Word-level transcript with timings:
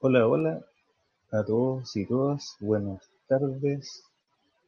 Hola, 0.00 0.28
hola 0.28 0.64
a 1.32 1.42
todos 1.42 1.96
y 1.96 2.06
todas. 2.06 2.56
Buenas 2.60 3.02
tardes. 3.26 4.04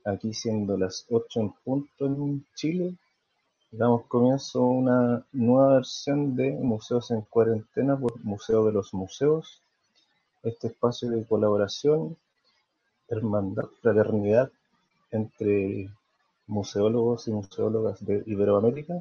Aquí 0.04 0.34
siendo 0.34 0.76
las 0.76 1.06
8 1.08 1.40
en 1.40 1.53
punto 1.64 2.06
en 2.06 2.45
Chile, 2.56 2.96
damos 3.71 4.06
comienzo 4.06 4.58
a 4.58 4.66
una 4.66 5.27
nueva 5.30 5.74
versión 5.74 6.35
de 6.35 6.51
Museos 6.51 7.12
en 7.12 7.21
Cuarentena 7.21 7.96
por 7.96 8.19
Museo 8.24 8.64
de 8.64 8.72
los 8.72 8.93
Museos. 8.93 9.62
Este 10.43 10.66
espacio 10.66 11.08
de 11.11 11.24
colaboración, 11.24 12.17
hermandad, 13.06 13.67
fraternidad 13.81 14.51
entre 15.12 15.90
museólogos 16.48 17.28
y 17.28 17.30
museólogas 17.30 18.05
de 18.05 18.24
Iberoamérica, 18.27 18.95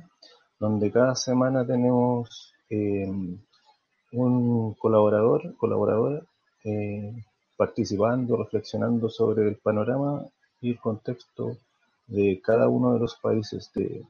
donde 0.59 0.91
cada 0.91 1.15
semana 1.15 1.65
tenemos 1.65 2.53
eh, 2.69 3.11
un 4.11 4.73
colaborador, 4.73 5.55
colaboradora, 5.57 6.21
eh, 6.63 7.13
participando, 7.57 8.37
reflexionando 8.37 9.09
sobre 9.09 9.47
el 9.47 9.57
panorama 9.57 10.25
y 10.61 10.71
el 10.71 10.79
contexto 10.79 11.57
de 12.07 12.41
cada 12.43 12.67
uno 12.67 12.93
de 12.93 12.99
los 12.99 13.15
países 13.15 13.71
de, 13.73 14.03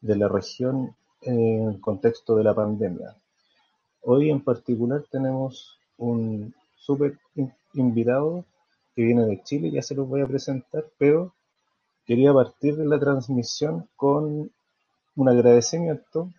de 0.00 0.16
la 0.16 0.28
región 0.28 0.94
en 1.22 1.68
el 1.68 1.80
contexto 1.80 2.36
de 2.36 2.44
la 2.44 2.54
pandemia. 2.54 3.14
Hoy 4.02 4.30
en 4.30 4.40
particular 4.40 5.04
tenemos 5.10 5.78
un 5.98 6.54
súper 6.76 7.18
invitado 7.74 8.44
que 8.94 9.02
viene 9.02 9.26
de 9.26 9.42
Chile, 9.42 9.70
ya 9.70 9.82
se 9.82 9.94
los 9.94 10.08
voy 10.08 10.22
a 10.22 10.26
presentar, 10.26 10.84
pero 10.98 11.34
quería 12.06 12.32
partir 12.32 12.76
de 12.76 12.86
la 12.86 12.98
transmisión 12.98 13.88
con 13.96 14.50
un 15.16 15.28
agradecimiento 15.28 16.30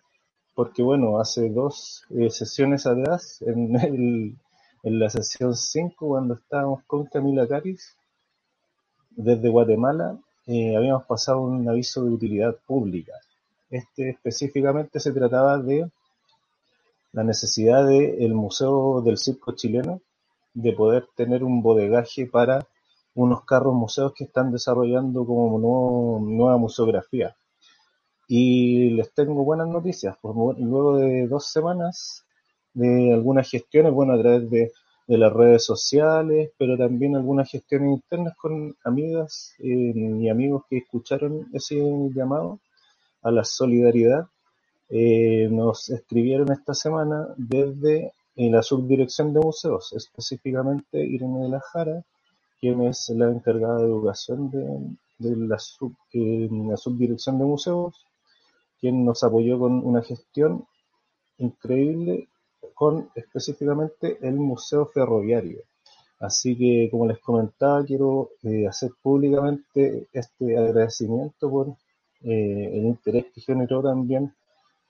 porque 0.58 0.82
bueno, 0.82 1.20
hace 1.20 1.50
dos 1.50 2.02
eh, 2.10 2.30
sesiones 2.30 2.84
atrás, 2.84 3.40
en, 3.42 3.76
el, 3.80 4.36
en 4.82 4.98
la 4.98 5.08
sesión 5.08 5.54
5, 5.54 5.94
cuando 6.04 6.34
estábamos 6.34 6.82
con 6.84 7.06
Camila 7.06 7.46
Caris, 7.46 7.96
desde 9.10 9.48
Guatemala, 9.50 10.18
eh, 10.48 10.76
habíamos 10.76 11.04
pasado 11.04 11.42
un 11.42 11.68
aviso 11.68 12.02
de 12.02 12.10
utilidad 12.10 12.56
pública. 12.66 13.12
Este 13.70 14.10
específicamente 14.10 14.98
se 14.98 15.12
trataba 15.12 15.58
de 15.58 15.88
la 17.12 17.22
necesidad 17.22 17.86
del 17.86 18.34
Museo 18.34 19.00
del 19.00 19.16
Circo 19.16 19.52
Chileno 19.52 20.00
de 20.54 20.72
poder 20.72 21.06
tener 21.14 21.44
un 21.44 21.62
bodegaje 21.62 22.26
para 22.26 22.66
unos 23.14 23.44
carros 23.44 23.74
museos 23.74 24.12
que 24.12 24.24
están 24.24 24.50
desarrollando 24.50 25.24
como 25.24 26.18
nueva 26.18 26.56
museografía. 26.56 27.36
Y 28.28 28.90
les 28.90 29.10
tengo 29.14 29.42
buenas 29.42 29.68
noticias, 29.68 30.16
pues 30.20 30.34
luego 30.58 30.98
de 30.98 31.26
dos 31.26 31.46
semanas 31.46 32.24
de 32.74 33.12
algunas 33.14 33.50
gestiones, 33.50 33.92
bueno, 33.92 34.12
a 34.12 34.18
través 34.20 34.50
de, 34.50 34.72
las 35.06 35.32
redes 35.32 35.64
sociales, 35.64 36.50
pero 36.58 36.76
también 36.76 37.16
algunas 37.16 37.50
gestiones 37.50 37.94
internas 37.94 38.36
con 38.36 38.76
amigas 38.84 39.54
eh, 39.58 39.94
y 39.94 40.28
amigos 40.28 40.64
que 40.68 40.76
escucharon 40.78 41.48
ese 41.54 41.76
llamado 42.14 42.60
a 43.22 43.30
la 43.30 43.42
solidaridad, 43.42 44.26
eh, 44.90 45.48
nos 45.50 45.88
escribieron 45.88 46.52
esta 46.52 46.74
semana 46.74 47.26
desde 47.38 48.12
eh, 48.36 48.50
la 48.50 48.62
subdirección 48.62 49.32
de 49.32 49.40
museos, 49.40 49.94
específicamente 49.94 51.02
Irene 51.02 51.40
de 51.44 51.48
la 51.48 51.60
Jara, 51.60 52.04
quien 52.60 52.82
es 52.82 53.08
la 53.08 53.30
encargada 53.30 53.78
de 53.78 53.86
educación 53.86 54.50
de, 54.50 55.36
la, 55.36 55.56
la 55.56 56.76
subdirección 56.76 57.38
de 57.38 57.44
museos, 57.46 58.04
quien 58.80 59.04
nos 59.04 59.22
apoyó 59.22 59.58
con 59.58 59.84
una 59.84 60.02
gestión 60.02 60.66
increíble 61.38 62.28
con 62.74 63.10
específicamente 63.14 64.18
el 64.22 64.34
Museo 64.34 64.86
Ferroviario. 64.86 65.62
Así 66.20 66.56
que, 66.56 66.88
como 66.90 67.06
les 67.06 67.18
comentaba, 67.20 67.84
quiero 67.84 68.30
eh, 68.42 68.66
hacer 68.66 68.90
públicamente 69.00 70.08
este 70.12 70.58
agradecimiento 70.58 71.48
por 71.48 71.68
eh, 72.22 72.70
el 72.72 72.86
interés 72.86 73.26
que 73.32 73.40
generó 73.40 73.82
también 73.82 74.34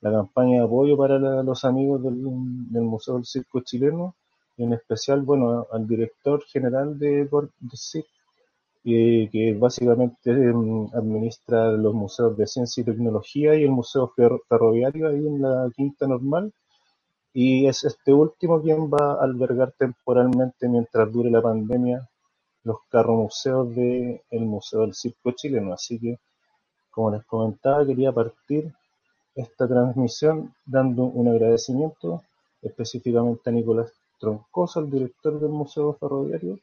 la 0.00 0.10
campaña 0.10 0.58
de 0.58 0.64
apoyo 0.64 0.96
para 0.96 1.18
los 1.18 1.64
amigos 1.64 2.02
del, 2.02 2.14
Museo 2.14 3.14
del 3.14 3.26
Circo 3.26 3.60
Chileno, 3.60 4.14
y 4.56 4.64
en 4.64 4.72
especial, 4.72 5.22
bueno, 5.22 5.66
al 5.70 5.86
director 5.86 6.42
general 6.44 6.98
de, 6.98 7.24
de 7.24 7.76
Circo, 7.76 8.08
que 8.88 9.56
básicamente 9.58 10.30
em, 10.30 10.88
administra 10.94 11.72
los 11.72 11.92
museos 11.94 12.36
de 12.36 12.46
ciencia 12.46 12.80
y 12.80 12.84
tecnología 12.84 13.54
y 13.54 13.64
el 13.64 13.70
museo 13.70 14.12
ferroviario 14.48 15.08
ahí 15.08 15.26
en 15.26 15.42
la 15.42 15.70
Quinta 15.76 16.06
Normal. 16.06 16.52
Y 17.32 17.66
es 17.66 17.84
este 17.84 18.12
último 18.12 18.62
quien 18.62 18.90
va 18.90 19.12
a 19.12 19.24
albergar 19.24 19.72
temporalmente, 19.78 20.68
mientras 20.68 21.12
dure 21.12 21.30
la 21.30 21.42
pandemia, 21.42 22.08
los 22.64 22.78
carromuseos 22.90 23.74
del 23.74 24.22
el 24.30 24.44
Museo 24.46 24.80
del 24.80 24.94
Circo 24.94 25.32
Chileno. 25.32 25.74
Así 25.74 25.98
que, 26.00 26.18
como 26.90 27.10
les 27.10 27.24
comentaba, 27.24 27.86
quería 27.86 28.12
partir 28.12 28.72
esta 29.34 29.68
transmisión 29.68 30.54
dando 30.66 31.04
un 31.04 31.28
agradecimiento 31.28 32.22
específicamente 32.62 33.50
a 33.50 33.52
Nicolás 33.52 33.92
Troncoso, 34.18 34.80
el 34.80 34.90
director 34.90 35.38
del 35.38 35.50
Museo 35.50 35.94
Ferroviario, 35.94 36.58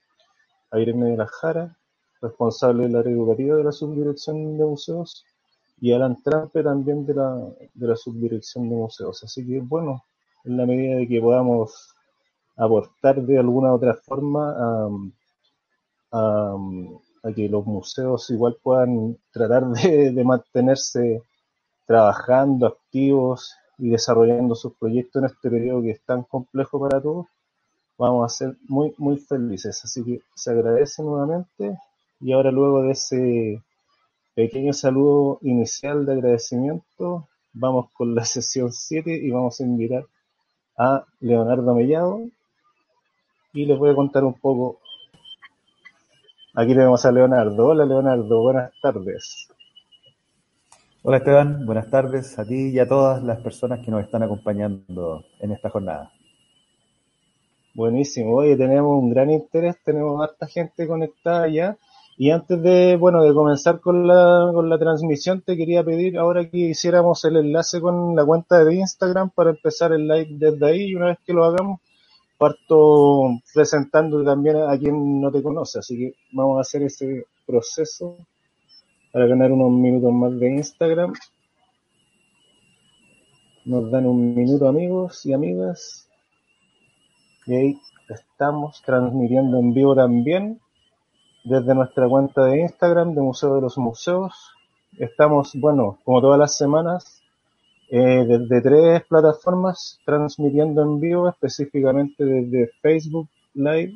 a 0.72 0.80
Irene 0.80 1.12
de 1.12 1.18
la 1.18 1.28
Jara, 1.28 1.78
responsable 2.22 2.84
del 2.84 2.96
área 2.96 3.14
educativa 3.14 3.58
de 3.58 3.64
la 3.64 3.72
subdirección 3.72 4.58
de 4.58 4.66
museos, 4.66 5.26
y 5.80 5.92
Alan 5.92 6.22
Trampe 6.24 6.64
también 6.64 7.06
de 7.06 7.14
la, 7.14 7.36
de 7.74 7.88
la 7.88 7.96
subdirección 7.96 8.70
de 8.70 8.76
museos. 8.76 9.24
Así 9.24 9.46
que, 9.46 9.60
bueno, 9.60 10.04
en 10.46 10.58
la 10.58 10.66
medida 10.66 10.96
de 10.96 11.08
que 11.08 11.22
podamos 11.22 11.94
aportar 12.56 13.22
de 13.22 13.38
alguna 13.38 13.74
otra 13.74 13.94
forma 13.94 14.56
a, 16.12 16.60
que 17.36 17.50
los 17.50 17.66
museos 17.66 18.30
igual 18.30 18.56
puedan 18.62 19.18
tratar 19.32 19.66
de, 19.68 20.12
de, 20.12 20.24
mantenerse 20.24 21.24
trabajando, 21.86 22.68
activos 22.68 23.56
y 23.78 23.90
desarrollando 23.90 24.56
sus 24.56 24.74
proyectos 24.76 25.22
en 25.22 25.26
este 25.26 25.50
periodo 25.50 25.82
que 25.82 25.92
es 25.92 26.02
tan 26.06 26.24
complejo 26.24 26.80
para 26.80 27.02
todos, 27.02 27.26
vamos 27.98 28.26
a 28.26 28.36
ser 28.36 28.58
muy, 28.68 28.94
muy 28.98 29.18
felices. 29.18 29.82
Así 29.84 30.04
que 30.04 30.22
se 30.36 30.52
agradece 30.52 31.02
nuevamente 31.04 31.78
y 32.20 32.32
ahora 32.32 32.52
luego 32.52 32.84
de 32.84 32.92
ese 32.92 33.64
pequeño 34.36 34.74
saludo 34.74 35.40
inicial 35.42 36.06
de 36.06 36.14
agradecimiento, 36.14 37.28
vamos 37.54 37.92
con 37.94 38.16
la 38.16 38.26
sesión 38.26 38.72
7 38.72 39.20
y 39.24 39.30
vamos 39.32 39.60
a 39.60 39.64
invitar 39.64 40.06
a 40.78 41.06
Leonardo 41.20 41.74
Mellado 41.74 42.22
y 43.54 43.66
les 43.66 43.78
voy 43.78 43.92
a 43.92 43.96
contar 43.96 44.24
un 44.24 44.34
poco. 44.34 44.80
Aquí 46.54 46.74
tenemos 46.74 47.06
a 47.06 47.12
Leonardo. 47.12 47.68
Hola 47.68 47.86
Leonardo, 47.86 48.42
buenas 48.42 48.72
tardes. 48.82 49.50
Hola 51.04 51.18
Esteban, 51.18 51.66
buenas 51.66 51.90
tardes 51.90 52.40
a 52.40 52.46
ti 52.46 52.70
y 52.70 52.80
a 52.80 52.88
todas 52.88 53.24
las 53.24 53.40
personas 53.42 53.80
que 53.86 53.92
nos 53.92 54.04
están 54.04 54.24
acompañando 54.24 55.24
en 55.40 55.52
esta 55.52 55.70
jornada. 55.70 56.12
Buenísimo, 57.76 58.36
hoy 58.36 58.58
tenemos 58.58 59.04
un 59.04 59.12
gran 59.12 59.30
interés, 59.30 59.76
tenemos 59.84 60.22
harta 60.22 60.48
gente 60.48 60.88
conectada 60.88 61.48
ya 61.50 61.78
y 62.18 62.32
antes 62.32 62.62
de, 62.62 62.96
bueno, 62.96 63.24
de 63.24 63.34
comenzar 63.34 63.82
con 63.82 64.08
la, 64.08 64.50
con 64.54 64.70
la 64.70 64.78
transmisión, 64.78 65.42
te 65.42 65.58
quería 65.58 65.84
pedir 65.84 66.18
ahora 66.18 66.50
que 66.50 66.58
hiciéramos 66.58 67.26
el 67.26 67.36
enlace 67.36 67.82
con 67.82 68.16
la 68.16 68.24
cuenta 68.24 68.64
de 68.64 68.76
Instagram 68.76 69.32
para 69.32 69.50
empezar 69.50 69.92
el 69.92 70.08
live 70.08 70.28
desde 70.32 70.66
ahí 70.66 70.82
y 70.86 70.96
una 70.96 71.08
vez 71.08 71.18
que 71.26 71.34
lo 71.34 71.44
hagamos, 71.44 71.82
parto 72.38 73.32
presentando 73.54 74.24
también 74.24 74.56
a 74.58 74.78
quien 74.78 75.20
no 75.20 75.30
te 75.30 75.44
conoce. 75.44 75.80
Así 75.80 75.98
que 75.98 76.14
vamos 76.32 76.58
a 76.58 76.62
hacer 76.62 76.84
ese 76.84 77.26
proceso 77.46 78.18
para 79.12 79.28
ganar 79.28 79.52
unos 79.52 79.72
minutos 79.72 80.14
más 80.14 80.40
de 80.40 80.52
Instagram. 80.52 81.14
Nos 83.66 83.92
dan 83.92 84.06
un 84.06 84.36
minuto 84.36 84.70
amigos 84.70 85.26
y 85.26 85.34
amigas. 85.34 86.08
Y 87.46 87.56
ahí 87.56 87.82
estamos 88.08 88.82
transmitiendo 88.86 89.60
en 89.60 89.74
vivo 89.74 89.96
también 89.96 90.62
desde 91.46 91.76
nuestra 91.76 92.10
cuenta 92.10 92.46
de 92.46 92.62
Instagram 92.62 93.14
de 93.14 93.22
Museo 93.22 93.56
de 93.56 93.62
los 93.62 93.78
Museos. 93.78 94.34
Estamos, 94.98 95.52
bueno, 95.54 96.00
como 96.04 96.20
todas 96.20 96.40
las 96.40 96.58
semanas, 96.58 97.22
eh, 97.90 98.26
desde 98.28 98.62
tres 98.62 99.04
plataformas 99.06 100.00
transmitiendo 100.06 100.82
en 100.82 101.00
vivo, 101.00 101.30
específicamente 101.30 102.26
desde 102.26 102.72
Facebook 102.82 103.30
Live, 103.54 103.94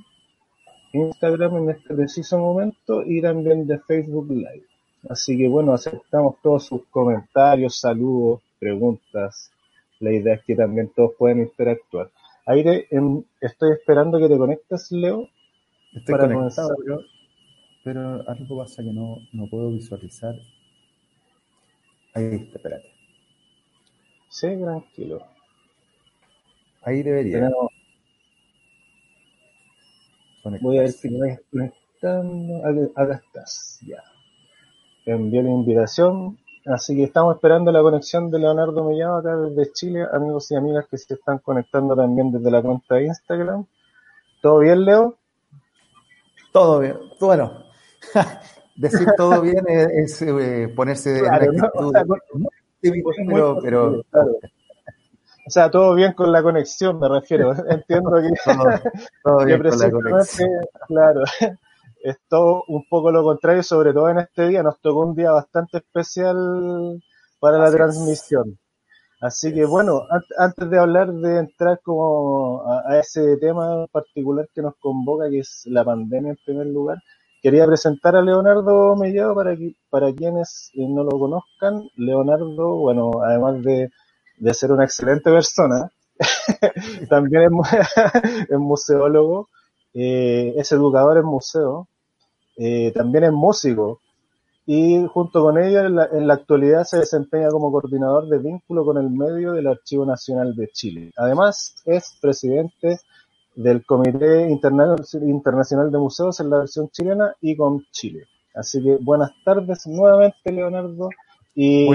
Instagram 0.94 1.58
en 1.58 1.70
este 1.72 1.96
preciso 1.96 2.38
momento 2.38 3.04
y 3.04 3.20
también 3.20 3.66
de 3.66 3.80
Facebook 3.80 4.30
Live. 4.30 4.66
Así 5.10 5.36
que 5.36 5.48
bueno, 5.48 5.74
aceptamos 5.74 6.36
todos 6.44 6.66
sus 6.66 6.86
comentarios, 6.92 7.80
saludos, 7.80 8.42
preguntas. 8.60 9.52
La 10.00 10.12
idea 10.12 10.36
es 10.36 10.44
que 10.44 10.56
también 10.56 10.92
todos 10.96 11.14
puedan 11.18 11.40
interactuar. 11.40 12.12
Aire, 12.46 12.88
estoy 13.42 13.72
esperando 13.72 14.20
que 14.20 14.28
te 14.28 14.38
conectes, 14.38 14.92
Leo. 14.92 15.28
Estoy 15.94 16.16
para 16.16 16.32
conectado, 16.32 16.76
pero 17.84 18.28
algo 18.28 18.58
pasa 18.58 18.84
que 18.84 18.92
no, 18.92 19.18
no 19.32 19.48
puedo 19.48 19.72
visualizar. 19.72 20.36
Ahí 22.14 22.36
está, 22.36 22.58
espérate. 22.58 22.92
Sí, 24.30 24.48
tranquilo. 24.62 25.26
Ahí 26.84 27.04
debería. 27.04 27.50
Voy 30.62 30.78
a 30.78 30.82
ver 30.82 30.92
si 30.92 31.10
me 31.10 31.40
conectando. 31.52 32.62
Acá 32.96 33.22
estás, 33.26 33.80
ya. 33.86 34.04
Envié 35.06 35.44
la 35.44 35.50
invitación. 35.50 36.38
Así 36.66 36.96
que 36.96 37.04
estamos 37.06 37.36
esperando 37.36 37.72
la 37.72 37.82
conexión 37.82 38.30
de 38.30 38.40
Leonardo 38.40 38.84
Mellado 38.84 39.16
acá 39.16 39.36
desde 39.36 39.72
Chile, 39.74 40.06
amigos 40.12 40.52
y 40.52 40.56
amigas 40.56 40.86
que 40.90 40.98
se 40.98 41.16
están 41.16 41.40
conectando 41.40 41.96
también 41.96 42.32
desde 42.32 42.52
la 42.52 42.62
cuenta 42.62 42.96
de 42.96 43.06
Instagram. 43.06 43.66
¿Todo 44.42 44.60
bien, 44.60 44.86
Leo? 44.86 45.18
Todo 46.52 46.80
bien. 46.80 46.98
Bueno, 47.20 47.69
decir 48.76 49.08
todo 49.18 49.42
bien 49.42 49.66
es, 49.68 50.22
eh, 50.22 50.72
ponerse 50.76 51.20
en 51.20 51.34
actitud. 51.34 51.94
pero, 53.62 54.00
O 54.02 55.50
sea, 55.50 55.70
todo 55.70 55.96
bien 55.96 56.14
con 56.14 56.32
la 56.32 56.42
conexión, 56.42 57.00
me 57.00 57.10
refiero. 57.10 57.52
Entiendo 57.70 58.12
que, 58.22 58.30
todo, 59.24 59.46
bien 59.46 59.62
con 59.62 59.80
la 59.80 59.92
conexión. 59.92 60.50
claro, 60.88 61.24
es 62.04 62.18
todo 62.28 62.64
un 62.68 62.86
poco 62.90 63.12
lo 63.12 63.24
contrario, 63.24 63.64
sobre 63.64 63.94
todo 63.94 64.10
en 64.10 64.20
este 64.20 64.48
día. 64.48 64.64
Nos 64.64 64.80
tocó 64.80 65.02
un 65.02 65.16
día 65.16 65.32
bastante 65.32 65.78
especial 65.80 67.02
para 67.40 67.58
la 67.58 67.72
transmisión. 67.72 68.58
Así 69.22 69.54
que 69.54 69.66
bueno, 69.66 70.04
antes 70.38 70.70
de 70.70 70.80
hablar 70.80 71.12
de 71.12 71.40
entrar 71.40 71.82
como 71.84 72.64
a, 72.66 72.98
ese 73.00 73.36
tema 73.38 73.86
particular 73.92 74.48
que 74.54 74.62
nos 74.62 74.76
convoca, 74.78 75.30
que 75.30 75.40
es 75.40 75.64
la 75.66 75.84
pandemia 75.84 76.32
en 76.32 76.38
primer 76.46 76.68
lugar, 76.68 76.98
quería 77.42 77.66
presentar 77.66 78.16
a 78.16 78.22
Leonardo 78.22 78.96
Mellado 78.96 79.36
para, 79.36 79.56
para 79.90 80.14
quienes 80.14 80.72
eh, 80.74 80.88
no 80.88 81.04
lo 81.04 81.18
conozcan. 81.18 81.90
Leonardo, 81.96 82.78
bueno, 82.78 83.12
además 83.24 83.62
de, 83.64 83.90
ser 84.54 84.72
una 84.72 84.86
excelente 84.86 85.32
persona, 85.32 85.92
también 87.10 87.44
es, 88.50 88.58
museólogo, 88.58 89.50
eh, 89.94 90.54
es 90.58 90.72
educador 90.72 91.18
en 91.18 91.26
museo, 91.26 91.88
eh, 92.58 92.92
también 92.94 93.26
es 93.26 93.32
músico, 93.32 94.00
y 94.66 95.04
junto 95.08 95.42
con 95.42 95.58
ella 95.58 95.86
en 95.88 96.28
la, 96.28 96.34
actualidad 96.34 96.84
se 96.84 97.00
desempeña 97.00 97.50
como 97.50 97.72
coordinador 97.72 98.28
de 98.28 98.38
vínculo 98.38 98.86
con 98.86 98.98
el 99.00 99.10
medio 99.10 99.54
del 99.54 99.66
Archivo 99.66 100.06
Nacional 100.06 100.56
de 100.56 100.68
Chile. 100.68 101.12
Además 101.18 101.74
es 101.86 102.16
presidente 102.22 103.00
del 103.60 103.86
Comité 103.86 104.50
Internacional 104.50 105.92
de 105.92 105.98
Museos 105.98 106.40
en 106.40 106.50
la 106.50 106.60
versión 106.60 106.90
chilena 106.92 107.36
y 107.42 107.58
con 107.58 107.86
Chile. 107.92 108.24
Así 108.56 108.82
que 108.82 108.98
buenas 109.02 109.32
tardes 109.44 109.86
nuevamente 109.86 110.52
Leonardo 110.52 111.10
y 111.54 111.86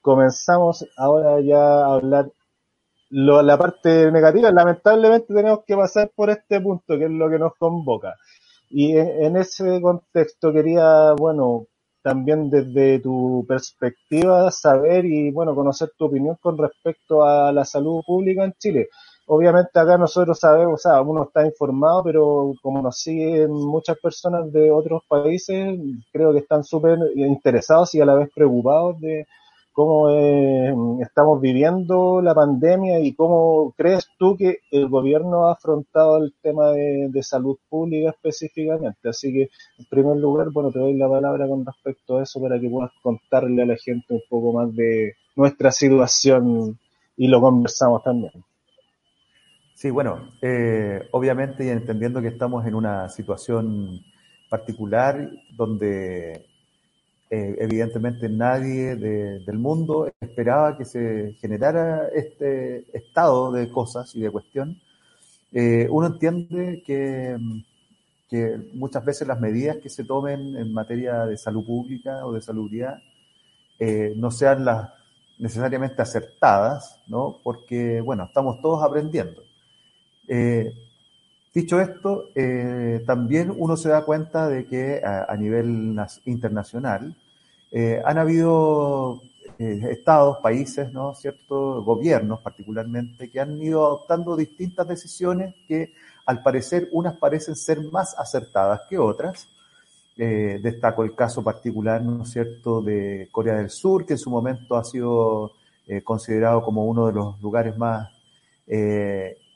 comenzamos 0.00 0.86
ahora 0.96 1.40
ya 1.42 1.84
a 1.84 1.94
hablar 1.94 2.30
la 3.10 3.58
parte 3.58 4.10
negativa. 4.10 4.50
Lamentablemente 4.50 5.34
tenemos 5.34 5.60
que 5.66 5.76
pasar 5.76 6.10
por 6.16 6.30
este 6.30 6.58
punto 6.58 6.98
que 6.98 7.04
es 7.04 7.10
lo 7.10 7.28
que 7.28 7.38
nos 7.38 7.54
convoca. 7.56 8.14
Y 8.70 8.96
en 8.96 9.36
ese 9.36 9.78
contexto 9.82 10.54
quería, 10.54 11.12
bueno, 11.12 11.66
también 12.02 12.48
desde 12.48 12.98
tu 12.98 13.44
perspectiva 13.46 14.50
saber 14.50 15.04
y, 15.04 15.30
bueno, 15.30 15.54
conocer 15.54 15.90
tu 15.98 16.06
opinión 16.06 16.36
con 16.40 16.56
respecto 16.56 17.24
a 17.24 17.52
la 17.52 17.66
salud 17.66 18.02
pública 18.06 18.42
en 18.44 18.54
Chile. 18.54 18.88
Obviamente 19.26 19.78
acá 19.78 19.96
nosotros 19.96 20.38
sabemos, 20.38 20.74
o 20.74 20.78
sea, 20.78 21.00
uno 21.00 21.24
está 21.24 21.46
informado, 21.46 22.04
pero 22.04 22.52
como 22.62 22.82
nos 22.82 22.98
siguen 22.98 23.50
muchas 23.50 23.98
personas 23.98 24.52
de 24.52 24.70
otros 24.70 25.02
países, 25.08 25.78
creo 26.12 26.32
que 26.32 26.40
están 26.40 26.62
súper 26.64 26.98
interesados 27.16 27.94
y 27.94 28.00
a 28.00 28.04
la 28.04 28.14
vez 28.14 28.30
preocupados 28.34 29.00
de, 29.00 29.26
cómo 29.74 30.08
eh, 30.10 30.72
estamos 31.00 31.40
viviendo 31.40 32.22
la 32.22 32.32
pandemia 32.32 33.00
y 33.00 33.12
cómo 33.12 33.74
crees 33.76 34.08
tú 34.18 34.36
que 34.36 34.60
el 34.70 34.88
gobierno 34.88 35.48
ha 35.48 35.54
afrontado 35.54 36.18
el 36.18 36.32
tema 36.40 36.70
de, 36.70 37.22
salud 37.22 37.58
pública 37.68 38.10
específicamente. 38.10 39.08
Así 39.08 39.32
que, 39.32 39.50
en 39.78 39.84
primer 39.90 40.16
lugar, 40.16 40.50
bueno, 40.52 40.70
te 40.70 40.78
doy 40.78 40.94
la 40.94 41.08
palabra 41.08 41.48
con 41.48 41.66
respecto 41.66 42.18
a 42.18 42.22
eso 42.22 42.40
para 42.40 42.58
que 42.60 42.70
puedas 42.70 42.92
contarle 43.02 43.62
a 43.62 43.66
la 43.66 43.76
gente 43.76 44.14
un 44.14 44.22
poco 44.30 44.52
más 44.52 44.72
de 44.76 45.14
nuestra 45.34 45.72
situación 45.72 46.78
y 47.16 47.26
lo 47.26 47.40
conversamos 47.40 48.04
también. 48.04 48.32
Sí, 49.74 49.90
bueno, 49.90 50.30
eh, 50.40 51.08
obviamente 51.10 51.64
y 51.66 51.68
entendiendo 51.68 52.22
que 52.22 52.28
estamos 52.28 52.64
en 52.66 52.74
una 52.74 53.08
situación 53.08 54.00
particular 54.48 55.30
donde 55.52 56.46
eh, 57.30 57.56
evidentemente 57.58 58.28
nadie 58.28 58.94
del 58.94 59.58
mundo 59.58 60.12
esperaba 60.20 60.78
que 60.78 60.84
se 60.84 61.34
generara 61.40 62.08
este 62.14 62.86
estado 62.96 63.50
de 63.50 63.68
cosas 63.70 64.14
y 64.14 64.20
de 64.20 64.30
cuestión. 64.30 64.80
Eh, 65.52 65.88
uno 65.90 66.06
entiende 66.06 66.82
que, 66.86 67.36
que, 68.28 68.70
muchas 68.74 69.04
veces 69.04 69.26
las 69.26 69.40
medidas 69.40 69.78
que 69.78 69.88
se 69.88 70.04
tomen 70.04 70.56
en 70.56 70.72
materia 70.72 71.26
de 71.26 71.36
salud 71.36 71.66
pública 71.66 72.24
o 72.24 72.32
de 72.32 72.42
salubridad 72.42 72.98
eh, 73.78 74.14
no 74.16 74.30
sean 74.30 74.64
las 74.64 74.90
necesariamente 75.38 76.02
acertadas, 76.02 77.00
¿no? 77.08 77.40
porque, 77.42 78.00
bueno, 78.00 78.24
estamos 78.24 78.60
todos 78.60 78.84
aprendiendo. 78.84 79.42
Dicho 80.26 81.80
esto, 81.80 82.30
también 83.06 83.52
uno 83.56 83.76
se 83.76 83.88
da 83.88 84.04
cuenta 84.04 84.48
de 84.48 84.66
que 84.66 85.02
a 85.04 85.36
nivel 85.36 85.96
internacional 86.24 87.14
eh, 87.76 88.00
han 88.04 88.18
habido 88.18 89.20
eh, 89.58 89.80
estados, 89.90 90.38
países, 90.38 90.92
¿no 90.92 91.12
cierto? 91.16 91.82
Gobiernos 91.82 92.40
particularmente, 92.40 93.28
que 93.28 93.40
han 93.40 93.60
ido 93.60 93.84
adoptando 93.84 94.36
distintas 94.36 94.86
decisiones 94.86 95.56
que 95.66 95.92
al 96.24 96.40
parecer 96.40 96.88
unas 96.92 97.16
parecen 97.16 97.56
ser 97.56 97.80
más 97.90 98.16
acertadas 98.16 98.82
que 98.88 98.96
otras. 98.96 99.48
Eh, 100.16 100.60
destaco 100.62 101.02
el 101.02 101.16
caso 101.16 101.42
particular, 101.42 102.00
¿no 102.00 102.22
es 102.22 102.30
cierto?, 102.30 102.80
de 102.80 103.28
Corea 103.32 103.56
del 103.56 103.70
Sur, 103.70 104.06
que 104.06 104.12
en 104.12 104.20
su 104.20 104.30
momento 104.30 104.76
ha 104.76 104.84
sido 104.84 105.50
considerado 106.04 106.62
como 106.62 106.86
uno 106.86 107.08
de 107.08 107.12
los 107.12 107.42
lugares 107.42 107.76
más 107.76 108.08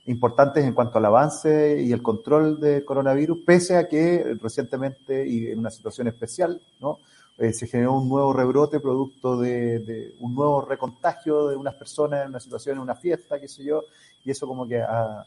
importantes 0.09 0.65
en 0.65 0.73
cuanto 0.73 0.99
al 0.99 1.05
avance 1.05 1.81
y 1.81 1.93
el 1.93 2.03
control 2.03 2.59
del 2.59 2.85
coronavirus, 2.85 3.39
pese 3.45 3.77
a 3.77 3.89
que 3.89 4.37
recientemente 4.41 5.27
y 5.27 5.47
en 5.47 5.61
una 5.61 5.71
situación 5.71 6.09
especial, 6.09 6.61
¿no? 6.81 6.99
Eh, 7.37 7.53
se 7.53 7.69
generó 7.69 7.93
un 7.93 8.09
nuevo 8.09 8.33
rebrote 8.33 8.81
producto 8.81 9.39
de, 9.39 10.17
un 10.19 10.35
nuevo 10.35 10.63
recontagio 10.63 11.47
de 11.47 11.57
unas 11.57 11.75
personas 11.75 12.25
en 12.25 12.31
una 12.31 12.41
situación, 12.41 12.77
en 12.77 12.83
una 12.83 12.97
fiesta, 12.97 13.39
qué 13.41 13.47
sé 13.47 13.63
yo, 13.63 13.85
y 14.25 14.31
eso 14.33 14.49
como 14.49 14.67
que 14.67 14.83
ha, 14.83 15.25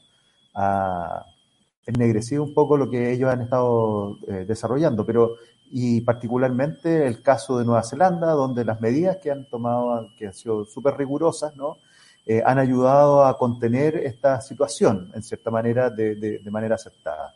ennegrecido 1.85 2.43
un 2.43 2.53
poco 2.53 2.75
lo 2.77 2.89
que 2.89 3.13
ellos 3.13 3.29
han 3.29 3.41
estado 3.41 4.17
eh, 4.27 4.45
desarrollando, 4.45 5.05
pero 5.05 5.37
y 5.71 6.01
particularmente 6.01 7.07
el 7.07 7.21
caso 7.23 7.57
de 7.57 7.65
Nueva 7.65 7.83
Zelanda, 7.83 8.33
donde 8.33 8.65
las 8.65 8.81
medidas 8.81 9.17
que 9.17 9.31
han 9.31 9.49
tomado, 9.49 10.09
que 10.17 10.27
han 10.27 10.33
sido 10.33 10.65
súper 10.65 10.97
rigurosas, 10.97 11.55
¿no? 11.55 11.77
Eh, 12.25 12.41
han 12.45 12.59
ayudado 12.59 13.25
a 13.25 13.37
contener 13.37 13.95
esta 13.97 14.39
situación, 14.41 15.11
en 15.15 15.23
cierta 15.23 15.49
manera, 15.49 15.89
de, 15.89 16.41
manera 16.49 16.75
aceptada. 16.75 17.33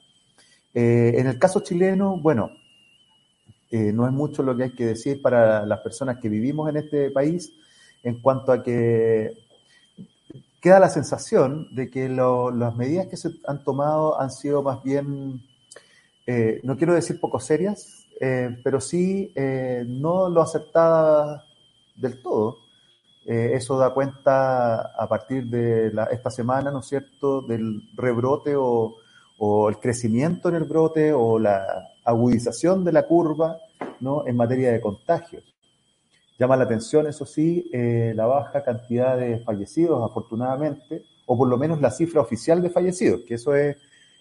en 0.73 1.27
el 1.27 1.39
caso 1.39 1.61
chileno, 1.61 2.17
bueno, 2.17 2.51
eh, 3.71 3.91
no 3.91 4.05
es 4.05 4.13
mucho 4.13 4.43
lo 4.43 4.55
que 4.55 4.63
hay 4.63 4.71
que 4.73 4.85
decir 4.85 5.21
para 5.21 5.65
las 5.65 5.79
personas 5.81 6.17
que 6.21 6.29
vivimos 6.29 6.69
en 6.69 6.77
este 6.77 7.09
país 7.11 7.51
en 8.03 8.21
cuanto 8.21 8.51
a 8.51 8.63
que 8.63 9.33
queda 10.61 10.79
la 10.79 10.89
sensación 10.89 11.73
de 11.75 11.89
que 11.89 12.07
las 12.07 12.75
medidas 12.75 13.07
que 13.07 13.17
se 13.17 13.31
han 13.47 13.63
tomado 13.63 14.19
han 14.19 14.31
sido 14.31 14.61
más 14.63 14.83
bien, 14.83 15.41
eh, 16.25 16.61
no 16.63 16.77
quiero 16.77 16.93
decir 16.93 17.19
poco 17.19 17.39
serias, 17.39 18.07
eh, 18.21 18.55
pero 18.63 18.79
sí 18.79 19.33
no 19.87 20.29
lo 20.29 20.41
aceptadas 20.41 21.43
del 21.95 22.21
todo. 22.21 22.64
Eso 23.25 23.77
da 23.77 23.93
cuenta 23.93 24.93
a 24.95 25.07
partir 25.09 25.45
de 25.47 25.91
esta 26.11 26.29
semana, 26.29 26.71
¿no 26.71 26.79
es 26.79 26.85
cierto?, 26.85 27.41
del 27.41 27.81
rebrote 27.95 28.55
o, 28.55 28.95
o 29.37 29.69
el 29.69 29.79
crecimiento 29.79 30.49
en 30.49 30.55
el 30.55 30.63
brote 30.63 31.11
o 31.13 31.39
la 31.39 31.89
agudización 32.03 32.85
de 32.85 32.91
la 32.93 33.03
curva 33.07 33.57
¿no? 33.99 34.25
en 34.27 34.35
materia 34.35 34.71
de 34.71 34.81
contagios. 34.81 35.43
Llama 36.37 36.57
la 36.57 36.65
atención, 36.65 37.07
eso 37.07 37.25
sí, 37.25 37.69
eh, 37.71 38.13
la 38.15 38.25
baja 38.25 38.63
cantidad 38.63 39.17
de 39.17 39.39
fallecidos, 39.39 40.03
afortunadamente, 40.03 41.03
o 41.25 41.37
por 41.37 41.47
lo 41.47 41.57
menos 41.57 41.79
la 41.79 41.91
cifra 41.91 42.21
oficial 42.21 42.61
de 42.61 42.69
fallecidos, 42.69 43.21
que 43.25 43.35
eso 43.35 43.55
es, 43.55 43.77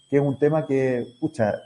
que 0.08 0.16
es 0.16 0.22
un 0.22 0.38
tema 0.38 0.64
que, 0.64 1.06
pucha, 1.20 1.62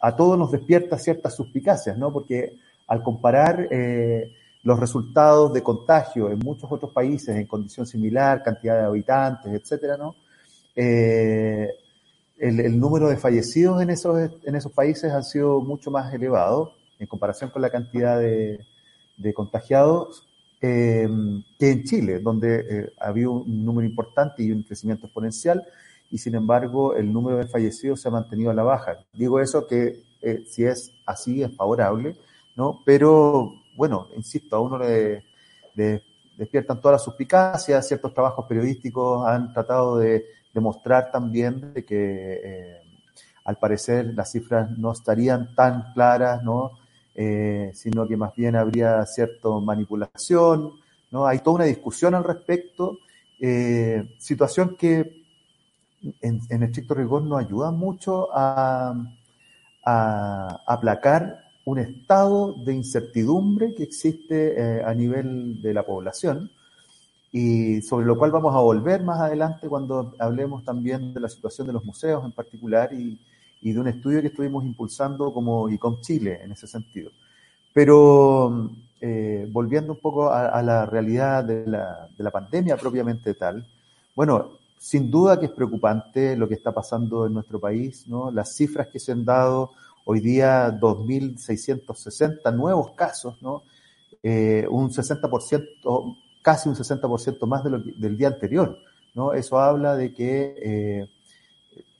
a 0.00 0.14
todos 0.14 0.38
nos 0.38 0.52
despierta 0.52 0.98
ciertas 0.98 1.34
suspicacias, 1.34 1.96
¿no? 1.96 2.12
Porque 2.12 2.58
al 2.86 3.02
comparar 3.02 3.68
eh, 3.70 4.32
los 4.66 4.80
resultados 4.80 5.52
de 5.52 5.62
contagio 5.62 6.28
en 6.28 6.40
muchos 6.40 6.70
otros 6.72 6.92
países 6.92 7.36
en 7.36 7.46
condición 7.46 7.86
similar, 7.86 8.42
cantidad 8.42 8.80
de 8.80 8.86
habitantes, 8.86 9.52
etcétera, 9.52 9.96
¿no? 9.96 10.16
Eh, 10.74 11.70
el, 12.36 12.76
número 12.76 13.08
de 13.08 13.16
fallecidos 13.16 13.80
en 13.80 13.90
esos, 13.90 14.18
en 14.42 14.56
esos 14.56 14.72
países 14.72 15.12
ha 15.12 15.22
sido 15.22 15.60
mucho 15.60 15.92
más 15.92 16.12
elevado 16.12 16.72
en 16.98 17.06
comparación 17.06 17.50
con 17.50 17.62
la 17.62 17.70
cantidad 17.70 18.18
de, 18.18 18.58
contagiados 19.34 20.26
eh, 20.60 21.08
que 21.60 21.70
en 21.70 21.84
Chile, 21.84 22.18
donde 22.18 22.56
eh, 22.58 22.92
ha 22.98 23.06
habido 23.06 23.34
un 23.34 23.64
número 23.64 23.86
importante 23.86 24.42
y 24.42 24.50
un 24.50 24.64
crecimiento 24.64 25.06
exponencial. 25.06 25.62
y 26.10 26.18
sin 26.18 26.34
embargo 26.34 26.96
el 26.96 27.12
número 27.12 27.36
de 27.38 27.46
fallecidos 27.46 28.00
se 28.00 28.08
ha 28.08 28.10
mantenido 28.10 28.50
a 28.50 28.54
la 28.54 28.64
baja. 28.64 28.98
Digo 29.12 29.38
eso 29.38 29.64
que 29.68 30.02
eh, 30.22 30.42
si 30.48 30.64
es 30.64 30.90
así 31.06 31.44
es 31.44 31.54
favorable, 31.54 32.16
¿no? 32.56 32.80
Pero 32.84 33.52
bueno, 33.76 34.08
insisto, 34.16 34.56
a 34.56 34.60
uno 34.60 34.78
le, 34.78 35.24
despiertan 36.36 36.80
todas 36.80 36.94
las 36.94 37.04
suspicacias, 37.04 37.86
ciertos 37.86 38.12
trabajos 38.12 38.46
periodísticos 38.46 39.26
han 39.26 39.52
tratado 39.52 39.98
de 39.98 40.24
demostrar 40.52 41.10
también 41.10 41.74
de 41.74 41.84
que 41.84 42.40
eh, 42.44 42.80
al 43.44 43.58
parecer 43.58 44.14
las 44.14 44.32
cifras 44.32 44.70
no 44.78 44.92
estarían 44.92 45.54
tan 45.54 45.92
claras, 45.92 46.42
¿no? 46.42 46.72
Eh, 47.14 47.70
sino 47.74 48.06
que 48.06 48.16
más 48.16 48.34
bien 48.34 48.56
habría 48.56 49.04
cierta 49.06 49.48
manipulación, 49.48 50.72
¿no? 51.10 51.26
Hay 51.26 51.38
toda 51.38 51.56
una 51.56 51.64
discusión 51.64 52.14
al 52.14 52.24
respecto, 52.24 52.98
situación 54.18 54.76
que 54.76 55.24
en, 56.22 56.62
estricto 56.62 56.94
rigor 56.94 57.22
no 57.22 57.36
ayuda 57.36 57.70
mucho 57.70 58.28
a 58.32 58.94
aplacar 59.84 61.45
un 61.66 61.80
estado 61.80 62.52
de 62.52 62.74
incertidumbre 62.74 63.74
que 63.74 63.82
existe 63.82 64.54
eh, 64.56 64.84
a 64.84 64.94
nivel 64.94 65.60
de 65.60 65.74
la 65.74 65.82
población 65.82 66.48
y 67.32 67.82
sobre 67.82 68.06
lo 68.06 68.16
cual 68.16 68.30
vamos 68.30 68.54
a 68.54 68.60
volver 68.60 69.02
más 69.02 69.18
adelante 69.18 69.68
cuando 69.68 70.14
hablemos 70.20 70.64
también 70.64 71.12
de 71.12 71.18
la 71.18 71.28
situación 71.28 71.66
de 71.66 71.72
los 71.72 71.84
museos 71.84 72.24
en 72.24 72.30
particular 72.30 72.92
y, 72.92 73.18
y 73.62 73.72
de 73.72 73.80
un 73.80 73.88
estudio 73.88 74.20
que 74.20 74.28
estuvimos 74.28 74.64
impulsando 74.64 75.34
como 75.34 75.68
ICOM 75.68 76.00
Chile 76.02 76.40
en 76.40 76.52
ese 76.52 76.68
sentido. 76.68 77.10
Pero 77.74 78.70
eh, 79.00 79.48
volviendo 79.50 79.94
un 79.94 79.98
poco 79.98 80.30
a, 80.30 80.46
a 80.46 80.62
la 80.62 80.86
realidad 80.86 81.42
de 81.42 81.66
la, 81.66 82.08
de 82.16 82.22
la, 82.22 82.30
pandemia 82.30 82.76
propiamente 82.76 83.34
tal, 83.34 83.66
bueno, 84.14 84.52
sin 84.78 85.10
duda 85.10 85.40
que 85.40 85.46
es 85.46 85.52
preocupante 85.52 86.36
lo 86.36 86.46
que 86.46 86.54
está 86.54 86.70
pasando 86.70 87.26
en 87.26 87.34
nuestro 87.34 87.58
país, 87.58 88.06
¿no? 88.06 88.30
Las 88.30 88.54
cifras 88.54 88.86
que 88.86 89.00
se 89.00 89.10
han 89.10 89.24
dado 89.24 89.72
hoy 90.08 90.20
día, 90.20 90.70
2.660 90.70 92.54
nuevos 92.54 92.92
casos, 92.92 93.42
¿no? 93.42 93.64
Eh, 94.22 94.64
un 94.70 94.90
60%, 94.90 96.16
casi 96.42 96.68
un 96.68 96.76
60% 96.76 97.46
más 97.46 97.64
de 97.64 97.70
lo 97.70 97.78
del 97.80 98.16
día 98.16 98.28
anterior, 98.28 98.78
¿no? 99.14 99.32
Eso 99.32 99.58
habla 99.58 99.96
de 99.96 100.14
que, 100.14 100.54
eh, 100.62 101.08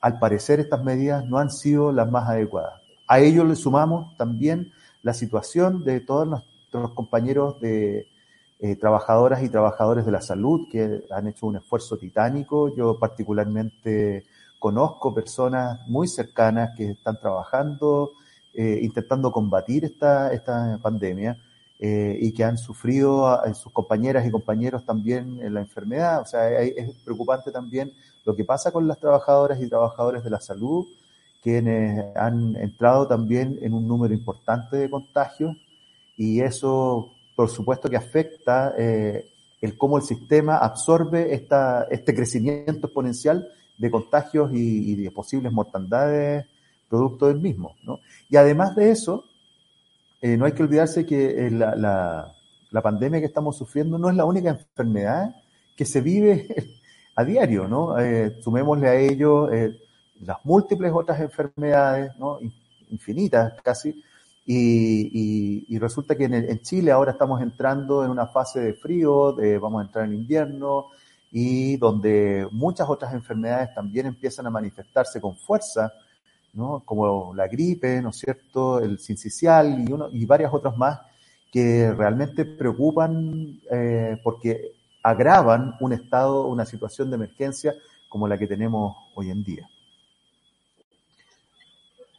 al 0.01 0.21
parecer, 0.21 0.61
estas 0.61 0.85
medidas 0.85 1.27
no 1.27 1.39
han 1.39 1.51
sido 1.51 1.91
las 1.91 2.09
más 2.09 2.29
adecuadas. 2.29 2.81
A 3.09 3.19
ello 3.19 3.45
le 3.45 3.57
sumamos 3.57 4.17
también 4.17 4.73
la 5.03 5.13
situación 5.13 5.85
de 5.85 6.01
todos 6.01 6.29
nuestros 6.29 6.93
compañeros 6.95 7.59
de, 7.61 8.07
eh, 8.61 8.77
trabajadoras 8.77 9.43
y 9.43 9.49
trabajadores 9.49 10.07
de 10.07 10.13
la 10.13 10.21
salud 10.21 10.69
que 10.71 11.03
han 11.11 11.27
hecho 11.27 11.47
un 11.47 11.57
esfuerzo 11.57 11.99
titánico. 11.99 12.75
Yo 12.75 12.99
particularmente 13.01 14.25
conozco 14.59 15.15
personas 15.15 15.87
muy 15.89 16.09
cercanas 16.09 16.77
que 16.77 16.91
están 16.91 17.19
trabajando, 17.21 18.13
eh, 18.55 18.81
intentando 18.83 19.31
combatir 19.31 19.85
esta, 19.85 20.33
esta 20.33 20.79
pandemia 20.83 21.39
eh, 21.79 22.17
y 22.21 22.33
que 22.33 22.45
han 22.45 22.57
sufrido 22.57 23.27
a, 23.27 23.53
sus 23.55 23.73
compañeras 23.73 24.27
y 24.27 24.31
compañeros 24.31 24.85
también 24.85 25.41
en 25.43 25.55
la 25.55 25.61
enfermedad. 25.61 26.23
O 26.23 26.25
sea, 26.25 26.51
es 26.61 26.95
preocupante 27.05 27.51
también 27.51 27.93
lo 28.25 28.35
que 28.35 28.45
pasa 28.45 28.73
con 28.73 28.89
las 28.89 28.99
trabajadoras 28.99 29.61
y 29.61 29.69
trabajadores 29.69 30.25
de 30.25 30.31
la 30.31 30.41
salud, 30.41 30.87
quienes 31.43 32.17
han 32.17 32.57
entrado 32.57 33.07
también 33.07 33.59
en 33.63 33.75
un 33.75 33.87
número 33.87 34.15
importante 34.15 34.77
de 34.77 34.91
contagios 34.91 35.57
y 36.17 36.41
eso 36.41 37.13
por 37.37 37.51
supuesto 37.51 37.89
que 37.89 37.97
afecta 37.97 38.75
eh, 38.77 39.31
el 39.61 39.77
cómo 39.77 39.99
el 39.99 40.03
sistema 40.03 40.57
absorbe 40.57 41.35
esta, 41.35 41.87
este 41.91 42.15
crecimiento 42.15 42.87
exponencial 42.87 43.47
de 43.79 43.91
contagios 43.91 44.53
y, 44.53 44.93
y 44.93 44.95
de 44.97 45.11
posibles 45.11 45.53
mortandades 45.53 46.47
producto 46.89 47.29
del 47.29 47.41
mismo. 47.41 47.77
¿no? 47.83 48.01
Y 48.29 48.37
además 48.37 48.75
de 48.77 48.91
eso, 48.91 49.25
eh, 50.21 50.37
no 50.37 50.47
hay 50.47 50.53
que 50.53 50.63
olvidarse 50.63 51.07
que 51.07 51.47
eh, 51.47 51.51
la, 51.51 51.75
la, 52.71 52.83
pandemia 52.83 53.21
que 53.21 53.27
estamos 53.27 53.57
sufriendo 53.57 53.99
no 53.99 54.11
es 54.11 54.17
la 54.17 54.25
única 54.25 54.51
enfermedad 54.51 55.35
que 55.77 55.85
se 55.85 56.01
vive 56.01 56.47
a 57.17 57.25
diario, 57.25 57.67
¿no? 57.67 57.99
Eh, 57.99 58.37
sumémosle 58.43 58.89
a 58.89 58.95
ello 58.97 59.49
las 60.21 60.45
múltiples 60.45 60.93
otras 60.95 61.21
enfermedades, 61.21 62.13
¿no? 62.19 62.39
Infinitas 62.91 63.55
casi, 63.63 64.03
y, 64.45 65.65
y, 65.75 65.79
resulta 65.79 66.15
que 66.15 66.25
en, 66.25 66.35
en, 66.35 66.61
Chile 66.61 66.93
ahora 66.93 67.13
estamos 67.13 67.41
entrando 67.41 68.05
en 68.05 68.11
una 68.11 68.29
fase 68.29 68.61
de 68.61 68.75
frío, 68.75 69.33
de, 69.33 69.59
vamos 69.59 69.83
a 69.83 69.87
entrar 69.87 70.05
en 70.05 70.15
invierno, 70.15 70.87
y 71.31 71.77
donde 71.77 72.47
muchas 72.51 72.89
otras 72.89 73.13
enfermedades 73.13 73.75
también 73.75 74.07
empiezan 74.07 74.47
a 74.47 74.51
manifestarse 74.51 75.21
con 75.21 75.37
fuerza, 75.37 75.93
¿no? 76.53 76.83
como 76.85 77.35
la 77.35 77.47
gripe, 77.49 78.01
¿no 78.01 78.11
es 78.11 78.17
cierto?, 78.17 78.81
el 78.81 78.99
sincicial 78.99 79.85
y, 79.87 79.93
uno, 79.93 80.09
y 80.11 80.25
varias 80.25 80.53
otras 80.53 80.77
más 80.77 81.01
que 81.53 81.93
realmente 81.93 82.45
preocupan 82.45 83.61
eh, 83.71 84.19
porque 84.23 84.73
agravan 85.03 85.75
un 85.81 85.93
estado, 85.93 86.47
una 86.47 86.65
situación 86.65 87.11
de 87.11 87.17
emergencia 87.17 87.75
como 88.09 88.27
la 88.27 88.39
que 88.39 88.47
tenemos 88.47 88.97
hoy 89.15 89.31
en 89.31 89.45
día. 89.45 89.69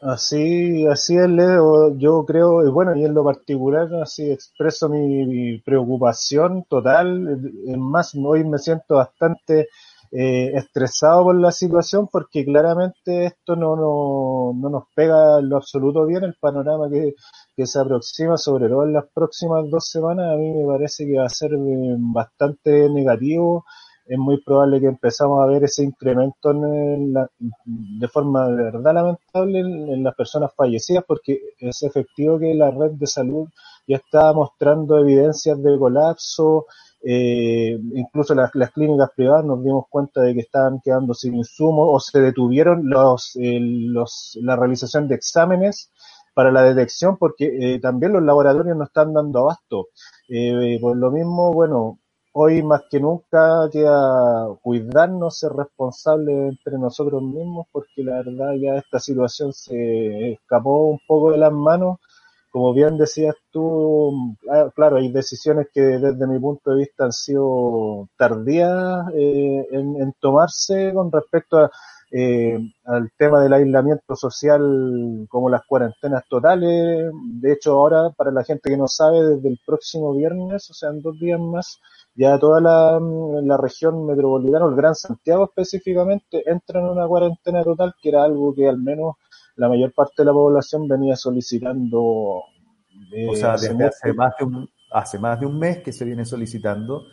Así, 0.01 0.85
así 0.87 1.17
es, 1.17 1.27
Leo. 1.27 1.97
Yo 1.97 2.23
creo, 2.25 2.63
y 2.65 2.69
bueno, 2.69 2.95
y 2.95 3.03
en 3.03 3.13
lo 3.15 3.23
particular, 3.23 3.89
así 3.95 4.29
expreso 4.31 4.89
mi, 4.89 5.59
preocupación 5.61 6.65
total. 6.69 7.39
Es 7.65 7.77
más, 7.77 8.13
hoy 8.15 8.43
me 8.43 8.59
siento 8.59 8.95
bastante 8.95 9.69
eh, 10.11 10.51
estresado 10.53 11.23
por 11.23 11.35
la 11.35 11.51
situación 11.51 12.07
porque 12.11 12.45
claramente 12.45 13.25
esto 13.25 13.55
no, 13.55 13.75
no, 13.75 14.53
no 14.55 14.69
nos 14.69 14.83
pega 14.95 15.39
en 15.39 15.49
lo 15.49 15.57
absoluto 15.57 16.05
bien 16.05 16.23
el 16.23 16.35
panorama 16.39 16.89
que, 16.89 17.15
que 17.55 17.65
se 17.65 17.79
aproxima, 17.79 18.37
sobre 18.37 18.69
todo 18.69 18.83
en 18.83 18.93
las 18.93 19.05
próximas 19.13 19.65
dos 19.69 19.89
semanas. 19.89 20.33
A 20.33 20.37
mí 20.37 20.51
me 20.53 20.65
parece 20.67 21.07
que 21.07 21.17
va 21.17 21.25
a 21.25 21.29
ser 21.29 21.53
eh, 21.53 21.95
bastante 21.97 22.87
negativo 22.89 23.65
es 24.07 24.17
muy 24.17 24.41
probable 24.41 24.79
que 24.79 24.87
empezamos 24.87 25.41
a 25.41 25.45
ver 25.45 25.63
ese 25.63 25.83
incremento 25.83 26.51
en 26.51 27.13
la, 27.13 27.29
de 27.65 28.07
forma 28.07 28.47
de 28.47 28.63
verdad 28.63 28.93
lamentable 28.93 29.59
en, 29.59 30.03
las 30.03 30.15
personas 30.15 30.51
fallecidas 30.55 31.03
porque 31.07 31.39
es 31.59 31.83
efectivo 31.83 32.39
que 32.39 32.53
la 32.53 32.71
red 32.71 32.91
de 32.91 33.07
salud 33.07 33.47
ya 33.87 33.97
está 33.97 34.33
mostrando 34.33 34.97
evidencias 34.97 35.61
de 35.61 35.77
colapso, 35.77 36.65
eh, 37.03 37.77
incluso 37.93 38.35
las, 38.35 38.51
las, 38.53 38.71
clínicas 38.71 39.11
privadas 39.15 39.45
nos 39.45 39.63
dimos 39.63 39.85
cuenta 39.89 40.21
de 40.21 40.33
que 40.33 40.41
estaban 40.41 40.81
quedando 40.83 41.13
sin 41.13 41.35
insumos 41.35 41.87
o 41.91 41.99
se 41.99 42.19
detuvieron 42.19 42.89
los, 42.89 43.35
eh, 43.35 43.59
los, 43.61 44.37
la 44.41 44.55
realización 44.55 45.07
de 45.07 45.15
exámenes 45.15 45.91
para 46.33 46.51
la 46.51 46.61
detección 46.61 47.17
porque 47.17 47.45
eh, 47.45 47.79
también 47.79 48.13
los 48.13 48.21
laboratorios 48.21 48.77
no 48.77 48.83
están 48.83 49.11
dando 49.11 49.39
abasto. 49.39 49.87
Eh, 50.29 50.77
por 50.79 50.95
lo 50.95 51.09
mismo, 51.09 51.51
bueno, 51.51 51.99
hoy 52.39 52.61
más 52.61 52.83
que 52.89 52.99
nunca 52.99 53.67
queda 53.71 54.47
cuidarnos, 54.61 55.39
ser 55.39 55.53
responsables 55.53 56.49
entre 56.51 56.77
nosotros 56.77 57.23
mismos, 57.23 57.65
porque 57.71 58.03
la 58.03 58.17
verdad 58.17 58.53
ya 58.61 58.75
esta 58.75 58.99
situación 58.99 59.53
se 59.53 60.33
escapó 60.33 60.91
un 60.91 60.99
poco 61.07 61.31
de 61.31 61.39
las 61.39 61.51
manos. 61.51 61.97
Como 62.51 62.73
bien 62.73 62.97
decías 62.97 63.35
tú, 63.51 64.35
ah, 64.51 64.69
claro, 64.75 64.97
hay 64.97 65.11
decisiones 65.11 65.67
que 65.73 65.81
desde 65.81 66.27
mi 66.27 66.39
punto 66.39 66.71
de 66.71 66.77
vista 66.77 67.05
han 67.05 67.11
sido 67.11 68.07
tardías 68.17 69.07
eh, 69.15 69.67
en, 69.71 69.99
en, 70.01 70.13
tomarse 70.19 70.93
con 70.93 71.11
respecto 71.11 71.57
a, 71.57 71.71
eh, 72.11 72.57
al 72.85 73.11
tema 73.17 73.41
del 73.41 73.53
aislamiento 73.53 74.15
social 74.15 75.27
como 75.29 75.49
las 75.49 75.61
cuarentenas 75.67 76.23
totales. 76.29 77.11
De 77.41 77.53
hecho, 77.53 77.73
ahora, 77.73 78.09
para 78.15 78.31
la 78.31 78.43
gente 78.43 78.69
que 78.69 78.77
no 78.77 78.87
sabe, 78.87 79.23
desde 79.23 79.49
el 79.49 79.59
próximo 79.65 80.13
viernes, 80.13 80.69
o 80.69 80.73
sea, 80.73 80.89
en 80.89 81.01
dos 81.01 81.19
días 81.19 81.39
más, 81.39 81.79
ya 82.15 82.39
toda 82.39 82.61
la, 82.61 82.99
la 83.43 83.57
región 83.57 84.05
metropolitana, 84.05 84.65
el 84.65 84.75
Gran 84.75 84.95
Santiago 84.95 85.45
específicamente, 85.45 86.43
entra 86.49 86.79
en 86.79 86.87
una 86.87 87.07
cuarentena 87.07 87.63
total, 87.63 87.93
que 88.01 88.09
era 88.09 88.23
algo 88.23 88.55
que 88.55 88.67
al 88.67 88.77
menos 88.77 89.15
la 89.57 89.67
mayor 89.67 89.93
parte 89.93 90.13
de 90.19 90.25
la 90.25 90.33
población 90.33 90.87
venía 90.87 91.15
solicitando. 91.15 92.43
Eh, 93.11 93.27
o 93.29 93.35
sea, 93.35 93.53
desde 93.53 93.85
hace 93.85 94.13
más, 94.13 94.33
de 94.39 94.45
un, 94.45 94.69
hace 94.91 95.19
más 95.19 95.39
de 95.39 95.45
un 95.45 95.59
mes 95.59 95.83
que 95.83 95.91
se 95.91 96.05
viene 96.05 96.25
solicitando. 96.25 97.05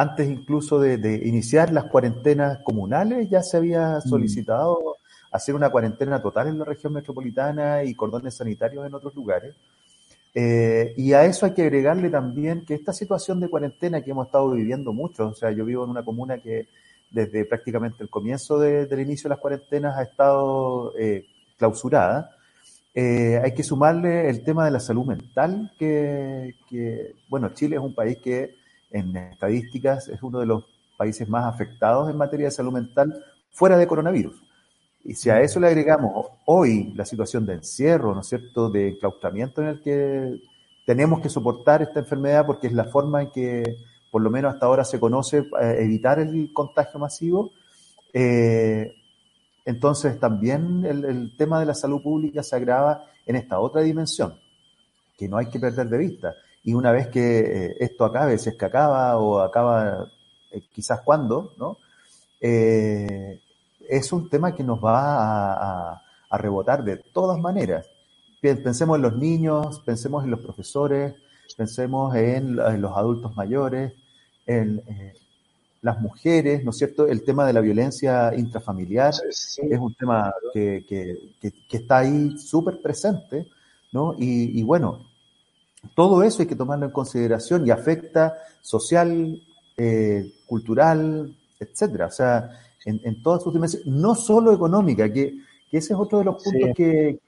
Antes 0.00 0.28
incluso 0.28 0.78
de, 0.78 0.96
de 0.96 1.26
iniciar 1.26 1.72
las 1.72 1.86
cuarentenas 1.86 2.60
comunales, 2.62 3.28
ya 3.28 3.42
se 3.42 3.56
había 3.56 3.98
mm. 3.98 4.08
solicitado 4.08 4.78
mm. 4.78 5.34
hacer 5.34 5.56
una 5.56 5.70
cuarentena 5.70 6.22
total 6.22 6.46
en 6.46 6.60
la 6.60 6.64
región 6.64 6.92
metropolitana 6.92 7.82
y 7.82 7.96
cordones 7.96 8.36
sanitarios 8.36 8.86
en 8.86 8.94
otros 8.94 9.12
lugares. 9.16 9.56
Eh, 10.32 10.94
y 10.96 11.14
a 11.14 11.24
eso 11.24 11.46
hay 11.46 11.52
que 11.52 11.62
agregarle 11.62 12.10
también 12.10 12.64
que 12.64 12.74
esta 12.74 12.92
situación 12.92 13.40
de 13.40 13.50
cuarentena 13.50 14.00
que 14.00 14.12
hemos 14.12 14.26
estado 14.26 14.52
viviendo 14.52 14.92
mucho, 14.92 15.30
o 15.30 15.34
sea, 15.34 15.50
yo 15.50 15.64
vivo 15.64 15.82
en 15.82 15.90
una 15.90 16.04
comuna 16.04 16.38
que 16.38 16.68
desde 17.10 17.44
prácticamente 17.44 18.04
el 18.04 18.08
comienzo 18.08 18.56
de, 18.56 18.86
del 18.86 19.00
inicio 19.00 19.24
de 19.24 19.30
las 19.30 19.40
cuarentenas 19.40 19.98
ha 19.98 20.04
estado 20.04 20.92
eh, 20.96 21.26
clausurada, 21.56 22.36
eh, 22.94 23.40
hay 23.42 23.52
que 23.52 23.64
sumarle 23.64 24.30
el 24.30 24.44
tema 24.44 24.64
de 24.64 24.70
la 24.70 24.78
salud 24.78 25.06
mental, 25.06 25.72
que, 25.76 26.54
que, 26.70 27.16
bueno, 27.28 27.48
Chile 27.52 27.74
es 27.74 27.82
un 27.82 27.96
país 27.96 28.18
que 28.18 28.57
en 28.90 29.16
estadísticas 29.16 30.08
es 30.08 30.22
uno 30.22 30.40
de 30.40 30.46
los 30.46 30.64
países 30.96 31.28
más 31.28 31.44
afectados 31.44 32.10
en 32.10 32.16
materia 32.16 32.46
de 32.46 32.50
salud 32.50 32.72
mental 32.72 33.24
fuera 33.50 33.76
de 33.76 33.86
coronavirus. 33.86 34.42
Y 35.04 35.14
si 35.14 35.30
a 35.30 35.40
eso 35.40 35.60
le 35.60 35.68
agregamos 35.68 36.26
hoy 36.44 36.92
la 36.94 37.04
situación 37.04 37.46
de 37.46 37.54
encierro, 37.54 38.14
¿no 38.14 38.20
es 38.20 38.26
cierto?, 38.26 38.68
de 38.68 38.88
enclaustramiento 38.88 39.62
en 39.62 39.68
el 39.68 39.80
que 39.80 40.40
tenemos 40.84 41.20
que 41.20 41.28
soportar 41.28 41.82
esta 41.82 42.00
enfermedad 42.00 42.46
porque 42.46 42.66
es 42.66 42.72
la 42.72 42.84
forma 42.84 43.22
en 43.22 43.30
que, 43.30 43.62
por 44.10 44.22
lo 44.22 44.30
menos 44.30 44.54
hasta 44.54 44.66
ahora, 44.66 44.84
se 44.84 44.98
conoce 44.98 45.38
eh, 45.60 45.76
evitar 45.80 46.18
el 46.18 46.52
contagio 46.52 46.98
masivo. 46.98 47.50
Eh, 48.12 48.94
entonces 49.64 50.18
también 50.18 50.84
el, 50.86 51.36
tema 51.36 51.60
de 51.60 51.66
la 51.66 51.74
salud 51.74 52.02
pública 52.02 52.42
se 52.42 52.56
agrava 52.56 53.04
en 53.26 53.36
esta 53.36 53.60
otra 53.60 53.82
dimensión, 53.82 54.34
que 55.16 55.28
no 55.28 55.36
hay 55.36 55.50
que 55.50 55.60
perder 55.60 55.88
de 55.88 55.98
vista. 55.98 56.34
Y 56.64 56.74
una 56.74 56.92
vez 56.92 57.08
que 57.08 57.38
eh, 57.40 57.76
esto 57.80 58.04
acabe, 58.04 58.38
si 58.38 58.50
es 58.50 58.56
que 58.56 58.64
acaba 58.64 59.16
o 59.18 59.40
acaba 59.40 60.10
quizás 60.72 61.00
cuando, 61.02 61.52
¿no? 61.58 61.76
es 62.40 64.12
un 64.12 64.28
tema 64.30 64.54
que 64.54 64.62
nos 64.62 64.82
va 64.82 65.92
a 65.92 66.38
rebotar 66.38 66.84
de 66.84 66.98
todas 66.98 67.38
maneras 67.38 67.84
pensemos 68.40 68.96
en 68.96 69.02
los 69.02 69.16
niños, 69.16 69.80
pensemos 69.80 70.24
en 70.24 70.30
los 70.30 70.40
profesores, 70.40 71.14
pensemos 71.56 72.14
en, 72.14 72.56
los 72.56 72.96
adultos 72.96 73.34
mayores, 73.36 73.92
en 74.46 74.82
eh, 74.86 75.14
las 75.82 76.00
mujeres, 76.00 76.64
¿no 76.64 76.70
es 76.70 76.78
cierto? 76.78 77.06
El 77.06 77.24
tema 77.24 77.46
de 77.46 77.52
la 77.52 77.60
violencia 77.60 78.34
intrafamiliar 78.34 79.14
es 79.28 79.78
un 79.78 79.94
tema 79.94 80.32
que, 80.52 81.34
está 81.70 81.98
ahí 81.98 82.36
súper 82.38 82.80
presente, 82.80 83.46
¿no? 83.92 84.14
Y, 84.18 84.62
bueno, 84.62 85.06
todo 85.94 86.22
eso 86.22 86.42
hay 86.42 86.48
que 86.48 86.56
tomarlo 86.56 86.86
en 86.86 86.92
consideración 86.92 87.66
y 87.66 87.70
afecta 87.70 88.34
social, 88.60 89.40
eh, 89.76 90.32
cultural, 90.46 91.36
etcétera. 91.60 92.06
O 92.06 92.10
sea, 92.10 92.50
en, 92.84 93.00
en 93.04 93.22
todas 93.22 93.42
sus 93.42 93.52
dimensiones, 93.52 93.86
no 93.86 94.14
solo 94.14 94.52
económica, 94.52 95.12
que 95.12 95.38
que 95.70 95.78
ese 95.78 95.92
es 95.92 95.98
otro 95.98 96.18
de 96.18 96.24
los 96.24 96.42
puntos 96.42 96.70
que, 96.74 97.20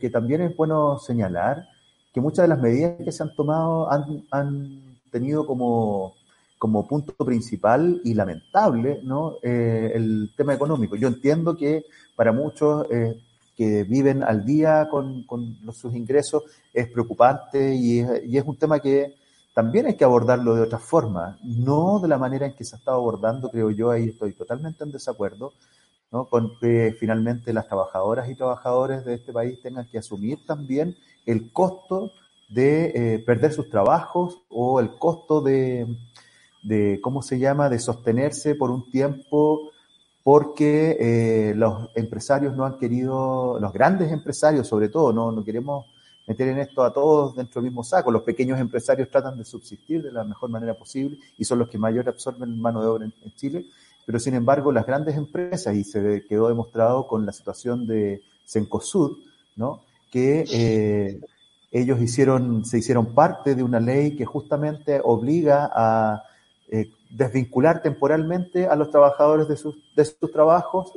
que, 0.00 0.10
también 0.10 0.42
es 0.42 0.56
bueno 0.56 0.98
señalar, 0.98 1.68
que 2.12 2.20
muchas 2.20 2.44
de 2.44 2.48
las 2.48 2.60
medidas 2.60 2.96
que 3.02 3.12
se 3.12 3.22
han 3.22 3.34
tomado 3.34 3.90
han, 3.90 4.24
han 4.30 4.98
tenido 5.10 5.46
como, 5.46 6.14
como 6.58 6.86
punto 6.88 7.12
principal 7.24 8.00
y 8.04 8.14
lamentable 8.14 9.00
¿no? 9.04 9.36
Eh, 9.42 9.92
el 9.94 10.32
tema 10.36 10.54
económico. 10.54 10.96
Yo 10.96 11.08
entiendo 11.08 11.56
que 11.56 11.84
para 12.16 12.32
muchos 12.32 12.86
eh, 12.90 13.16
que 13.56 13.84
viven 13.84 14.22
al 14.22 14.44
día 14.44 14.88
con, 14.90 15.24
con 15.24 15.56
sus 15.72 15.94
ingresos 15.94 16.42
es 16.72 16.88
preocupante 16.88 17.74
y 17.74 18.00
es, 18.00 18.44
un 18.44 18.56
tema 18.56 18.80
que 18.80 19.14
también 19.54 19.86
hay 19.86 19.94
que 19.94 20.04
abordarlo 20.04 20.54
de 20.54 20.62
otra 20.62 20.78
forma, 20.78 21.38
no 21.42 22.00
de 22.00 22.08
la 22.08 22.18
manera 22.18 22.46
en 22.46 22.54
que 22.54 22.64
se 22.64 22.74
ha 22.74 22.78
estado 22.78 22.96
abordando, 22.96 23.50
creo 23.50 23.70
yo, 23.70 23.90
ahí 23.90 24.08
estoy 24.08 24.32
totalmente 24.32 24.82
en 24.82 24.90
desacuerdo, 24.90 25.52
con 26.10 26.58
que 26.60 26.94
finalmente 26.98 27.52
las 27.52 27.66
trabajadoras 27.66 28.28
y 28.28 28.36
trabajadores 28.36 29.04
de 29.04 29.14
este 29.14 29.32
país 29.32 29.60
tengan 29.62 29.88
que 29.90 29.98
asumir 29.98 30.44
también 30.46 30.96
el 31.26 31.52
costo 31.52 32.12
de 32.48 32.92
eh, 32.94 33.18
perder 33.20 33.52
sus 33.52 33.68
trabajos 33.68 34.42
o 34.48 34.78
el 34.78 34.96
costo 34.96 35.40
de, 35.40 35.86
de, 36.62 37.00
¿cómo 37.00 37.22
se 37.22 37.38
llama?, 37.38 37.68
de 37.68 37.78
sostenerse 37.78 38.54
por 38.54 38.70
un 38.70 38.90
tiempo 38.90 39.70
porque 40.24 40.96
eh, 40.98 41.54
los 41.54 41.90
empresarios 41.94 42.56
no 42.56 42.64
han 42.64 42.78
querido, 42.78 43.58
los 43.60 43.72
grandes 43.72 44.10
empresarios 44.10 44.66
sobre 44.66 44.88
todo, 44.88 45.12
no, 45.12 45.30
no 45.30 45.44
queremos 45.44 45.86
meter 46.26 46.48
en 46.48 46.58
esto 46.58 46.82
a 46.82 46.92
todos 46.92 47.36
dentro 47.36 47.60
del 47.60 47.70
mismo 47.70 47.84
saco, 47.84 48.10
los 48.10 48.22
pequeños 48.22 48.58
empresarios 48.58 49.10
tratan 49.10 49.36
de 49.36 49.44
subsistir 49.44 50.02
de 50.02 50.10
la 50.10 50.24
mejor 50.24 50.48
manera 50.48 50.74
posible 50.74 51.18
y 51.36 51.44
son 51.44 51.58
los 51.58 51.68
que 51.68 51.76
mayor 51.76 52.08
absorben 52.08 52.58
mano 52.58 52.80
de 52.80 52.88
obra 52.88 53.04
en 53.04 53.34
Chile, 53.36 53.66
pero 54.06 54.18
sin 54.18 54.34
embargo 54.34 54.72
las 54.72 54.86
grandes 54.86 55.14
empresas, 55.16 55.76
y 55.76 55.84
se 55.84 56.24
quedó 56.26 56.48
demostrado 56.48 57.06
con 57.06 57.26
la 57.26 57.32
situación 57.32 57.86
de 57.86 58.22
Cencosud, 58.46 59.18
¿no? 59.56 59.82
que 60.10 60.44
eh, 60.50 61.20
ellos 61.70 62.00
hicieron, 62.00 62.64
se 62.64 62.78
hicieron 62.78 63.14
parte 63.14 63.54
de 63.54 63.62
una 63.62 63.80
ley 63.80 64.16
que 64.16 64.24
justamente 64.24 65.00
obliga 65.02 65.70
a 65.74 66.22
eh, 66.68 66.88
desvincular 67.16 67.82
temporalmente 67.82 68.66
a 68.66 68.76
los 68.76 68.90
trabajadores 68.90 69.48
de 69.48 69.56
sus, 69.56 69.76
de 69.94 70.04
sus 70.04 70.30
trabajos, 70.30 70.92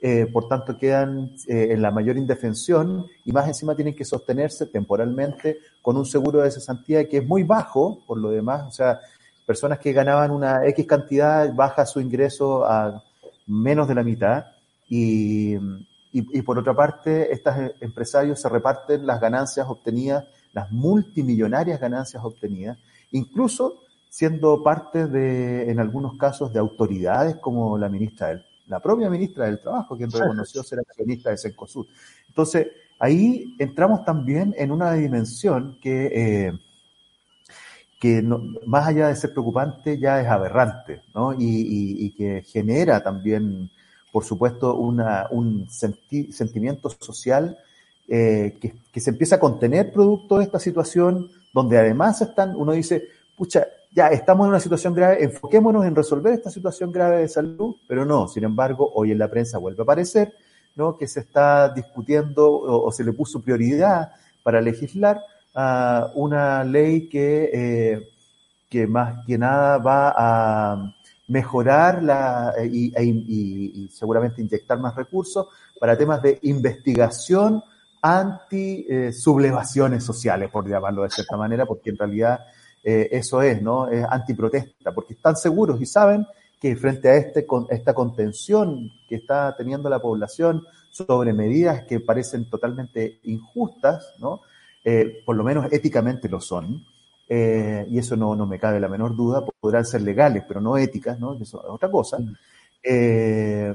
eh, 0.00 0.26
por 0.32 0.48
tanto 0.48 0.76
quedan 0.76 1.30
en 1.46 1.80
la 1.80 1.92
mayor 1.92 2.16
indefensión 2.16 3.06
y 3.24 3.30
más 3.30 3.46
encima 3.46 3.76
tienen 3.76 3.94
que 3.94 4.04
sostenerse 4.04 4.66
temporalmente 4.66 5.58
con 5.80 5.96
un 5.96 6.04
seguro 6.04 6.42
de 6.42 6.50
cesantía 6.50 7.08
que 7.08 7.18
es 7.18 7.26
muy 7.26 7.44
bajo, 7.44 8.00
por 8.06 8.18
lo 8.18 8.30
demás, 8.30 8.66
o 8.66 8.72
sea, 8.72 8.98
personas 9.46 9.78
que 9.78 9.92
ganaban 9.92 10.30
una 10.30 10.66
X 10.66 10.86
cantidad, 10.86 11.52
baja 11.54 11.86
su 11.86 12.00
ingreso 12.00 12.64
a 12.64 13.02
menos 13.46 13.88
de 13.88 13.94
la 13.94 14.02
mitad. 14.02 14.46
Y, 14.88 15.54
y, 16.12 16.42
por 16.42 16.58
otra 16.58 16.74
parte, 16.74 17.32
estos 17.32 17.54
empresarios 17.80 18.40
se 18.40 18.48
reparten 18.48 19.06
las 19.06 19.20
ganancias 19.20 19.66
obtenidas, 19.68 20.24
las 20.52 20.70
multimillonarias 20.70 21.80
ganancias 21.80 22.22
obtenidas, 22.22 22.78
incluso 23.12 23.80
siendo 24.12 24.62
parte 24.62 25.06
de, 25.06 25.70
en 25.70 25.80
algunos 25.80 26.18
casos, 26.18 26.52
de 26.52 26.58
autoridades 26.58 27.36
como 27.36 27.78
la 27.78 27.88
ministra 27.88 28.28
del, 28.28 28.44
la 28.66 28.78
propia 28.78 29.08
ministra 29.08 29.46
del 29.46 29.58
Trabajo, 29.58 29.96
quien 29.96 30.10
reconoció 30.10 30.62
ser 30.62 30.80
accionista 30.80 31.30
de 31.30 31.38
Cencosud. 31.38 31.86
Entonces, 32.28 32.66
ahí 32.98 33.56
entramos 33.58 34.04
también 34.04 34.54
en 34.58 34.70
una 34.70 34.92
dimensión 34.92 35.78
que 35.80 36.10
eh, 36.14 36.52
que 37.98 38.20
más 38.66 38.86
allá 38.86 39.08
de 39.08 39.16
ser 39.16 39.32
preocupante 39.32 39.98
ya 39.98 40.20
es 40.20 40.28
aberrante, 40.28 41.00
¿no? 41.14 41.34
Y, 41.38 42.12
que 42.14 42.42
genera 42.42 43.02
también, 43.02 43.70
por 44.10 44.24
supuesto, 44.24 44.74
una, 44.74 45.28
un 45.30 45.70
sentimiento 45.70 46.90
social 46.90 47.56
eh, 48.08 48.58
que, 48.92 49.00
se 49.00 49.08
empieza 49.10 49.36
a 49.36 49.40
contener 49.40 49.90
producto 49.90 50.36
de 50.36 50.44
esta 50.44 50.58
situación, 50.58 51.30
donde 51.54 51.78
además 51.78 52.20
están, 52.20 52.54
uno 52.56 52.72
dice, 52.72 53.04
pucha, 53.36 53.66
ya 53.94 54.08
estamos 54.08 54.44
en 54.46 54.50
una 54.50 54.60
situación 54.60 54.94
grave, 54.94 55.22
enfoquémonos 55.24 55.84
en 55.84 55.94
resolver 55.94 56.32
esta 56.32 56.50
situación 56.50 56.90
grave 56.90 57.18
de 57.18 57.28
salud, 57.28 57.76
pero 57.86 58.04
no, 58.04 58.26
sin 58.28 58.44
embargo, 58.44 58.90
hoy 58.94 59.12
en 59.12 59.18
la 59.18 59.28
prensa 59.28 59.58
vuelve 59.58 59.82
a 59.82 59.84
aparecer, 59.84 60.34
¿no? 60.76 60.96
Que 60.96 61.06
se 61.06 61.20
está 61.20 61.68
discutiendo 61.68 62.50
o 62.50 62.90
se 62.90 63.04
le 63.04 63.12
puso 63.12 63.42
prioridad 63.42 64.12
para 64.42 64.60
legislar 64.60 65.20
una 66.14 66.64
ley 66.64 67.08
que, 67.08 67.50
eh, 67.52 68.08
que 68.68 68.86
más 68.86 69.24
que 69.26 69.36
nada 69.36 69.78
va 69.78 70.14
a 70.16 70.94
mejorar 71.28 72.02
la, 72.02 72.54
eh, 72.58 72.68
y, 72.70 72.92
e 72.94 73.04
y, 73.04 73.88
seguramente 73.88 74.42
inyectar 74.42 74.78
más 74.78 74.94
recursos 74.94 75.46
para 75.78 75.96
temas 75.96 76.22
de 76.22 76.38
investigación 76.42 77.62
anti 78.00 78.84
eh, 78.88 79.12
sublevaciones 79.12 80.04
sociales, 80.04 80.50
por 80.50 80.68
llamarlo 80.68 81.04
de 81.04 81.10
cierta 81.10 81.36
manera, 81.36 81.66
porque 81.66 81.90
en 81.90 81.98
realidad 81.98 82.40
eso 82.82 83.42
es, 83.42 83.62
¿no? 83.62 83.88
Es 83.88 84.04
antiprotesta, 84.08 84.92
porque 84.92 85.14
están 85.14 85.36
seguros 85.36 85.80
y 85.80 85.86
saben 85.86 86.26
que 86.62 86.76
frente 86.76 87.08
a 87.08 87.16
este, 87.16 87.44
esta 87.70 87.92
contención 87.92 88.92
que 89.08 89.16
está 89.16 89.54
teniendo 89.56 89.88
la 89.90 90.00
población 90.00 90.64
sobre 90.92 91.32
medidas 91.32 91.84
que 91.86 91.98
parecen 91.98 92.48
totalmente 92.48 93.18
injustas, 93.24 94.14
¿no? 94.20 94.42
Eh, 94.84 95.22
por 95.26 95.34
lo 95.34 95.42
menos 95.42 95.72
éticamente 95.72 96.28
lo 96.28 96.40
son, 96.40 96.84
eh, 97.28 97.84
y 97.90 97.98
eso 97.98 98.14
no, 98.14 98.36
no, 98.36 98.46
me 98.46 98.60
cabe 98.60 98.78
la 98.78 98.88
menor 98.88 99.16
duda, 99.16 99.44
podrán 99.58 99.84
ser 99.84 100.02
legales, 100.02 100.44
pero 100.46 100.60
no 100.60 100.76
éticas, 100.76 101.18
¿no? 101.18 101.34
Eso 101.34 101.60
es 101.62 101.68
otra 101.68 101.90
cosa. 101.90 102.18
Eh, 102.80 103.74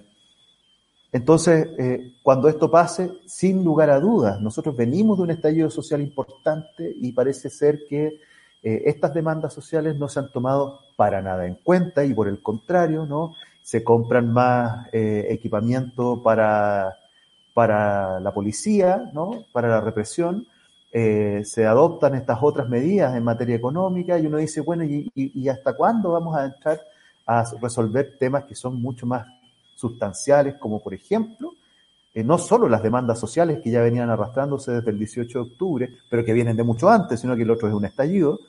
entonces, 1.11 1.67
cuando 2.21 2.47
esto 2.47 2.69
pase, 2.69 3.09
sin 3.25 3.63
lugar 3.63 3.89
a 3.89 3.99
dudas, 3.99 4.39
nosotros 4.39 4.77
venimos 4.77 5.17
de 5.17 5.23
un 5.23 5.31
estallido 5.31 5.69
social 5.69 6.01
importante 6.01 6.93
y 7.01 7.11
parece 7.11 7.49
ser 7.49 7.79
que 7.89 8.19
estas 8.63 9.13
demandas 9.13 9.53
sociales 9.53 9.95
no 9.97 10.09
se 10.09 10.19
han 10.19 10.31
tomado 10.31 10.79
para 10.95 11.21
nada 11.21 11.45
en 11.45 11.55
cuenta 11.55 12.03
y 12.03 12.13
por 12.13 12.27
el 12.27 12.41
contrario, 12.41 13.05
¿no? 13.05 13.33
Se 13.61 13.83
compran 13.83 14.33
más 14.33 14.87
equipamiento 14.91 16.21
para, 16.21 16.97
para 17.53 18.19
la 18.19 18.33
policía, 18.33 19.09
¿no? 19.13 19.45
Para 19.53 19.69
la 19.69 19.81
represión, 19.81 20.47
eh, 20.91 21.43
se 21.43 21.65
adoptan 21.65 22.15
estas 22.15 22.39
otras 22.41 22.69
medidas 22.69 23.15
en 23.15 23.23
materia 23.23 23.55
económica 23.55 24.17
y 24.17 24.25
uno 24.25 24.37
dice, 24.37 24.61
bueno, 24.61 24.83
¿y, 24.83 25.49
hasta 25.49 25.73
cuándo 25.73 26.11
vamos 26.13 26.35
a 26.35 26.45
entrar 26.45 26.81
a 27.25 27.43
resolver 27.61 28.17
temas 28.17 28.45
que 28.45 28.55
son 28.55 28.81
mucho 28.81 29.05
más 29.05 29.27
sustanciales, 29.75 30.55
como 30.55 30.81
por 30.81 30.93
ejemplo, 30.93 31.53
eh, 32.17 32.23
no 32.23 32.39
solo 32.39 32.67
las 32.67 32.81
demandas 32.81 33.19
sociales 33.19 33.59
que 33.63 33.69
ya 33.69 33.83
venían 33.83 34.09
arrastrándose 34.09 34.71
desde 34.71 34.89
el 34.89 34.97
18 34.97 35.37
de 35.37 35.49
octubre, 35.51 35.89
pero 36.09 36.25
que 36.25 36.33
vienen 36.33 36.57
de 36.57 36.63
mucho 36.63 36.89
antes, 36.89 37.19
sino 37.19 37.35
que 37.35 37.43
el 37.43 37.51
otro 37.51 37.67
es 37.67 37.75
un 37.75 37.85
estallido, 37.85 38.39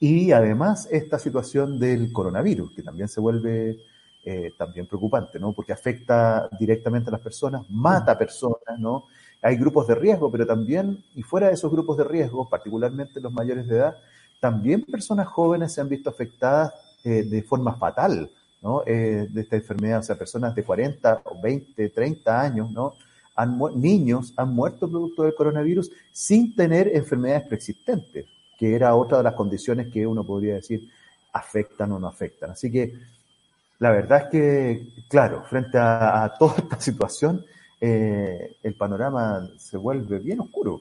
y 0.00 0.32
además 0.32 0.88
esta 0.90 1.20
situación 1.20 1.78
del 1.78 2.12
coronavirus, 2.12 2.72
que 2.74 2.82
también 2.82 3.06
se 3.06 3.20
vuelve 3.20 3.78
eh, 4.24 4.50
también 4.58 4.88
preocupante, 4.88 5.38
¿no? 5.38 5.52
Porque 5.52 5.72
afecta 5.72 6.48
directamente 6.58 7.08
a 7.10 7.12
las 7.12 7.20
personas, 7.20 7.70
mata 7.70 8.18
personas, 8.18 8.80
¿no? 8.80 9.04
Hay 9.42 9.54
grupos 9.54 9.86
de 9.86 9.94
riesgo, 9.94 10.28
pero 10.28 10.44
también, 10.44 11.04
y 11.14 11.22
fuera 11.22 11.46
de 11.46 11.54
esos 11.54 11.70
grupos 11.70 11.98
de 11.98 12.04
riesgo, 12.04 12.48
particularmente 12.48 13.20
los 13.20 13.32
mayores 13.32 13.68
de 13.68 13.76
edad, 13.76 13.96
también 14.40 14.82
personas 14.82 15.28
jóvenes 15.28 15.72
se 15.72 15.82
han 15.82 15.88
visto 15.88 16.10
afectadas 16.10 16.72
eh, 17.04 17.22
de 17.22 17.42
forma 17.44 17.76
fatal 17.76 18.28
¿no? 18.62 18.82
de 18.84 19.28
esta 19.34 19.56
enfermedad, 19.56 20.00
o 20.00 20.02
sea, 20.02 20.16
personas 20.16 20.54
de 20.54 20.62
40 20.62 21.22
o 21.24 21.40
20, 21.40 21.88
30 21.88 22.40
años, 22.40 22.70
¿no? 22.70 22.94
Han 23.36 23.58
niños 23.76 24.34
han 24.36 24.54
muerto 24.54 24.88
producto 24.88 25.22
del 25.22 25.34
coronavirus 25.34 25.90
sin 26.12 26.54
tener 26.54 26.88
enfermedades 26.94 27.46
preexistentes, 27.48 28.26
que 28.58 28.74
era 28.74 28.94
otra 28.94 29.18
de 29.18 29.24
las 29.24 29.34
condiciones 29.34 29.90
que 29.90 30.06
uno 30.06 30.24
podría 30.24 30.54
decir 30.54 30.90
afectan 31.32 31.92
o 31.92 31.98
no 31.98 32.08
afectan. 32.08 32.50
Así 32.50 32.70
que 32.70 32.92
la 33.78 33.90
verdad 33.90 34.24
es 34.24 34.28
que, 34.30 34.88
claro, 35.08 35.42
frente 35.48 35.78
a, 35.78 36.30
toda 36.38 36.56
esta 36.58 36.80
situación, 36.80 37.44
eh, 37.80 38.56
el 38.62 38.74
panorama 38.74 39.48
se 39.56 39.78
vuelve 39.78 40.18
bien 40.18 40.40
oscuro. 40.40 40.80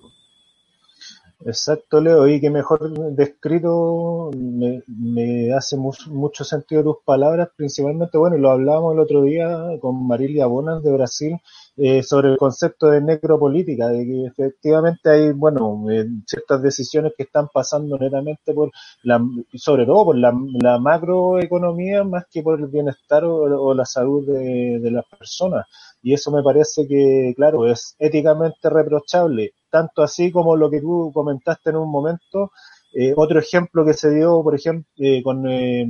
Exacto, 1.46 2.02
Leo, 2.02 2.28
y 2.28 2.42
que 2.42 2.50
mejor 2.50 2.92
descrito 3.16 4.30
me, 4.36 5.54
hace 5.54 5.78
mucho 5.78 6.44
sentido 6.44 6.84
tus 6.84 6.98
palabras, 7.06 7.50
principalmente, 7.56 8.18
bueno, 8.18 8.38
lo 8.38 8.52
hablábamos 8.52 8.94
el 8.94 9.00
otro 9.00 9.22
día 9.24 9.70
con 9.80 10.06
Marilia 10.06 10.48
Bonas 10.48 10.84
de 10.84 10.92
Brasil, 10.92 11.38
eh, 11.78 12.04
sobre 12.04 12.32
el 12.32 12.38
concepto 12.38 12.88
de 12.88 13.00
necropolítica, 13.02 13.88
de 13.88 14.06
que 14.06 14.26
efectivamente 14.26 15.10
hay, 15.10 15.32
bueno, 15.32 15.90
eh, 15.90 16.08
ciertas 16.26 16.62
decisiones 16.62 17.14
que 17.16 17.24
están 17.24 17.48
pasando 17.54 17.98
netamente 17.98 18.54
por 18.54 18.70
la, 19.04 19.22
sobre 19.54 19.86
todo 19.86 20.06
por 20.06 20.18
la, 20.18 20.34
macroeconomía 20.78 22.04
más 22.04 22.26
que 22.30 22.44
por 22.44 22.60
el 22.60 22.68
bienestar 22.68 23.24
o, 23.24 23.74
la 23.74 23.86
salud 23.86 24.28
de, 24.28 24.80
de 24.80 24.92
las 24.92 25.06
personas. 25.06 25.66
Y 26.02 26.14
eso 26.14 26.32
me 26.32 26.44
parece 26.44 26.88
que, 26.88 27.34
claro, 27.36 27.68
es 27.68 27.96
éticamente 28.00 28.70
reprochable, 28.70 29.54
tanto 29.70 30.02
así 30.02 30.32
como 30.32 30.56
lo 30.56 30.70
que 30.70 30.82
tú 30.82 31.12
comentaste 31.14 31.72
en 31.72 31.78
un 31.78 31.92
momento, 31.92 32.52
eh, 32.94 33.14
otro 33.16 33.40
ejemplo 33.40 33.86
que 33.86 33.94
se 33.94 34.10
dio, 34.10 34.42
por 34.42 34.56
ejemplo, 34.56 34.88
eh, 34.98 35.22
con 35.22 35.48
eh, 35.48 35.86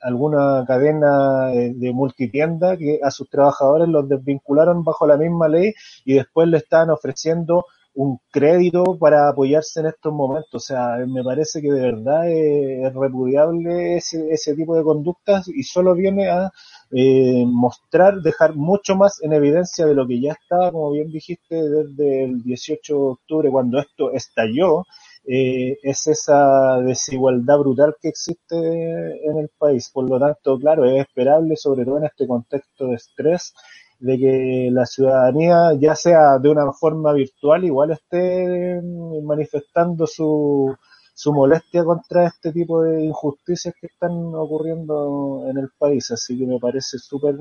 alguna 0.00 0.64
cadena 0.66 1.48
de 1.48 1.92
multitienda 1.92 2.76
que 2.76 3.00
a 3.02 3.10
sus 3.10 3.28
trabajadores 3.28 3.88
los 3.88 4.08
desvincularon 4.08 4.84
bajo 4.84 5.06
la 5.06 5.16
misma 5.16 5.48
ley 5.48 5.72
y 6.04 6.14
después 6.14 6.48
le 6.48 6.58
estaban 6.58 6.90
ofreciendo 6.90 7.64
un 7.94 8.20
crédito 8.30 8.84
para 8.98 9.28
apoyarse 9.28 9.80
en 9.80 9.86
estos 9.86 10.12
momentos. 10.12 10.54
O 10.54 10.60
sea, 10.60 10.98
me 11.06 11.24
parece 11.24 11.60
que 11.60 11.72
de 11.72 11.80
verdad 11.80 12.28
es, 12.30 12.94
repudiable 12.94 13.96
ese, 13.96 14.30
ese, 14.30 14.54
tipo 14.54 14.76
de 14.76 14.84
conductas 14.84 15.48
y 15.48 15.62
solo 15.64 15.94
viene 15.94 16.28
a 16.28 16.52
mostrar, 16.90 18.20
dejar 18.22 18.54
mucho 18.54 18.96
más 18.96 19.22
en 19.22 19.32
evidencia 19.32 19.86
de 19.86 19.94
lo 19.94 20.06
que 20.06 20.20
ya 20.20 20.32
estaba, 20.32 20.70
como 20.72 20.92
bien 20.92 21.10
dijiste, 21.10 21.56
desde 21.56 22.24
el 22.24 22.42
18 22.42 22.94
de 22.94 23.00
octubre, 23.00 23.50
cuando 23.50 23.78
esto 23.78 24.12
estalló, 24.12 24.84
eh, 25.28 25.78
es 25.82 26.06
esa 26.06 26.80
desigualdad 26.82 27.58
brutal 27.58 27.96
que 28.00 28.08
existe 28.08 28.56
en 28.56 29.38
el 29.38 29.48
país. 29.58 29.90
Por 29.92 30.08
lo 30.08 30.20
tanto, 30.20 30.58
claro, 30.58 30.84
es 30.84 31.00
esperable, 31.00 31.56
sobre 31.56 31.84
todo 31.84 31.98
en 31.98 32.04
este 32.04 32.26
contexto 32.28 32.86
de 32.88 32.94
estrés, 32.94 33.52
de 33.98 34.18
que 34.18 34.68
la 34.72 34.86
ciudadanía, 34.86 35.72
ya 35.78 35.96
sea 35.96 36.38
de 36.38 36.48
una 36.48 36.72
forma 36.72 37.12
virtual, 37.12 37.64
igual 37.64 37.90
esté 37.92 38.80
manifestando 39.22 40.06
su, 40.06 40.76
su 41.16 41.32
molestia 41.32 41.82
contra 41.82 42.26
este 42.26 42.52
tipo 42.52 42.82
de 42.82 43.06
injusticias 43.06 43.74
que 43.80 43.86
están 43.86 44.12
ocurriendo 44.34 45.46
en 45.48 45.56
el 45.56 45.70
país. 45.78 46.10
Así 46.10 46.38
que 46.38 46.46
me 46.46 46.58
parece 46.58 46.98
súper 46.98 47.36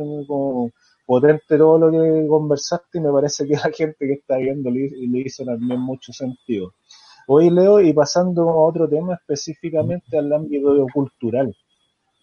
potente 1.05 1.57
todo 1.57 1.77
lo 1.77 1.91
que 1.91 2.25
conversaste 2.25 2.99
y 2.99 3.01
me 3.01 3.11
parece 3.11 3.45
que 3.45 3.55
la 3.55 3.69
gente 3.75 3.97
que 3.99 4.13
está 4.13 4.37
viendo 4.37 4.71
le, 4.71 4.89
le 4.89 5.19
hizo 5.19 5.43
también 5.43 5.81
mucho 5.81 6.13
sentido. 6.13 6.73
Hoy 7.27 7.49
Leo, 7.49 7.81
y 7.81 7.91
pasando 7.91 8.49
a 8.49 8.65
otro 8.65 8.87
tema 8.87 9.15
específicamente 9.15 10.17
al 10.17 10.31
ámbito 10.31 10.87
cultural. 10.93 11.53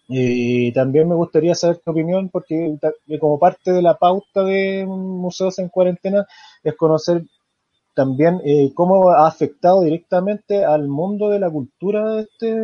Y 0.07 0.73
también 0.73 1.07
me 1.07 1.15
gustaría 1.15 1.53
saber 1.53 1.77
tu 1.85 1.91
opinión, 1.91 2.29
porque 2.29 2.75
como 3.19 3.37
parte 3.37 3.71
de 3.71 3.83
la 3.83 3.95
pauta 3.95 4.43
de 4.43 4.85
Museos 4.87 5.59
en 5.59 5.69
Cuarentena 5.69 6.25
es 6.63 6.75
conocer 6.75 7.23
también 7.93 8.41
eh, 8.43 8.71
cómo 8.73 9.09
ha 9.09 9.27
afectado 9.27 9.81
directamente 9.81 10.65
al 10.65 10.87
mundo 10.87 11.29
de 11.29 11.39
la 11.39 11.49
cultura 11.49 12.19
este, 12.21 12.55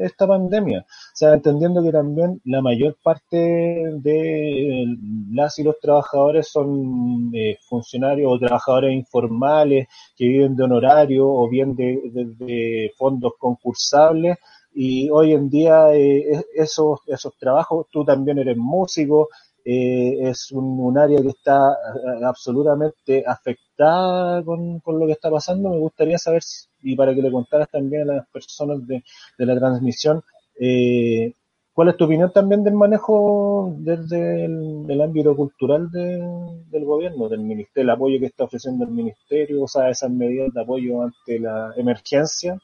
esta 0.00 0.26
pandemia. 0.26 0.80
O 0.80 1.16
sea, 1.16 1.34
entendiendo 1.34 1.82
que 1.82 1.92
también 1.92 2.40
la 2.44 2.60
mayor 2.60 2.96
parte 3.02 3.36
de 3.36 4.96
las 5.32 5.58
y 5.58 5.62
los 5.62 5.78
trabajadores 5.80 6.48
son 6.48 7.30
eh, 7.34 7.58
funcionarios 7.68 8.32
o 8.32 8.38
trabajadores 8.38 8.94
informales 8.94 9.88
que 10.16 10.26
viven 10.26 10.56
de 10.56 10.64
honorario 10.64 11.28
o 11.28 11.48
bien 11.48 11.74
de, 11.74 12.92
fondos 12.96 13.32
concursables. 13.38 14.38
Y 14.74 15.10
hoy 15.10 15.32
en 15.32 15.48
día 15.48 15.94
eh, 15.94 16.44
esos, 16.54 17.00
esos 17.06 17.36
trabajos, 17.38 17.86
tú 17.90 18.04
también 18.04 18.38
eres 18.38 18.56
músico, 18.56 19.28
eh, 19.70 20.30
es 20.30 20.50
un, 20.52 20.96
área 20.96 21.20
que 21.20 21.28
está 21.28 21.58
eh, 21.72 22.24
absolutamente 22.24 23.22
afectada 23.26 24.42
con, 24.42 24.80
lo 24.86 25.06
que 25.06 25.12
está 25.12 25.30
pasando. 25.30 25.68
Me 25.68 25.78
gustaría 25.78 26.16
saber, 26.16 26.42
y 26.82 26.96
para 26.96 27.14
que 27.14 27.20
le 27.20 27.30
contaras 27.30 27.68
también 27.70 28.08
a 28.08 28.14
las 28.14 28.28
personas 28.28 28.78
de, 28.86 29.04
la 29.36 29.58
transmisión, 29.58 30.22
eh, 30.58 31.34
¿cuál 31.74 31.90
es 31.90 31.98
tu 31.98 32.06
opinión 32.06 32.32
también 32.32 32.64
del 32.64 32.72
manejo 32.72 33.74
desde 33.80 34.46
el, 34.46 35.00
ámbito 35.02 35.36
cultural 35.36 35.90
del 35.90 36.84
gobierno, 36.86 37.28
del 37.28 37.40
ministerio, 37.40 37.82
el 37.82 37.90
apoyo 37.90 38.18
que 38.18 38.26
está 38.26 38.44
ofreciendo 38.44 38.86
el 38.86 38.90
ministerio, 38.92 39.64
o 39.64 39.68
sea, 39.68 39.90
esas 39.90 40.10
medidas 40.10 40.48
de 40.54 40.62
apoyo 40.62 41.02
ante 41.02 41.40
la 41.40 41.74
emergencia 41.76 42.58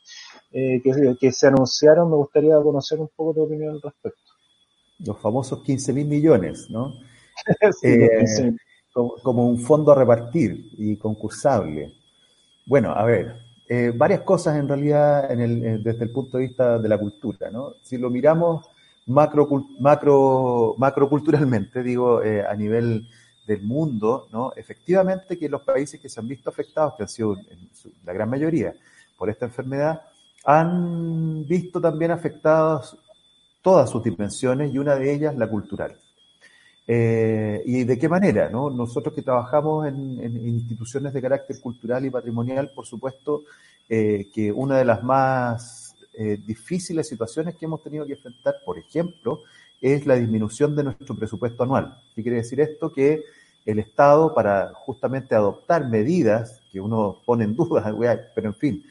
que, 0.50 0.80
que 1.20 1.32
se 1.32 1.48
anunciaron? 1.48 2.08
Me 2.08 2.16
gustaría 2.16 2.56
conocer 2.62 2.98
un 2.98 3.10
poco 3.14 3.34
tu 3.34 3.42
opinión 3.42 3.74
al 3.74 3.82
respecto 3.82 4.33
los 4.98 5.18
famosos 5.20 5.62
15 5.62 5.92
mil 5.92 6.06
millones, 6.06 6.70
¿no? 6.70 6.94
Eh, 7.82 8.54
como, 8.92 9.48
un 9.48 9.58
fondo 9.58 9.90
a 9.90 9.96
repartir 9.96 10.70
y 10.78 10.96
concursable. 10.96 11.92
Bueno, 12.64 12.92
a 12.92 13.04
ver, 13.04 13.36
eh, 13.68 13.92
varias 13.94 14.20
cosas 14.20 14.56
en 14.56 14.68
realidad 14.68 15.30
en 15.32 15.40
el, 15.40 15.64
eh, 15.64 15.78
desde 15.82 16.04
el 16.04 16.10
punto 16.10 16.38
de 16.38 16.46
vista 16.46 16.78
de 16.78 16.88
la 16.88 16.96
cultura, 16.96 17.50
¿no? 17.50 17.74
Si 17.82 17.98
lo 17.98 18.08
miramos 18.08 18.66
macro, 19.06 19.48
macro, 19.80 20.76
macroculturalmente, 20.78 21.82
digo, 21.82 22.20
a 22.48 22.54
nivel 22.54 23.08
del 23.46 23.62
mundo, 23.62 24.28
¿no? 24.32 24.52
Efectivamente 24.54 25.36
que 25.36 25.48
los 25.48 25.62
países 25.62 26.00
que 26.00 26.08
se 26.08 26.20
han 26.20 26.28
visto 26.28 26.48
afectados, 26.48 26.94
que 26.96 27.02
han 27.02 27.08
sido 27.08 27.36
la 28.04 28.12
gran 28.12 28.30
mayoría 28.30 28.74
por 29.18 29.28
esta 29.28 29.46
enfermedad, 29.46 30.02
han 30.44 31.46
visto 31.46 31.80
también 31.80 32.10
afectados 32.10 32.98
todas 33.64 33.88
sus 33.88 34.04
dimensiones 34.04 34.74
y 34.74 34.78
una 34.78 34.94
de 34.94 35.10
ellas 35.10 35.34
la 35.36 35.48
cultural. 35.48 35.96
Eh, 36.86 37.62
¿Y 37.64 37.84
de 37.84 37.98
qué 37.98 38.10
manera? 38.10 38.50
No? 38.50 38.68
Nosotros 38.68 39.14
que 39.14 39.22
trabajamos 39.22 39.88
en, 39.88 40.20
instituciones 40.46 41.14
de 41.14 41.22
carácter 41.22 41.58
cultural 41.60 42.04
y 42.04 42.10
patrimonial, 42.10 42.70
por 42.74 42.84
supuesto, 42.84 43.44
eh, 43.88 44.28
que 44.34 44.52
una 44.52 44.76
de 44.76 44.84
las 44.84 45.02
más 45.02 45.96
eh, 46.12 46.38
difíciles 46.46 47.08
situaciones 47.08 47.56
que 47.56 47.64
hemos 47.64 47.82
tenido 47.82 48.04
que 48.04 48.12
enfrentar, 48.12 48.56
por 48.66 48.78
ejemplo, 48.78 49.40
es 49.80 50.04
la 50.04 50.16
disminución 50.16 50.76
de 50.76 50.84
nuestro 50.84 51.16
presupuesto 51.16 51.62
anual. 51.62 52.02
¿Qué 52.14 52.22
quiere 52.22 52.36
decir 52.36 52.60
esto? 52.60 52.92
Que 52.92 53.22
el 53.64 53.78
Estado, 53.78 54.34
para 54.34 54.74
justamente 54.74 55.34
adoptar 55.34 55.88
medidas 55.88 56.60
que 56.70 56.80
uno 56.80 57.16
pone 57.24 57.44
en 57.44 57.56
duda, 57.56 57.94
pero 58.34 58.48
en 58.48 58.54
fin, 58.54 58.84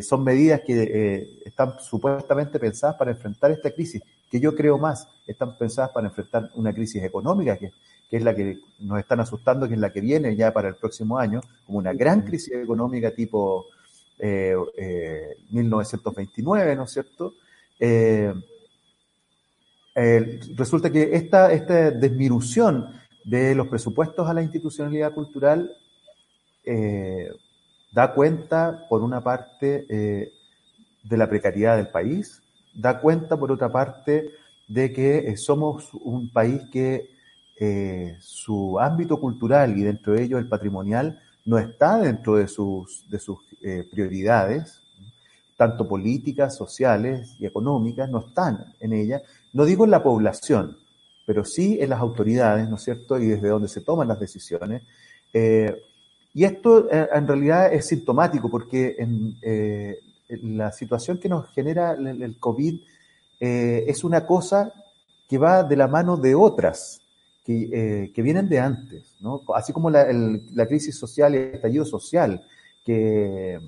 son 0.00 0.24
medidas 0.24 0.62
que 0.66 1.42
están 1.44 1.74
supuestamente 1.78 2.58
pensadas 2.58 2.96
para 2.96 3.10
enfrentar 3.10 3.50
esta 3.50 3.70
crisis 3.70 4.02
que 4.30 4.40
yo 4.40 4.54
creo 4.54 4.78
más 4.78 5.08
están 5.26 5.56
pensadas 5.56 5.90
para 5.90 6.08
enfrentar 6.08 6.50
una 6.54 6.72
crisis 6.72 7.02
económica, 7.02 7.56
que, 7.56 7.72
es 8.10 8.22
la 8.22 8.34
que 8.34 8.58
nos 8.80 8.98
están 8.98 9.20
asustando, 9.20 9.68
que 9.68 9.74
es 9.74 9.80
la 9.80 9.92
que 9.92 10.00
viene 10.00 10.34
ya 10.36 10.52
para 10.52 10.68
el 10.68 10.76
próximo 10.76 11.18
año, 11.18 11.40
como 11.64 11.78
una 11.78 11.92
gran 11.92 12.22
crisis 12.22 12.54
económica 12.54 13.10
tipo 13.10 13.66
1929, 14.18 16.70
eh, 16.70 16.72
eh, 16.72 16.76
¿no 16.76 16.84
es 16.84 16.90
cierto? 16.90 17.34
Eh, 17.78 18.32
resulta 20.56 20.90
que 20.90 21.14
esta, 21.14 21.52
esta 21.52 21.90
disminución 21.90 22.88
de 23.24 23.54
los 23.54 23.68
presupuestos 23.68 24.28
a 24.28 24.34
la 24.34 24.42
institucionalidad 24.42 25.12
cultural 25.12 25.70
da 27.92 28.12
cuenta, 28.12 28.86
por 28.88 29.02
una 29.02 29.22
parte, 29.22 29.86
de 31.08 31.16
la 31.16 31.28
precariedad 31.28 31.76
del 31.76 31.88
país, 31.88 32.42
da 32.74 33.00
cuenta, 33.00 33.36
por 33.36 33.52
otra 33.52 33.68
parte, 33.68 34.30
de 34.68 34.92
que 34.92 35.18
eh, 35.18 35.36
somos 35.36 35.94
un 35.94 36.30
país 36.30 36.62
que 36.70 37.10
eh, 37.58 38.16
su 38.20 38.78
ámbito 38.78 39.18
cultural 39.18 39.76
y 39.78 39.84
dentro 39.84 40.12
de 40.12 40.24
ello 40.24 40.38
el 40.38 40.48
patrimonial 40.48 41.20
no 41.44 41.58
está 41.58 41.98
dentro 41.98 42.36
de 42.36 42.48
sus, 42.48 43.08
de 43.08 43.18
sus 43.18 43.38
eh, 43.62 43.88
prioridades, 43.90 44.82
tanto 45.56 45.88
políticas, 45.88 46.56
sociales 46.56 47.36
y 47.38 47.46
económicas, 47.46 48.10
no 48.10 48.26
están 48.26 48.74
en 48.80 48.92
ella. 48.92 49.22
No 49.52 49.64
digo 49.64 49.84
en 49.84 49.92
la 49.92 50.02
población, 50.02 50.76
pero 51.24 51.44
sí 51.44 51.78
en 51.80 51.90
las 51.90 52.00
autoridades, 52.00 52.68
¿no 52.68 52.76
es 52.76 52.82
cierto? 52.82 53.18
Y 53.18 53.26
desde 53.26 53.48
donde 53.48 53.68
se 53.68 53.80
toman 53.80 54.08
las 54.08 54.20
decisiones. 54.20 54.82
Y 56.36 56.44
esto 56.44 56.86
en 56.92 57.26
realidad 57.26 57.72
es 57.72 57.86
sintomático 57.86 58.50
porque 58.50 58.94
en, 58.98 59.38
la 60.58 60.70
situación 60.70 61.16
que 61.16 61.30
nos 61.30 61.48
genera 61.54 61.92
el, 61.92 62.38
COVID 62.38 62.78
eh, 63.40 63.84
es 63.86 64.04
una 64.04 64.26
cosa 64.26 64.70
que 65.30 65.38
va 65.38 65.62
de 65.62 65.76
la 65.76 65.88
mano 65.88 66.18
de 66.18 66.34
otras 66.34 67.00
que, 67.42 68.12
vienen 68.18 68.50
de 68.50 68.58
antes, 68.58 69.14
¿no? 69.20 69.40
Así 69.54 69.72
como 69.72 69.88
la, 69.88 70.08
la 70.12 70.66
crisis 70.66 70.98
social 70.98 71.34
y 71.34 71.38
el 71.38 71.54
estallido 71.54 71.86
social 71.86 72.44
que, 72.84 73.58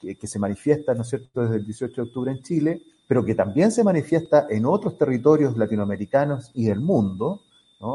que, 0.00 0.26
se 0.26 0.40
manifiesta, 0.40 0.94
¿no 0.94 1.02
es 1.02 1.08
cierto?, 1.08 1.42
desde 1.42 1.58
el 1.58 1.66
18 1.66 2.02
de 2.02 2.08
octubre 2.08 2.32
en 2.32 2.42
Chile, 2.42 2.82
pero 3.06 3.24
que 3.24 3.36
también 3.36 3.70
se 3.70 3.84
manifiesta 3.84 4.48
en 4.50 4.66
otros 4.66 4.98
territorios 4.98 5.56
latinoamericanos 5.56 6.50
y 6.52 6.64
del 6.64 6.80
mundo, 6.80 7.42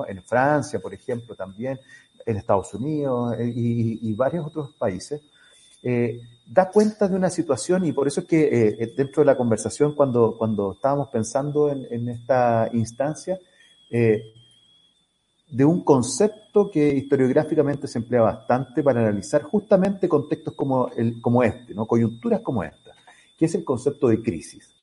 en 0.08 0.23
Francia, 0.23 0.80
por 0.80 0.93
ejemplo, 0.93 1.36
también, 1.36 1.80
en 2.26 2.38
Estados 2.38 2.73
Unidos 2.73 3.36
eh, 3.39 3.52
y, 3.56 4.13
varios 4.13 4.45
otros 4.45 4.73
países, 4.78 5.21
eh, 5.82 6.21
da 6.45 6.69
cuenta 6.69 7.08
de 7.08 7.15
una 7.15 7.30
situación 7.30 7.86
y 7.86 7.93
por 7.93 8.08
eso 8.08 8.21
es 8.21 8.28
que 8.28 8.50
eh, 8.52 8.93
dentro 8.95 9.21
de 9.21 9.26
la 9.26 9.38
conversación, 9.38 9.93
cuando, 9.95 10.36
cuando 10.38 10.73
estábamos 10.73 11.10
pensando 11.10 11.69
en, 11.71 11.88
en 11.89 12.10
esta 12.10 12.69
instancia, 12.73 13.39
de 13.89 15.63
un 15.63 15.82
concepto 15.86 16.69
que 16.69 16.89
historiográficamente 16.89 17.88
se 17.88 18.00
emplea 18.00 18.21
bastante 18.21 18.84
para 18.84 19.00
analizar 19.00 19.41
justamente 19.43 20.10
contextos 20.10 20.54
como, 20.54 20.89
el, 20.97 21.21
como 21.21 21.41
este, 21.41 21.73
¿no? 21.73 21.86
coyunturas 21.86 22.41
como 22.41 22.63
esta, 22.63 22.91
que 23.38 23.45
es 23.45 23.56
el 23.56 23.63
concepto 23.63 24.10
de 24.10 24.21
crisis. 24.21 24.77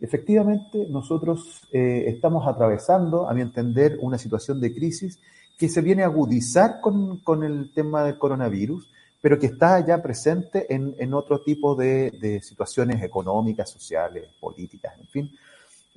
Efectivamente, 0.00 0.86
nosotros 0.88 1.62
eh, 1.72 2.04
estamos 2.06 2.46
atravesando, 2.46 3.28
a 3.28 3.34
mi 3.34 3.42
entender, 3.42 3.98
una 4.00 4.18
situación 4.18 4.60
de 4.60 4.74
crisis 4.74 5.18
que 5.58 5.68
se 5.68 5.80
viene 5.80 6.04
a 6.04 6.06
agudizar 6.06 6.80
con, 6.80 7.18
con 7.18 7.42
el 7.42 7.72
tema 7.72 8.04
del 8.04 8.18
coronavirus, 8.18 8.88
pero 9.20 9.38
que 9.38 9.46
está 9.46 9.84
ya 9.84 10.00
presente 10.00 10.72
en, 10.72 10.94
en 10.98 11.14
otro 11.14 11.40
tipo 11.40 11.74
de, 11.74 12.12
de 12.12 12.40
situaciones 12.40 13.02
económicas, 13.02 13.68
sociales, 13.68 14.28
políticas, 14.40 14.94
en 15.00 15.06
fin, 15.08 15.30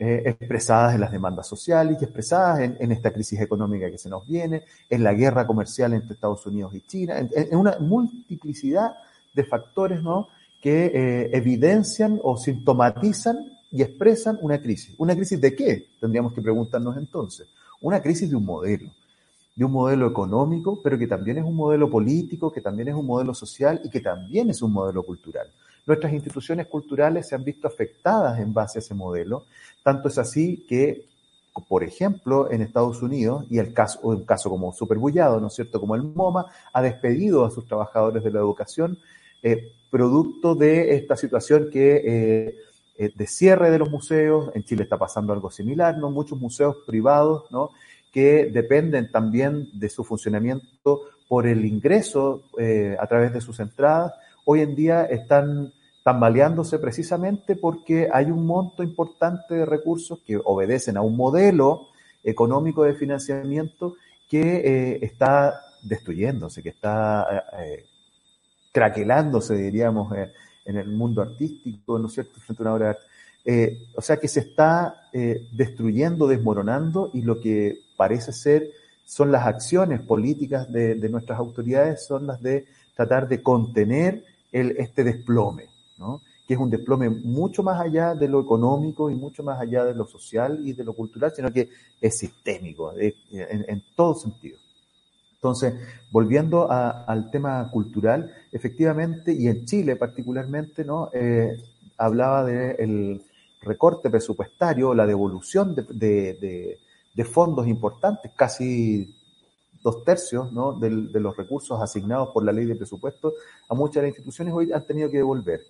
eh, 0.03 0.23
expresadas 0.25 0.95
en 0.95 1.01
las 1.01 1.11
demandas 1.11 1.47
sociales 1.47 1.95
y 2.01 2.05
expresadas 2.05 2.61
en, 2.61 2.91
esta 2.91 3.13
crisis 3.13 3.39
económica 3.39 3.91
que 3.91 3.99
se 3.99 4.09
nos 4.09 4.27
viene, 4.27 4.63
en 4.89 5.03
la 5.03 5.13
guerra 5.13 5.45
comercial 5.45 5.93
entre 5.93 6.15
Estados 6.15 6.43
Unidos 6.47 6.73
y 6.73 6.81
China, 6.81 7.19
en, 7.19 7.55
una 7.55 7.77
multiplicidad 7.79 8.95
de 9.31 9.43
factores 9.43 10.01
¿no? 10.01 10.29
que 10.59 10.85
eh, 10.85 11.29
evidencian 11.33 12.19
o 12.23 12.35
sintomatizan 12.35 13.60
y 13.71 13.81
expresan 13.81 14.37
una 14.41 14.61
crisis. 14.61 14.93
¿Una 14.97 15.15
crisis 15.15 15.39
de 15.39 15.55
qué? 15.55 15.87
Tendríamos 15.99 16.33
que 16.33 16.41
preguntarnos 16.41 16.97
entonces. 16.97 17.47
Una 17.81 18.01
crisis 18.01 18.29
de 18.29 18.35
un 18.35 18.45
modelo, 18.45 18.89
de 19.55 19.65
un 19.65 19.71
modelo 19.71 20.07
económico, 20.07 20.79
pero 20.83 20.97
que 20.97 21.07
también 21.07 21.37
es 21.37 21.43
un 21.43 21.55
modelo 21.55 21.89
político, 21.89 22.51
que 22.51 22.61
también 22.61 22.89
es 22.89 22.95
un 22.95 23.05
modelo 23.05 23.33
social 23.33 23.81
y 23.83 23.89
que 23.89 24.01
también 24.01 24.49
es 24.49 24.61
un 24.61 24.73
modelo 24.73 25.03
cultural. 25.03 25.47
Nuestras 25.85 26.13
instituciones 26.13 26.67
culturales 26.67 27.27
se 27.27 27.35
han 27.35 27.43
visto 27.43 27.67
afectadas 27.67 28.39
en 28.39 28.53
base 28.53 28.77
a 28.77 28.81
ese 28.81 28.93
modelo 28.93 29.45
tanto 29.83 30.09
es 30.09 30.17
así 30.17 30.65
que, 30.67 31.05
por 31.67 31.83
ejemplo, 31.83 32.51
en 32.51 32.61
Estados 32.61 33.01
Unidos, 33.01 33.45
y 33.49 33.57
el 33.57 33.73
caso, 33.73 33.99
un 34.03 34.25
caso 34.25 34.49
como 34.49 34.73
Superbullado, 34.73 35.39
¿no 35.39 35.47
es 35.47 35.53
cierto?, 35.53 35.79
como 35.79 35.95
el 35.95 36.03
MoMA, 36.03 36.45
ha 36.71 36.81
despedido 36.81 37.45
a 37.45 37.51
sus 37.51 37.65
trabajadores 37.65 38.23
de 38.23 38.31
la 38.31 38.39
educación, 38.39 38.99
eh, 39.43 39.71
producto 39.89 40.55
de 40.55 40.95
esta 40.95 41.17
situación 41.17 41.69
que 41.71 42.01
eh, 42.05 42.55
eh, 43.05 43.11
de 43.15 43.27
cierre 43.27 43.71
de 43.71 43.79
los 43.79 43.89
museos, 43.89 44.51
en 44.53 44.63
Chile 44.63 44.83
está 44.83 44.97
pasando 44.97 45.33
algo 45.33 45.49
similar, 45.49 45.97
¿no? 45.97 46.11
Muchos 46.11 46.39
museos 46.39 46.77
privados, 46.85 47.45
¿no? 47.51 47.71
que 48.11 48.47
dependen 48.51 49.09
también 49.09 49.69
de 49.73 49.87
su 49.87 50.03
funcionamiento 50.03 50.99
por 51.29 51.47
el 51.47 51.63
ingreso 51.63 52.43
a 52.99 53.07
través 53.07 53.31
de 53.31 53.39
sus 53.39 53.61
entradas, 53.61 54.11
hoy 54.43 54.59
en 54.59 54.75
día 54.75 55.05
están 55.05 55.71
tambaleándose 56.03 56.79
precisamente 56.79 57.55
porque 57.55 58.09
hay 58.11 58.25
un 58.25 58.45
monto 58.45 58.83
importante 58.83 59.55
de 59.55 59.65
recursos 59.65 60.19
que 60.25 60.37
obedecen 60.43 60.97
a 60.97 61.01
un 61.01 61.15
modelo 61.15 61.87
económico 62.23 62.83
de 62.83 62.93
financiamiento 62.93 63.95
que 64.29 64.41
eh, 64.41 64.99
está 65.01 65.61
destruyéndose, 65.83 66.63
que 66.63 66.69
está 66.69 67.27
eh, 67.31 67.63
eh 67.63 67.85
craquelándose, 68.73 69.55
diríamos, 69.55 70.15
eh, 70.15 70.31
en 70.65 70.77
el 70.77 70.87
mundo 70.89 71.21
artístico, 71.21 71.97
¿no 71.99 72.07
es 72.07 72.13
cierto?, 72.13 72.39
frente 72.39 72.61
a 72.61 72.65
una 72.65 72.73
obra 72.73 72.97
de 73.43 73.87
o 73.95 74.01
sea 74.01 74.17
que 74.17 74.27
se 74.27 74.41
está 74.41 75.09
destruyendo, 75.51 76.27
desmoronando 76.27 77.09
y 77.11 77.23
lo 77.23 77.39
que 77.39 77.79
parece 77.97 78.33
ser 78.33 78.69
son 79.03 79.31
las 79.31 79.47
acciones 79.47 79.99
políticas 80.01 80.71
de, 80.71 81.09
nuestras 81.09 81.39
autoridades, 81.39 82.05
son 82.05 82.27
las 82.27 82.39
de 82.39 82.67
tratar 82.95 83.27
de 83.27 83.41
contener 83.41 84.23
el, 84.51 84.75
este 84.77 85.03
desplome 85.03 85.69
que 86.47 86.55
es 86.55 86.59
un 86.59 86.69
desplome 86.69 87.09
mucho 87.09 87.63
más 87.63 87.79
allá 87.79 88.13
de 88.13 88.27
lo 88.27 88.41
económico 88.41 89.09
y 89.09 89.15
mucho 89.15 89.43
más 89.43 89.59
allá 89.59 89.85
de 89.85 89.95
lo 89.95 90.05
social 90.05 90.59
y 90.67 90.73
de 90.73 90.83
lo 90.83 90.93
cultural, 90.93 91.31
sino 91.33 91.51
que 91.51 91.69
es 92.01 92.17
sistémico 92.17 92.93
en, 92.97 93.83
todo 93.95 94.15
sentido. 94.15 94.57
Entonces, 95.41 95.73
volviendo 96.11 96.69
al 96.69 97.31
tema 97.31 97.67
cultural, 97.71 98.31
efectivamente, 98.51 99.33
y 99.33 99.47
en 99.47 99.65
Chile 99.65 99.95
particularmente, 99.95 100.85
¿no? 100.85 101.09
Eh, 101.13 101.57
hablaba 101.97 102.45
del 102.45 103.25
recorte 103.63 104.11
presupuestario, 104.11 104.93
la 104.93 105.07
devolución 105.07 105.73
de, 105.73 106.77
fondos 107.25 107.67
importantes, 107.67 108.31
casi 108.35 109.15
dos 109.81 110.03
tercios 110.03 110.53
¿no? 110.53 110.73
de, 110.73 111.07
de, 111.07 111.19
los 111.19 111.35
recursos 111.35 111.81
asignados 111.81 112.29
por 112.31 112.45
la 112.45 112.51
ley 112.51 112.65
de 112.65 112.75
presupuesto 112.75 113.33
a 113.67 113.73
muchas 113.73 113.95
de 113.95 114.01
las 114.01 114.09
instituciones 114.09 114.53
hoy 114.53 114.71
han 114.71 114.85
tenido 114.85 115.09
que 115.09 115.17
devolver. 115.17 115.61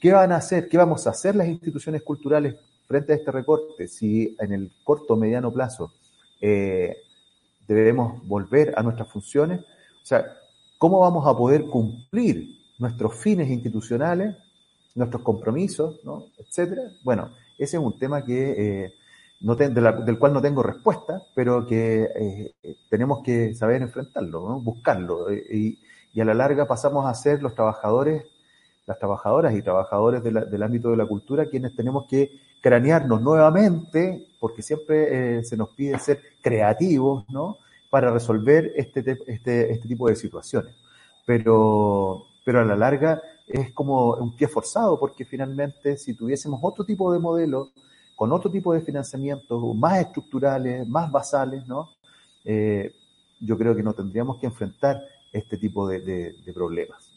¿Qué 0.00 0.12
van 0.12 0.32
a 0.32 0.36
hacer? 0.36 0.70
¿Qué 0.70 0.78
vamos 0.78 1.06
a 1.06 1.10
hacer 1.10 1.36
las 1.36 1.48
instituciones 1.48 2.02
culturales 2.02 2.56
frente 2.88 3.12
a 3.12 3.16
este 3.16 3.30
recorte? 3.30 3.88
Si 3.88 4.34
en 4.40 4.54
el 4.54 4.72
corto 4.84 5.12
o 5.12 5.16
mediano 5.16 5.52
plazo 5.52 5.92
eh, 6.40 6.96
debemos 7.74 8.26
volver 8.26 8.74
a 8.76 8.82
nuestras 8.82 9.08
funciones, 9.08 9.60
o 9.60 10.06
sea, 10.06 10.24
¿cómo 10.78 11.00
vamos 11.00 11.26
a 11.26 11.36
poder 11.36 11.64
cumplir 11.66 12.48
nuestros 12.78 13.14
fines 13.16 13.48
institucionales, 13.48 14.36
nuestros 14.94 15.22
compromisos, 15.22 16.00
¿no? 16.04 16.24
etcétera? 16.38 16.82
Bueno, 17.02 17.30
ese 17.58 17.76
es 17.76 17.82
un 17.82 17.98
tema 17.98 18.24
que 18.24 18.84
eh, 18.84 18.94
no 19.40 19.54
del 19.54 20.18
cual 20.18 20.32
no 20.32 20.40
tengo 20.40 20.62
respuesta, 20.62 21.22
pero 21.34 21.66
que 21.66 22.08
eh, 22.14 22.54
tenemos 22.88 23.22
que 23.22 23.54
saber 23.54 23.82
enfrentarlo, 23.82 24.60
buscarlo. 24.60 25.32
Y, 25.32 25.78
y, 26.12 26.20
a 26.20 26.24
la 26.24 26.32
larga 26.32 26.66
pasamos 26.66 27.06
a 27.06 27.14
ser 27.14 27.42
los 27.42 27.54
trabajadores 27.54 28.24
las 28.86 28.98
trabajadoras 28.98 29.54
y 29.54 29.62
trabajadores 29.62 30.22
del 30.22 30.62
ámbito 30.62 30.90
de 30.90 30.96
la 30.96 31.06
cultura, 31.06 31.46
quienes 31.46 31.74
tenemos 31.74 32.06
que 32.06 32.40
cranearnos 32.60 33.20
nuevamente, 33.20 34.28
porque 34.40 34.62
siempre 34.62 35.38
eh, 35.38 35.44
se 35.44 35.56
nos 35.56 35.70
pide 35.70 35.98
ser 35.98 36.20
creativos, 36.42 37.28
¿no? 37.28 37.58
Para 37.90 38.10
resolver 38.10 38.72
este, 38.76 39.18
este, 39.26 39.72
este 39.72 39.88
tipo 39.88 40.08
de 40.08 40.16
situaciones. 40.16 40.74
Pero, 41.24 42.26
pero 42.44 42.60
a 42.60 42.64
la 42.64 42.76
larga 42.76 43.22
es 43.46 43.72
como 43.72 44.14
un 44.14 44.36
pie 44.36 44.48
forzado, 44.48 44.98
porque 44.98 45.24
finalmente 45.24 45.96
si 45.96 46.14
tuviésemos 46.14 46.60
otro 46.62 46.84
tipo 46.84 47.12
de 47.12 47.18
modelo, 47.18 47.70
con 48.16 48.32
otro 48.32 48.50
tipo 48.50 48.72
de 48.72 48.80
financiamiento, 48.80 49.60
más 49.74 50.00
estructurales, 50.00 50.88
más 50.88 51.10
basales, 51.12 51.66
¿no? 51.66 51.90
Eh, 52.44 52.94
yo 53.40 53.58
creo 53.58 53.76
que 53.76 53.82
no 53.82 53.92
tendríamos 53.92 54.38
que 54.38 54.46
enfrentar 54.46 55.00
este 55.32 55.58
tipo 55.58 55.86
de, 55.86 56.34
problemas. 56.54 57.12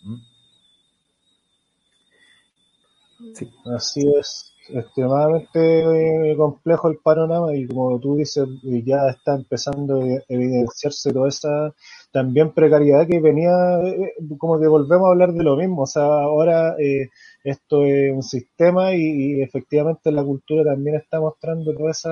Sí. 3.33 3.49
Así 3.73 4.01
es, 4.19 4.53
extremadamente 4.73 6.31
eh, 6.31 6.35
complejo 6.37 6.89
el 6.89 6.97
panorama 6.97 7.55
y 7.55 7.67
como 7.67 7.99
tú 7.99 8.17
dices, 8.17 8.47
eh, 8.65 8.83
ya 8.85 9.07
está 9.09 9.35
empezando 9.35 10.01
a 10.01 10.23
evidenciarse 10.27 11.11
toda 11.11 11.29
esa 11.29 11.73
también 12.11 12.51
precariedad 12.53 13.07
que 13.07 13.19
venía, 13.19 13.51
eh, 13.83 14.13
como 14.37 14.59
que 14.59 14.67
volvemos 14.67 15.07
a 15.07 15.11
hablar 15.11 15.33
de 15.33 15.43
lo 15.43 15.55
mismo, 15.55 15.83
o 15.83 15.87
sea, 15.87 16.03
ahora 16.03 16.75
esto 17.43 17.85
es 17.85 18.11
un 18.13 18.23
sistema 18.23 18.93
y, 18.93 19.41
efectivamente 19.41 20.11
la 20.11 20.23
cultura 20.23 20.63
también 20.63 20.95
está 20.95 21.19
mostrando 21.19 21.73
todas 21.73 22.03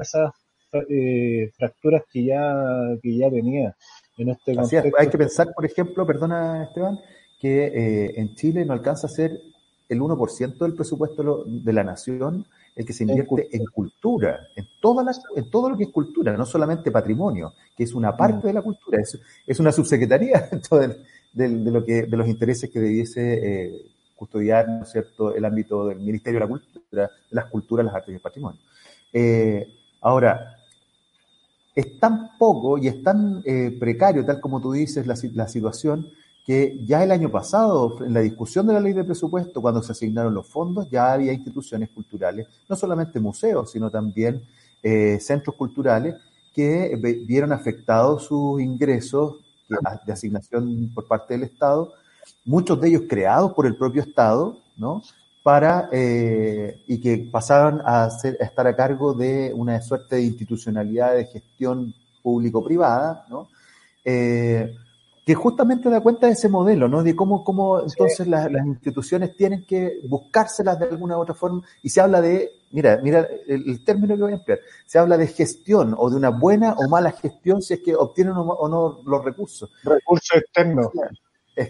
esas 0.00 0.32
fracturas 1.56 2.02
que 2.10 2.24
ya, 2.24 2.96
que 3.02 3.16
ya 3.16 3.30
tenía 3.30 3.76
en 4.16 4.30
este 4.30 4.54
contexto. 4.54 4.96
Hay 4.98 5.08
que 5.08 5.18
pensar, 5.18 5.48
por 5.54 5.66
ejemplo, 5.66 6.06
perdona 6.06 6.64
Esteban, 6.64 6.98
que 7.40 8.12
en 8.16 8.34
Chile 8.34 8.64
no 8.64 8.72
alcanza 8.72 9.06
a 9.06 9.10
ser 9.10 9.32
el 9.92 10.00
1% 10.00 10.58
del 10.58 10.74
presupuesto 10.74 11.44
de 11.46 11.72
la 11.72 11.84
nación 11.84 12.46
el 12.74 12.86
que 12.86 12.92
se 12.92 13.04
invierte 13.04 13.54
en, 13.54 13.66
cultura, 13.66 14.48
en, 14.56 14.66
todas 14.80 15.20
en 15.36 15.50
todo 15.50 15.68
lo 15.68 15.76
que 15.76 15.84
es 15.84 15.90
cultura, 15.90 16.34
no 16.36 16.46
solamente 16.46 16.90
patrimonio, 16.90 17.52
que 17.76 17.84
es 17.84 17.92
una 17.92 18.16
parte 18.16 18.38
mm. 18.38 18.48
de 18.48 18.52
la 18.52 18.62
cultura, 18.62 18.98
es, 19.00 19.18
es 19.46 19.60
una 19.60 19.72
subsecretaría 19.72 20.48
de, 21.32 21.48
lo 21.48 21.84
que, 21.84 22.04
de 22.04 22.16
los 22.16 22.26
intereses 22.26 22.70
que 22.70 22.80
debiese 22.80 23.64
eh, 23.64 23.82
custodiar 24.16 24.68
¿no 24.68 24.82
es 24.84 24.90
cierto? 24.90 25.34
el 25.34 25.44
ámbito 25.44 25.86
del 25.86 25.98
Ministerio 25.98 26.40
de 26.40 26.46
la 26.46 26.48
Cultura, 26.48 27.10
las 27.30 27.44
culturas, 27.46 27.84
las 27.84 27.94
artes 27.94 28.12
y 28.12 28.14
el 28.14 28.20
patrimonio. 28.20 28.60
Eh, 29.12 29.68
ahora, 30.00 30.56
es 31.74 31.98
tan 31.98 32.36
poco 32.38 32.78
y 32.78 32.88
es 32.88 33.02
tan 33.02 33.42
eh, 33.44 33.76
precario, 33.78 34.24
tal 34.24 34.40
como 34.40 34.60
tú 34.60 34.72
dices, 34.72 35.06
la, 35.06 35.16
la 35.34 35.48
situación, 35.48 36.08
que 36.44 36.78
ya 36.84 37.04
el 37.04 37.12
año 37.12 37.30
pasado, 37.30 38.04
en 38.04 38.14
la 38.14 38.20
discusión 38.20 38.66
de 38.66 38.74
la 38.74 38.80
ley 38.80 38.92
de 38.92 39.04
presupuesto, 39.04 39.62
cuando 39.62 39.82
se 39.82 39.92
asignaron 39.92 40.34
los 40.34 40.46
fondos, 40.46 40.90
ya 40.90 41.12
había 41.12 41.32
instituciones 41.32 41.90
culturales, 41.90 42.48
no 42.68 42.74
solamente 42.74 43.20
museos, 43.20 43.70
sino 43.70 43.90
también 43.90 44.42
eh, 44.82 45.18
centros 45.20 45.54
culturales 45.54 46.16
que 46.52 46.96
vieron 47.26 47.52
afectados 47.52 48.24
sus 48.24 48.60
ingresos 48.60 49.36
de 50.04 50.12
asignación 50.12 50.90
por 50.94 51.06
parte 51.06 51.34
del 51.34 51.44
Estado, 51.44 51.92
muchos 52.44 52.80
de 52.80 52.88
ellos 52.88 53.02
creados 53.08 53.52
por 53.52 53.66
el 53.66 53.76
propio 53.76 54.02
Estado, 54.02 54.58
¿no? 54.76 55.02
Para, 55.42 55.88
eh, 55.92 56.82
y 56.86 57.00
que 57.00 57.28
pasaban 57.30 57.80
a, 57.84 58.08
ser, 58.10 58.36
a 58.40 58.44
estar 58.44 58.66
a 58.66 58.76
cargo 58.76 59.14
de 59.14 59.52
una 59.54 59.80
suerte 59.80 60.16
de 60.16 60.22
institucionalidad 60.22 61.14
de 61.14 61.26
gestión 61.26 61.94
público-privada, 62.22 63.26
¿no? 63.28 63.48
Eh, 64.04 64.74
que 65.24 65.34
justamente 65.34 65.88
da 65.88 66.00
cuenta 66.00 66.26
de 66.26 66.32
ese 66.32 66.48
modelo, 66.48 66.88
¿no? 66.88 67.02
De 67.02 67.14
cómo, 67.14 67.44
cómo 67.44 67.80
entonces 67.80 68.26
las, 68.26 68.50
las, 68.50 68.66
instituciones 68.66 69.36
tienen 69.36 69.64
que 69.64 70.00
buscárselas 70.08 70.78
de 70.80 70.86
alguna 70.86 71.16
u 71.16 71.20
otra 71.20 71.34
forma. 71.34 71.62
Y 71.82 71.90
se 71.90 72.00
habla 72.00 72.20
de, 72.20 72.50
mira, 72.72 72.98
mira 73.02 73.28
el, 73.46 73.84
término 73.84 74.16
que 74.16 74.22
voy 74.22 74.32
a 74.32 74.36
emplear, 74.36 74.58
se 74.84 74.98
habla 74.98 75.16
de 75.16 75.28
gestión 75.28 75.94
o 75.96 76.10
de 76.10 76.16
una 76.16 76.30
buena 76.30 76.74
o 76.76 76.88
mala 76.88 77.12
gestión 77.12 77.62
si 77.62 77.74
es 77.74 77.80
que 77.80 77.94
obtienen 77.94 78.34
o 78.36 78.68
no 78.68 79.00
los 79.04 79.24
recursos. 79.24 79.70
Recursos 79.84 80.38
externos. 80.38 80.88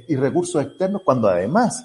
Y 0.09 0.17
recursos 0.17 0.65
externos 0.65 1.03
cuando 1.05 1.29
además 1.29 1.85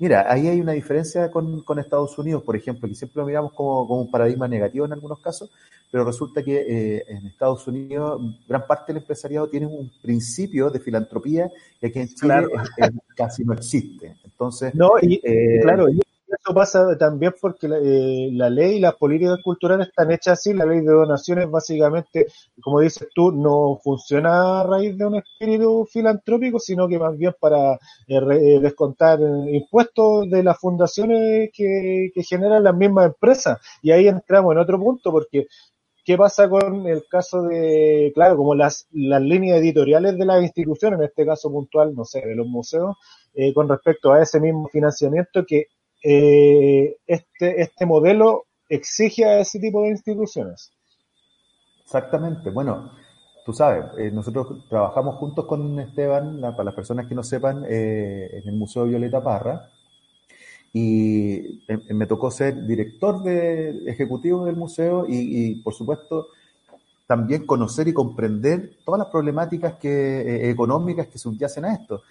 Mira, 0.00 0.24
ahí 0.32 0.48
hay 0.48 0.58
una 0.62 0.72
diferencia 0.72 1.30
con, 1.30 1.60
con, 1.60 1.78
Estados 1.78 2.16
Unidos, 2.16 2.42
por 2.42 2.56
ejemplo, 2.56 2.88
que 2.88 2.94
siempre 2.94 3.20
lo 3.20 3.26
miramos 3.26 3.52
como, 3.52 3.86
como, 3.86 4.00
un 4.00 4.10
paradigma 4.10 4.48
negativo 4.48 4.86
en 4.86 4.94
algunos 4.94 5.20
casos, 5.20 5.50
pero 5.90 6.04
resulta 6.04 6.42
que 6.42 6.56
eh, 6.56 7.04
en 7.06 7.26
Estados 7.26 7.68
Unidos 7.68 8.18
gran 8.48 8.66
parte 8.66 8.94
del 8.94 9.02
empresariado 9.02 9.46
tiene 9.48 9.66
un 9.66 9.92
principio 10.00 10.70
de 10.70 10.80
filantropía 10.80 11.50
que 11.78 11.88
aquí 11.88 11.98
en 11.98 12.08
Chile 12.08 12.46
casi 13.14 13.44
no 13.44 13.52
existe. 13.52 14.16
Entonces, 14.24 14.74
no, 14.74 14.92
y, 15.02 15.20
eh, 15.22 15.60
claro, 15.60 15.86
eso 16.50 16.54
pasa 16.54 16.98
también 16.98 17.32
porque 17.40 17.68
la, 17.68 17.78
eh, 17.78 18.30
la, 18.32 18.50
ley 18.50 18.76
y 18.76 18.80
las 18.80 18.96
políticas 18.96 19.38
culturales 19.42 19.88
están 19.88 20.10
hechas 20.10 20.38
así. 20.38 20.52
La 20.52 20.64
ley 20.66 20.80
de 20.80 20.92
donaciones, 20.92 21.48
básicamente, 21.48 22.26
como 22.60 22.80
dices 22.80 23.08
tú, 23.14 23.30
no 23.30 23.78
funciona 23.82 24.60
a 24.60 24.64
raíz 24.64 24.96
de 24.98 25.06
un 25.06 25.16
espíritu 25.16 25.86
filantrópico, 25.90 26.58
sino 26.58 26.88
que 26.88 26.98
más 26.98 27.16
bien 27.16 27.34
para 27.40 27.74
eh, 27.74 27.78
eh 28.08 28.60
descontar 28.60 29.20
impuestos 29.20 30.28
de 30.28 30.42
las 30.42 30.58
fundaciones 30.58 31.50
que, 31.52 32.10
que 32.12 32.22
generan 32.24 32.64
las 32.64 32.74
mismas 32.74 33.06
empresas. 33.06 33.58
Y 33.82 33.92
ahí 33.92 34.08
entramos 34.08 34.52
en 34.52 34.58
otro 34.58 34.78
punto, 34.78 35.12
porque 35.12 35.46
¿Qué 36.02 36.16
pasa 36.16 36.48
con 36.48 36.86
el 36.86 37.04
caso 37.08 37.42
de, 37.42 38.10
claro, 38.14 38.36
como 38.36 38.54
las, 38.54 38.88
las 38.90 39.20
líneas 39.20 39.60
editoriales 39.60 40.16
de 40.18 40.24
las 40.24 40.42
instituciones, 40.42 40.98
en 40.98 41.04
este 41.04 41.26
caso 41.26 41.50
puntual, 41.52 41.94
no 41.94 42.04
sé, 42.04 42.20
de 42.26 42.34
los 42.34 42.46
museos, 42.46 42.96
eh, 43.34 43.52
con 43.54 43.68
respecto 43.68 44.10
a 44.12 44.22
ese 44.22 44.40
mismo 44.40 44.66
financiamiento 44.68 45.44
que 45.46 45.66
eh, 46.02 46.96
este, 47.06 47.60
este 47.60 47.86
modelo 47.86 48.46
exige 48.68 49.24
a 49.24 49.40
ese 49.40 49.58
tipo 49.58 49.82
de 49.82 49.90
instituciones. 49.90 50.72
Exactamente. 51.82 52.50
Bueno, 52.50 52.92
tú 53.44 53.52
sabes, 53.52 53.84
eh, 53.98 54.10
nosotros 54.10 54.68
trabajamos 54.68 55.16
juntos 55.16 55.44
con 55.46 55.78
Esteban, 55.80 56.40
para 56.40 56.64
las 56.64 56.74
personas 56.74 57.06
que 57.06 57.14
no 57.14 57.22
sepan, 57.22 57.64
eh, 57.68 58.30
en 58.32 58.48
el 58.48 58.54
Museo 58.54 58.84
Violeta 58.84 59.22
Parra, 59.22 59.70
y 60.72 61.64
me 61.88 62.06
tocó 62.06 62.30
ser 62.30 62.64
director 62.64 63.24
de, 63.24 63.90
ejecutivo 63.90 64.44
del 64.44 64.54
museo 64.54 65.04
y, 65.08 65.56
por 65.62 65.74
supuesto, 65.74 66.28
también 67.08 67.44
conocer 67.44 67.88
y 67.88 67.92
comprender 67.92 68.78
todas 68.84 69.00
las 69.00 69.08
problemáticas 69.08 69.74
que, 69.74 70.48
económicas 70.48 71.08
que 71.08 71.18
subyacen 71.18 71.64
a 71.64 71.74
esto. 71.74 72.02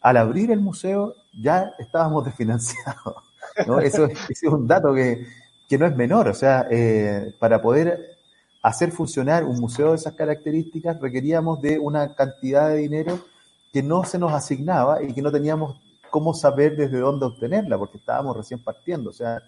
Al 0.00 0.16
abrir 0.16 0.50
el 0.50 0.60
museo 0.60 1.14
ya 1.38 1.72
estábamos 1.78 2.24
desfinanciados. 2.24 3.25
¿No? 3.66 3.80
Eso, 3.80 4.08
es 4.28 4.42
un 4.44 4.66
dato 4.66 4.94
que, 4.94 5.26
que, 5.68 5.78
no 5.78 5.86
es 5.86 5.96
menor. 5.96 6.28
O 6.28 6.34
sea, 6.34 6.66
eh, 6.70 7.34
para 7.38 7.60
poder 7.60 8.16
hacer 8.62 8.90
funcionar 8.90 9.44
un 9.44 9.60
museo 9.60 9.90
de 9.90 9.96
esas 9.96 10.14
características 10.14 11.00
requeríamos 11.00 11.62
de 11.62 11.78
una 11.78 12.14
cantidad 12.14 12.68
de 12.68 12.78
dinero 12.78 13.20
que 13.72 13.82
no 13.82 14.04
se 14.04 14.18
nos 14.18 14.32
asignaba 14.32 15.02
y 15.02 15.12
que 15.12 15.22
no 15.22 15.30
teníamos 15.30 15.80
cómo 16.10 16.34
saber 16.34 16.76
desde 16.76 16.98
dónde 16.98 17.26
obtenerla, 17.26 17.78
porque 17.78 17.98
estábamos 17.98 18.36
recién 18.36 18.62
partiendo. 18.62 19.10
O 19.10 19.12
sea, 19.12 19.42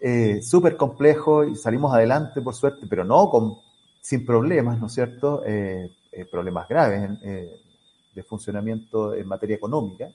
eh, 0.00 0.42
súper 0.42 0.76
complejo 0.76 1.44
y 1.44 1.56
salimos 1.56 1.94
adelante, 1.94 2.40
por 2.42 2.54
suerte, 2.54 2.86
pero 2.88 3.04
no 3.04 3.30
con, 3.30 3.56
sin 4.00 4.24
problemas, 4.24 4.78
¿no 4.78 4.86
es 4.86 4.92
cierto? 4.92 5.42
Eh, 5.46 5.90
eh 6.12 6.24
problemas 6.30 6.68
graves 6.68 7.10
de 7.20 8.22
funcionamiento 8.22 9.14
en 9.14 9.28
materia 9.28 9.56
económica. 9.56 10.08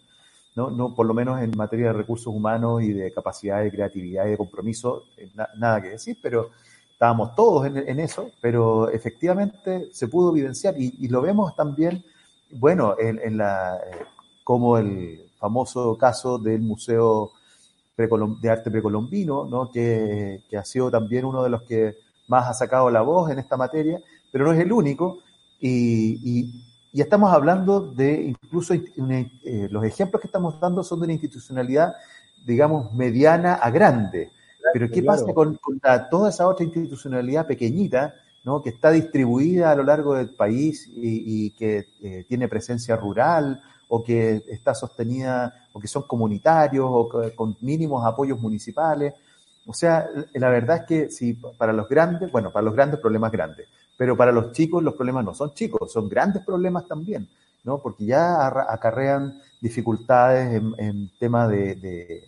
¿No? 0.56 0.70
No, 0.70 0.94
por 0.94 1.06
lo 1.06 1.14
menos 1.14 1.42
en 1.42 1.52
materia 1.56 1.88
de 1.88 1.94
recursos 1.94 2.34
humanos 2.34 2.84
y 2.84 2.94
de 2.94 3.12
capacidad 3.12 3.62
de 3.62 3.72
creatividad 3.72 4.26
y 4.28 4.32
de 4.32 4.38
compromiso, 4.38 5.06
eh, 5.18 5.32
nada 5.58 5.82
que 5.82 5.90
decir, 5.90 6.18
pero 6.22 6.52
estábamos 6.92 7.36
todos 7.36 7.66
en, 7.66 8.00
eso, 8.00 8.30
pero 8.42 8.90
efectivamente 8.90 9.90
se 9.92 10.08
pudo 10.08 10.32
evidenciar 10.32 10.76
y, 10.78 11.08
lo 11.08 11.22
vemos 11.22 11.56
también, 11.56 12.04
bueno, 12.52 12.96
en, 13.00 13.20
en 13.24 13.38
la, 13.38 13.78
eh, 13.78 14.06
como 14.44 14.78
el 14.78 15.32
famoso 15.40 15.98
caso 15.98 16.38
del 16.38 16.62
Museo 16.62 17.32
de 17.98 18.50
Arte 18.50 18.72
Precolombino, 18.72 19.46
¿no? 19.46 19.72
que, 19.72 20.44
que 20.50 20.58
ha 20.58 20.66
sido 20.66 20.92
también 20.92 21.26
uno 21.26 21.44
de 21.44 21.50
los 21.50 21.64
que 21.64 21.98
más 22.28 22.48
ha 22.48 22.54
sacado 22.54 22.90
la 22.90 23.02
voz 23.02 23.32
en 23.32 23.40
esta 23.40 23.58
materia, 23.58 24.00
pero 24.32 24.46
no 24.46 24.54
es 24.54 24.60
el 24.60 24.72
único, 24.72 25.20
y, 25.60 26.64
y 26.94 27.02
estamos 27.02 27.32
hablando 27.32 27.80
de 27.80 28.22
incluso 28.22 28.74
eh, 28.74 29.68
los 29.70 29.84
ejemplos 29.84 30.22
que 30.22 30.28
estamos 30.28 30.60
dando 30.60 30.84
son 30.84 31.00
de 31.00 31.06
una 31.06 31.14
institucionalidad, 31.14 31.96
digamos, 32.46 32.94
mediana 32.94 33.54
a 33.54 33.70
grande. 33.72 34.32
Pero 34.74 34.90
¿qué 34.90 35.02
pasa 35.02 35.34
con, 35.34 35.56
con 35.56 35.80
la, 35.82 36.10
toda 36.10 36.30
esa 36.30 36.48
otra 36.48 36.66
institucionalidad 36.66 37.48
pequeñita, 37.48 38.14
¿no? 38.44 38.62
que 38.62 38.70
está 38.70 38.92
distribuida 38.92 39.72
a 39.72 39.76
lo 39.76 39.84
largo 39.84 40.16
del 40.16 40.30
país 40.30 40.88
y, 40.88 41.46
y 41.46 41.52
que 41.52 41.88
eh, 42.02 42.26
tiene 42.28 42.48
presencia 42.48 42.96
rural 42.96 43.62
o 43.88 44.04
que 44.04 44.44
está 44.50 44.76
sostenida 44.76 45.68
o 45.74 45.80
que 45.80 45.88
son 45.88 46.04
comunitarios 46.04 46.86
o 46.88 47.10
que, 47.10 47.34
con 47.36 47.56
mínimos 47.62 48.06
apoyos 48.06 48.40
municipales? 48.40 49.14
O 49.66 49.74
sea, 49.74 50.08
la 50.34 50.50
verdad 50.50 50.78
es 50.78 50.84
que 50.84 51.12
si 51.12 51.34
para 51.34 51.72
los 51.72 51.88
grandes, 51.88 52.32
bueno, 52.32 52.52
para 52.52 52.66
los 52.66 52.74
grandes 52.74 53.00
problemas 53.00 53.32
grandes, 53.32 53.68
pero 54.02 54.18
para 54.18 54.32
los 54.32 54.52
chicos 54.52 54.82
los 54.82 54.96
problemas 54.96 55.24
no 55.24 55.36
son 55.36 55.54
chicos, 55.54 55.92
son 55.92 56.10
grandes 56.10 56.44
problemas 56.44 56.88
también, 56.88 57.30
¿no? 57.64 57.78
Porque 57.78 58.04
ya 58.04 58.48
acarrean 58.48 59.40
dificultades 59.62 60.56
en, 60.56 60.74
en 60.80 61.12
tema 61.20 61.48
de, 61.48 61.76
de, 61.76 62.24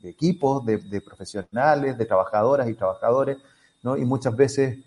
de 0.00 0.08
equipos, 0.08 0.64
de, 0.64 0.78
de, 0.78 1.02
profesionales, 1.02 1.98
de 1.98 2.06
trabajadoras 2.06 2.66
y 2.70 2.72
trabajadores, 2.72 3.36
¿no? 3.82 3.98
Y 3.98 4.06
muchas 4.06 4.34
veces, 4.34 4.78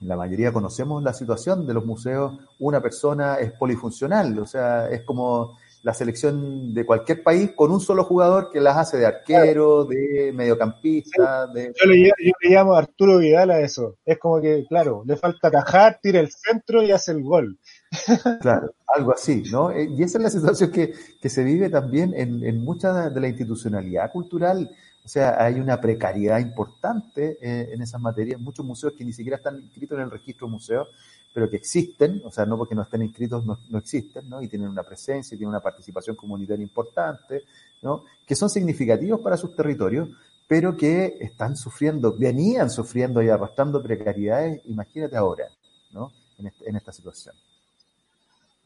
la 0.00 0.18
mayoría 0.18 0.52
conocemos 0.52 1.02
la 1.02 1.14
situación 1.14 1.66
de 1.66 1.72
los 1.72 1.86
museos, 1.86 2.38
una 2.58 2.82
persona 2.82 3.36
es 3.36 3.52
polifuncional, 3.52 4.38
o 4.38 4.44
sea, 4.44 4.90
es 4.90 5.00
como 5.04 5.56
la 5.84 5.92
selección 5.92 6.72
de 6.72 6.86
cualquier 6.86 7.22
país 7.22 7.50
con 7.54 7.70
un 7.70 7.78
solo 7.78 8.04
jugador 8.04 8.48
que 8.50 8.58
las 8.58 8.74
hace 8.78 8.96
de 8.96 9.04
arquero, 9.04 9.84
de 9.84 10.32
mediocampista. 10.34 11.46
De... 11.48 11.74
Yo, 11.78 11.90
le, 11.90 12.04
yo 12.06 12.32
le 12.40 12.50
llamo 12.50 12.74
Arturo 12.74 13.18
Vidal 13.18 13.50
a 13.50 13.60
eso. 13.60 13.98
Es 14.02 14.18
como 14.18 14.40
que, 14.40 14.64
claro, 14.66 15.02
le 15.06 15.16
falta 15.18 15.48
atajar, 15.48 15.98
tira 16.02 16.20
el 16.20 16.30
centro 16.32 16.82
y 16.82 16.90
hace 16.90 17.12
el 17.12 17.22
gol. 17.22 17.58
Claro, 18.40 18.74
algo 18.88 19.12
así, 19.12 19.42
¿no? 19.52 19.70
Eh, 19.70 19.88
y 19.96 20.02
esa 20.02 20.18
es 20.18 20.24
la 20.24 20.30
situación 20.30 20.72
que, 20.72 20.94
que 21.20 21.28
se 21.28 21.44
vive 21.44 21.68
también 21.68 22.14
en, 22.16 22.42
en 22.44 22.64
mucha 22.64 23.10
de 23.10 23.20
la 23.20 23.28
institucionalidad 23.28 24.10
cultural. 24.10 24.70
O 25.04 25.08
sea, 25.08 25.36
hay 25.38 25.60
una 25.60 25.80
precariedad 25.80 26.38
importante 26.38 27.36
eh, 27.42 27.68
en 27.72 27.82
esas 27.82 28.00
materias. 28.00 28.40
Muchos 28.40 28.64
museos 28.64 28.94
que 28.96 29.04
ni 29.04 29.12
siquiera 29.12 29.36
están 29.36 29.60
inscritos 29.60 29.98
en 29.98 30.04
el 30.04 30.10
registro 30.10 30.48
museo 30.48 30.86
pero 31.34 31.50
que 31.50 31.56
existen, 31.56 32.22
o 32.24 32.30
sea, 32.30 32.46
no 32.46 32.56
porque 32.56 32.76
no 32.76 32.82
estén 32.82 33.02
inscritos 33.02 33.44
no, 33.44 33.58
existen, 33.76 34.28
¿no? 34.30 34.40
Y 34.40 34.46
tienen 34.46 34.68
una 34.68 34.84
presencia, 34.84 35.36
tienen 35.36 35.48
una 35.48 35.60
participación 35.60 36.14
comunitaria 36.14 36.62
importante, 36.62 37.42
¿no? 37.82 38.04
Que 38.24 38.36
son 38.36 38.48
significativos 38.48 39.20
para 39.20 39.36
sus 39.36 39.54
territorios, 39.56 40.08
pero 40.46 40.76
que 40.76 41.16
están 41.20 41.56
sufriendo, 41.56 42.16
venían 42.16 42.70
sufriendo 42.70 43.20
y 43.20 43.30
arrastrando 43.30 43.82
precariedades, 43.82 44.62
imagínate 44.66 45.16
ahora, 45.16 45.48
¿no? 45.90 46.12
En, 46.38 46.46
este, 46.46 46.70
en 46.70 46.76
esta 46.76 46.92
situación. 46.92 47.34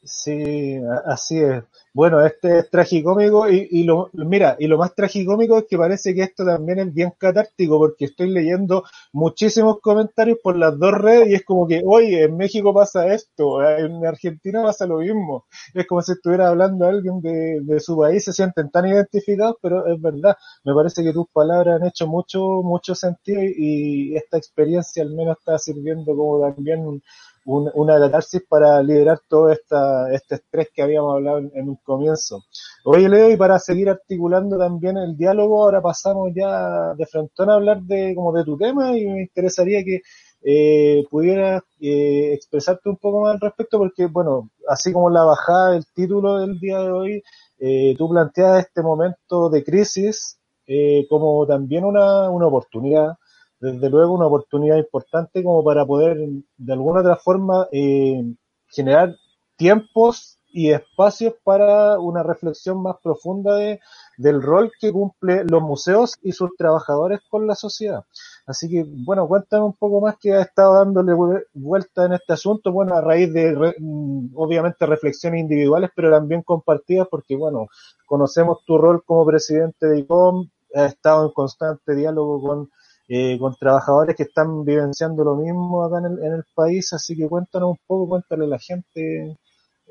Sí, 0.05 0.77
así 1.07 1.39
es. 1.41 1.65
Bueno, 1.93 2.25
este 2.25 2.59
es 2.61 2.71
tragicómico 2.71 3.49
y, 3.51 3.67
y 3.71 3.83
lo, 3.85 4.09
mira, 4.13 4.57
y 4.59 4.67
lo 4.69 4.79
más 4.79 4.95
tragicómico 4.95 5.59
es 5.59 5.65
que 5.69 5.77
parece 5.77 6.15
que 6.15 6.23
esto 6.23 6.45
también 6.47 6.79
es 6.79 6.95
bien 6.95 7.13
catártico 7.19 7.79
porque 7.79 8.05
estoy 8.07 8.31
leyendo 8.31 8.85
muchísimos 9.13 9.81
comentarios 9.81 10.39
por 10.43 10.57
las 10.57 10.79
dos 10.79 10.93
redes 10.95 11.29
y 11.29 11.35
es 11.35 11.45
como 11.45 11.67
que, 11.67 11.83
oye, 11.85 12.23
en 12.25 12.37
México 12.37 12.73
pasa 12.73 13.13
esto, 13.13 13.63
en 13.69 14.07
Argentina 14.07 14.63
pasa 14.63 14.87
lo 14.87 14.99
mismo. 14.99 15.45
Es 15.75 15.87
como 15.87 16.01
si 16.01 16.13
estuviera 16.13 16.49
hablando 16.49 16.87
alguien 16.87 17.21
de, 17.21 17.61
de 17.63 17.81
su 17.81 17.97
país, 17.99 18.25
se 18.25 18.33
sienten 18.33 18.71
tan 18.71 18.87
identificados, 18.87 19.57
pero 19.61 19.87
es 19.87 20.01
verdad. 20.01 20.37
Me 20.65 20.73
parece 20.75 21.03
que 21.03 21.13
tus 21.13 21.27
palabras 21.33 21.81
han 21.81 21.87
hecho 21.89 22.07
mucho, 22.07 22.41
mucho 22.63 22.95
sentido 22.95 23.43
y, 23.43 24.13
y 24.13 24.17
esta 24.17 24.39
experiencia 24.39 25.03
al 25.03 25.11
menos 25.11 25.37
está 25.39 25.59
sirviendo 25.59 26.15
como 26.17 26.41
también 26.41 27.03
un, 27.49 27.65
un, 27.65 27.71
una 27.75 27.99
catarsis 27.99 28.43
para 28.49 28.83
liberar 28.83 29.21
todo 29.27 29.51
esta, 29.51 30.13
este 30.13 30.37
estrés 30.37 30.69
que 30.75 30.83
habíamos 30.83 31.15
hablado 31.15 31.39
en, 31.39 31.69
un 31.69 31.77
comienzo. 31.77 32.45
Oye, 32.85 33.09
Leo, 33.09 33.31
y 33.31 33.37
para 33.37 33.59
seguir 33.59 33.89
articulando 33.89 34.59
también 34.59 34.97
el 34.99 35.17
diálogo, 35.17 35.63
ahora 35.63 35.81
pasamos 35.81 36.31
ya 36.35 36.95
de 36.95 37.07
frente 37.07 37.43
a 37.43 37.55
hablar 37.55 37.81
de, 37.83 38.15
como 38.15 38.33
de 38.33 38.45
tu 38.45 38.57
tema 38.57 38.97
y 38.97 39.07
me 39.07 39.23
interesaría 39.23 39.83
que 39.83 40.03
eh, 40.43 41.05
pudieras 41.11 41.63
eh, 41.81 42.33
expresarte 42.35 42.89
un 42.89 42.97
poco 42.97 43.23
más 43.23 43.35
al 43.35 43.41
respecto, 43.41 43.79
porque, 43.79 44.07
bueno, 44.07 44.51
así 44.69 44.93
como 44.93 45.11
la 45.11 45.25
bajada 45.25 45.73
del 45.73 45.85
título 45.95 46.39
del 46.39 46.59
día 46.61 46.79
de 46.79 46.91
hoy, 46.91 47.23
eh, 47.59 47.95
tú 47.97 48.09
planteas 48.09 48.67
este 48.67 48.83
momento 48.83 49.49
de 49.51 49.65
crisis 49.65 50.39
eh, 50.71 51.07
como 51.09 51.47
también 51.47 51.85
una, 51.85 52.29
una 52.29 52.47
oportunidad, 52.47 53.15
desde 53.61 53.91
luego 53.91 54.15
una 54.15 54.27
oportunidad 54.27 54.77
importante 54.77 55.43
como 55.43 55.65
para 55.65 55.85
poder 55.85 56.19
de 56.57 56.73
alguna 56.73 57.01
otra 57.01 57.17
forma 57.17 57.67
eh, 57.73 58.23
generar 58.69 59.15
tiempos 59.57 60.39
y 60.51 60.71
espacios 60.71 61.35
para 61.45 61.99
una 61.99 62.23
reflexión 62.23 62.83
más 62.83 62.97
profunda 63.03 63.57
de, 63.57 63.81
del 64.17 64.43
rol 64.43 64.73
que 64.81 64.91
cumple 64.93 65.45
los 65.45 65.63
museos 65.63 66.17
y 66.23 66.33
sus 66.33 66.57
trabajadores 66.57 67.21
con 67.29 67.47
la 67.47 67.55
sociedad. 67.55 68.05
Así 68.47 68.69
que, 68.69 68.85
bueno, 68.87 69.29
cuéntame 69.29 69.65
un 69.65 69.75
poco 69.75 70.01
más 70.01 70.17
que 70.19 70.33
ha 70.33 70.41
estado 70.41 70.75
dándole 70.75 71.13
vuelta 71.53 72.07
en 72.07 72.15
este 72.15 72.33
asunto, 72.33 72.73
bueno, 72.73 72.95
a 72.95 73.03
raíz 73.03 73.33
de, 73.33 73.75
mm, 73.79 74.31
obviamente, 74.35 74.87
reflexiones 74.87 75.41
individuales, 75.41 75.91
pero 75.95 76.11
también 76.11 76.43
compartidas, 76.43 77.07
porque, 77.11 77.37
bueno, 77.37 77.67
conocemos 78.07 78.65
tu 78.65 78.79
rol 78.79 79.05
como 79.05 79.27
presidente 79.27 79.87
de 79.87 79.99
ICOM, 80.01 80.49
has 80.75 80.95
estado 80.95 81.27
en 81.27 81.33
constante 81.33 81.95
diálogo 81.95 82.41
con, 82.41 82.71
eh, 83.09 83.39
con 83.39 83.55
trabajadores 83.57 84.15
que 84.17 84.25
están 84.25 84.65
vivenciando 84.65 85.25
lo 85.25 85.37
mismo 85.37 85.85
acá 85.85 85.99
en 85.99 86.13
el, 86.13 86.25
en 86.25 86.33
el 86.35 86.45
país, 86.55 86.93
así 86.93 87.17
que 87.17 87.29
cuéntanos 87.29 87.71
un 87.71 87.79
poco, 87.87 88.09
cuéntale 88.09 88.45
a 88.45 88.49
la 88.49 88.59
gente 88.59 89.39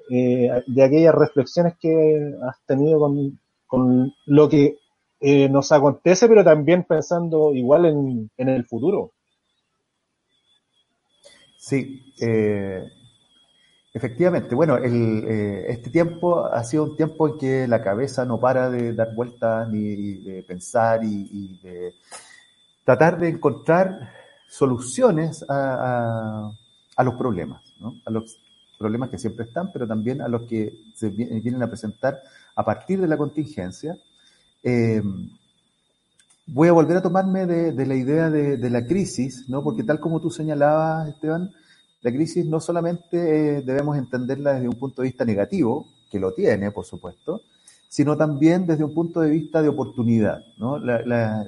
eh, 0.09 0.63
de 0.67 0.83
aquellas 0.83 1.15
reflexiones 1.15 1.73
que 1.79 1.91
has 2.47 2.55
tenido 2.65 2.99
con, 2.99 3.39
con 3.65 4.13
lo 4.27 4.47
que 4.47 4.77
eh, 5.19 5.49
nos 5.49 5.71
acontece, 5.71 6.27
pero 6.27 6.43
también 6.43 6.83
pensando 6.83 7.53
igual 7.53 7.85
en, 7.85 8.29
en 8.37 8.49
el 8.49 8.65
futuro. 8.65 9.11
Sí, 11.57 12.13
eh, 12.21 12.83
efectivamente. 13.93 14.55
Bueno, 14.55 14.77
el, 14.77 15.25
eh, 15.27 15.65
este 15.69 15.89
tiempo 15.89 16.45
ha 16.45 16.63
sido 16.63 16.83
un 16.83 16.95
tiempo 16.95 17.27
en 17.27 17.37
que 17.39 17.67
la 17.67 17.81
cabeza 17.81 18.23
no 18.25 18.39
para 18.39 18.69
de 18.69 18.93
dar 18.93 19.13
vueltas 19.15 19.67
ni 19.69 20.23
de 20.23 20.43
pensar 20.43 21.03
y, 21.03 21.27
y 21.29 21.59
de 21.61 21.93
tratar 22.87 23.19
de 23.19 23.27
encontrar 23.27 24.13
soluciones 24.47 25.43
a, 25.49 26.49
a, 26.95 27.03
los 27.03 27.15
problemas, 27.15 27.61
¿no? 27.81 27.95
a 28.05 28.09
los 28.09 28.39
problemas 28.79 29.09
que 29.09 29.17
siempre 29.17 29.43
están, 29.43 29.73
pero 29.73 29.85
también 29.85 30.21
a 30.21 30.29
los 30.29 30.43
que 30.43 30.71
se 30.95 31.09
vienen 31.09 31.61
a 31.61 31.67
presentar 31.67 32.17
a 32.55 32.63
partir 32.63 33.01
de 33.01 33.09
la 33.09 33.17
contingencia. 33.17 33.97
Eh, 34.63 35.01
voy 36.45 36.69
a 36.69 36.71
volver 36.71 36.95
a 36.95 37.01
tomarme 37.01 37.45
de, 37.45 37.73
de 37.73 37.85
la 37.85 37.95
idea 37.95 38.29
de, 38.29 38.55
de, 38.55 38.69
la 38.69 38.85
crisis, 38.85 39.49
¿no? 39.49 39.61
porque 39.61 39.83
tal 39.83 39.99
como 39.99 40.21
tú 40.21 40.29
señalabas, 40.29 41.09
Esteban, 41.09 41.51
la 42.03 42.11
crisis 42.13 42.45
no 42.45 42.61
solamente 42.61 43.17
eh, 43.57 43.61
debemos 43.63 43.97
entenderla 43.97 44.53
desde 44.53 44.69
un 44.69 44.79
punto 44.79 45.01
de 45.01 45.09
vista 45.09 45.25
negativo, 45.25 45.87
que 46.09 46.21
lo 46.21 46.31
tiene, 46.31 46.71
por 46.71 46.85
supuesto, 46.85 47.41
sino 47.97 48.15
también 48.15 48.67
desde 48.67 48.83
un 48.83 48.93
punto 48.93 49.21
de 49.21 49.31
vista 49.31 49.59
de 49.59 49.69
oportunidad. 49.69 50.45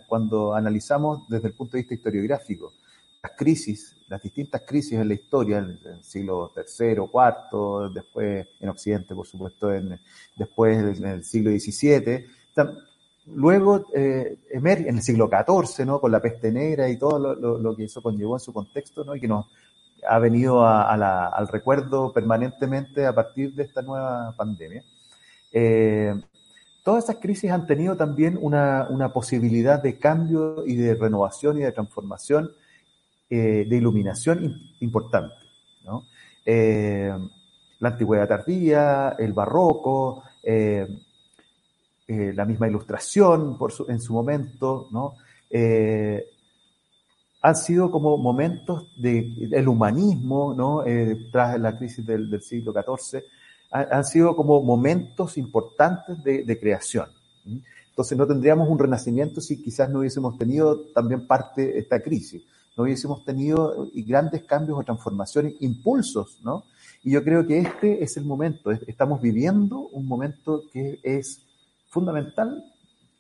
cuando 0.08 0.56
analizamos 0.56 1.28
desde 1.30 1.50
el 1.50 1.54
punto 1.54 1.74
de 1.74 1.84
vista 1.84 1.94
historiográfico 1.94 2.74
las 3.22 3.34
crisis 3.38 3.96
las 4.08 4.24
distintas 4.24 4.64
crisis 4.66 4.94
en 4.94 5.08
la 5.08 5.14
historia, 5.14 5.60
en 5.60 5.78
el 5.86 6.04
siglo 6.04 6.52
III, 6.58 7.04
IV, 7.14 7.94
después 7.94 8.48
en 8.60 8.70
Occidente, 8.70 9.14
por 9.14 9.28
supuesto, 9.28 9.70
después 10.36 10.98
en 10.98 11.06
el 11.06 11.24
siglo 11.24 11.52
XVII. 11.52 12.26
Luego, 13.28 13.86
eh, 13.94 14.40
en 14.50 14.68
el 14.68 15.04
siglo 15.04 15.30
XIV, 15.30 16.00
con 16.02 16.12
la 16.12 16.20
peste 16.20 16.52
negra 16.52 16.90
y 16.90 16.98
todo 16.98 17.20
lo, 17.36 17.76
que 17.76 17.84
eso 17.84 18.02
conllevó 18.02 18.38
en 18.38 18.40
su 18.40 18.52
contexto, 18.52 19.16
y 19.16 19.20
que 19.20 19.28
nos 19.28 19.46
ha 20.08 20.18
venido 20.18 20.66
al 20.66 21.48
recuerdo 21.48 22.12
permanentemente 22.12 23.06
a 23.06 23.14
partir 23.14 23.54
de 23.54 23.66
esta 23.66 23.84
nueva 23.84 24.34
pandemia. 24.36 24.84
Eh, 25.52 26.20
todas 26.90 27.04
esas 27.04 27.18
crisis 27.18 27.52
han 27.52 27.68
tenido 27.68 27.96
también 27.96 28.36
una, 28.42 29.12
posibilidad 29.14 29.80
de 29.80 30.00
cambio 30.00 30.66
y 30.66 30.74
de 30.74 30.96
renovación 30.96 31.60
y 31.60 31.62
de 31.62 31.72
transformación 31.72 32.50
eh, 33.30 33.68
de 33.70 33.78
iluminación 33.78 34.60
importante. 34.80 35.36
Eh, 36.44 37.14
la 37.78 37.90
antigüedad 37.90 38.28
tardía, 38.28 39.16
el 39.20 39.34
barroco, 39.34 40.24
eh, 40.42 40.88
la 42.08 42.46
misma 42.46 42.68
ilustración 42.68 43.56
en 43.88 44.02
su 44.02 44.12
momento, 44.12 44.90
han 47.44 47.56
sido 47.56 47.92
como 47.92 48.18
momentos 48.18 49.00
del 49.00 49.48
de, 49.48 49.68
humanismo, 49.68 50.56
¿no? 50.56 50.84
tras 51.32 51.60
la 51.60 51.78
crisis 51.78 52.04
del 52.04 52.42
siglo 52.42 52.74
XIV, 52.74 53.24
han, 53.72 53.88
han, 53.92 54.06
sido 54.06 54.36
como 54.36 54.62
momentos 54.62 55.38
importantes 55.38 56.24
de, 56.24 56.44
de 56.44 56.60
creación. 56.60 57.08
Entonces 57.90 58.18
no 58.18 58.26
tendríamos 58.28 58.70
un 58.70 58.80
renacimiento 58.80 59.42
si 59.42 59.62
quizás 59.62 59.90
no 59.90 60.00
hubiésemos 60.00 60.38
tenido 60.38 60.80
también 60.94 61.28
parte 61.28 61.68
de 61.68 61.80
esta 61.80 62.02
crisis 62.02 62.44
no 62.80 62.86
hubiésemos 62.86 63.26
tenido 63.26 63.90
grandes 63.94 64.44
cambios 64.44 64.80
o 64.80 64.84
transformaciones, 64.84 65.56
impulsos, 65.60 66.40
¿no? 66.46 66.64
Y 67.04 67.12
yo 67.12 67.26
creo 67.26 67.46
que 67.46 67.60
este 67.60 68.02
es 68.02 68.16
el 68.16 68.24
momento, 68.24 68.72
estamos 68.72 69.22
viviendo 69.22 69.80
un 69.90 70.08
momento 70.08 70.64
que 70.72 70.98
es 71.04 71.42
fundamental 71.90 72.64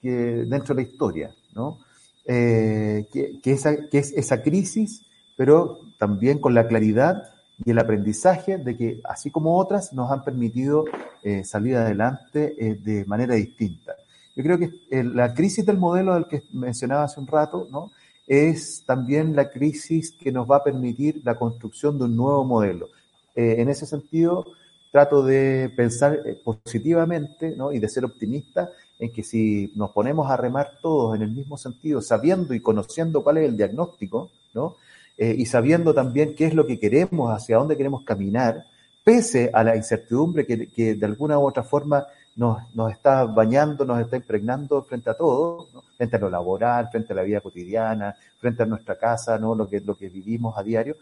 que 0.01 0.09
dentro 0.09 0.73
de 0.73 0.83
la 0.83 0.89
historia, 0.89 1.35
¿no? 1.53 1.77
Eh, 2.23 3.05
que, 3.11 3.41
que, 3.41 3.51
esa, 3.51 3.89
que 3.89 3.97
es 3.97 4.13
esa 4.13 4.41
crisis, 4.41 5.05
pero 5.35 5.79
también 5.97 6.39
con 6.39 6.53
la 6.53 6.65
claridad 6.65 7.23
y 7.65 7.71
el 7.71 7.79
aprendizaje 7.79 8.57
de 8.57 8.77
que, 8.77 9.01
así 9.03 9.31
como 9.31 9.57
otras, 9.57 9.93
nos 9.93 10.11
han 10.11 10.23
permitido 10.23 10.85
eh, 11.23 11.43
salir 11.43 11.75
adelante 11.75 12.55
eh, 12.57 12.75
de 12.75 13.05
manera 13.05 13.35
distinta. 13.35 13.95
Yo 14.35 14.43
creo 14.43 14.57
que 14.57 14.69
eh, 14.89 15.03
la 15.03 15.33
crisis 15.33 15.65
del 15.65 15.77
modelo 15.77 16.13
del 16.13 16.27
que 16.27 16.43
mencionaba 16.53 17.03
hace 17.03 17.19
un 17.19 17.27
rato, 17.27 17.67
¿no? 17.69 17.91
es 18.29 18.83
también 18.85 19.35
la 19.35 19.49
crisis 19.49 20.11
que 20.11 20.31
nos 20.31 20.49
va 20.49 20.57
a 20.57 20.63
permitir 20.63 21.21
la 21.25 21.35
construcción 21.35 21.97
de 21.97 22.05
un 22.05 22.15
nuevo 22.15 22.45
modelo. 22.45 22.87
Eh, 23.35 23.55
en 23.57 23.69
ese 23.69 23.87
sentido, 23.87 24.45
trato 24.91 25.23
de 25.23 25.73
pensar 25.75 26.19
eh, 26.25 26.39
positivamente 26.43 27.55
¿no? 27.57 27.73
y 27.73 27.79
de 27.79 27.89
ser 27.89 28.05
optimista 28.05 28.69
en 28.99 29.11
que 29.11 29.23
si 29.23 29.73
nos 29.75 29.91
ponemos 29.91 30.29
a 30.29 30.37
remar 30.37 30.77
todos 30.81 31.15
en 31.15 31.23
el 31.23 31.31
mismo 31.31 31.57
sentido, 31.57 32.01
sabiendo 32.01 32.53
y 32.53 32.59
conociendo 32.59 33.23
cuál 33.23 33.39
es 33.39 33.49
el 33.49 33.57
diagnóstico, 33.57 34.29
¿no? 34.53 34.75
Eh, 35.21 35.35
y 35.37 35.45
sabiendo 35.45 35.93
también 35.93 36.33
qué 36.33 36.45
es 36.45 36.53
lo 36.53 36.65
que 36.65 36.79
queremos, 36.79 37.29
hacia 37.29 37.57
dónde 37.57 37.75
queremos 37.75 38.03
caminar, 38.03 38.63
pese 39.03 39.51
a 39.53 39.65
la 39.65 39.75
incertidumbre 39.75 40.45
que, 40.45 40.69
que 40.69 40.95
de 40.95 41.05
alguna 41.05 41.37
u 41.37 41.45
otra 41.45 41.61
forma 41.61 42.07
nos, 42.37 42.73
nos 42.73 42.89
está 42.93 43.25
bañando, 43.25 43.83
nos 43.83 43.99
está 43.99 44.15
impregnando 44.15 44.81
frente 44.83 45.09
a 45.09 45.13
todo, 45.13 45.67
frente 45.97 46.15
a 46.15 46.19
lo 46.19 46.29
laboral, 46.29 46.87
frente 46.89 47.11
a 47.11 47.17
la 47.17 47.23
vida 47.23 47.41
cotidiana, 47.41 48.15
frente 48.39 48.63
a 48.63 48.65
nuestra 48.65 48.97
casa, 48.97 49.37
¿no? 49.37 49.53
lo, 49.55 49.67
que, 49.67 49.81
lo 49.81 49.93
que 49.95 50.07
vivimos 50.07 50.57
a 50.57 50.63
diario, 50.63 50.95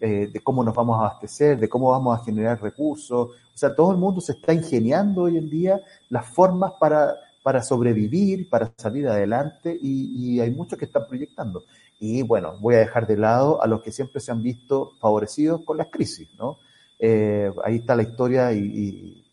eh, 0.00 0.28
de 0.32 0.40
cómo 0.40 0.64
nos 0.64 0.74
vamos 0.74 0.96
a 0.96 1.06
abastecer, 1.06 1.56
de 1.60 1.68
cómo 1.68 1.92
vamos 1.92 2.18
a 2.18 2.24
generar 2.24 2.60
recursos. 2.60 3.28
O 3.30 3.56
sea, 3.56 3.72
todo 3.72 3.92
el 3.92 3.98
mundo 3.98 4.20
se 4.20 4.32
está 4.32 4.52
ingeniando 4.52 5.22
hoy 5.22 5.38
en 5.38 5.48
día 5.48 5.80
las 6.08 6.26
formas 6.26 6.72
para, 6.80 7.14
para 7.44 7.62
sobrevivir, 7.62 8.50
para 8.50 8.72
salir 8.76 9.06
adelante, 9.06 9.78
y, 9.80 10.34
y 10.34 10.40
hay 10.40 10.50
muchos 10.50 10.76
que 10.76 10.86
están 10.86 11.06
proyectando. 11.06 11.62
Y 12.02 12.22
bueno, 12.22 12.56
voy 12.60 12.76
a 12.76 12.78
dejar 12.78 13.06
de 13.06 13.18
lado 13.18 13.62
a 13.62 13.66
los 13.66 13.82
que 13.82 13.92
siempre 13.92 14.20
se 14.20 14.32
han 14.32 14.42
visto 14.42 14.92
favorecidos 15.00 15.62
con 15.66 15.76
las 15.76 15.88
crisis, 15.88 16.30
¿no? 16.38 16.56
Eh, 16.98 17.52
ahí 17.62 17.76
está 17.76 17.94
la 17.94 18.02
historia 18.02 18.52
y, 18.52 18.58
y, 18.58 19.26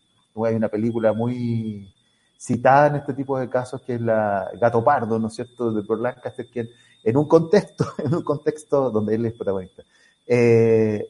hay 0.44 0.54
una 0.54 0.68
película 0.68 1.12
muy 1.12 1.92
citada 2.38 2.88
en 2.88 2.96
este 2.96 3.14
tipo 3.14 3.38
de 3.38 3.48
casos 3.48 3.82
que 3.82 3.94
es 3.94 4.00
la 4.00 4.50
Gato 4.60 4.84
Pardo, 4.84 5.18
¿no 5.18 5.28
es 5.28 5.34
cierto?, 5.34 5.72
de 5.72 5.82
Paul 5.82 6.02
Lancaster, 6.02 6.46
que 6.48 6.68
en 7.02 7.16
un 7.16 7.26
contexto, 7.26 7.86
en 8.04 8.14
un 8.14 8.22
contexto 8.22 8.90
donde 8.90 9.14
él 9.14 9.24
es 9.26 9.32
protagonista, 9.32 9.82
eh, 10.26 11.08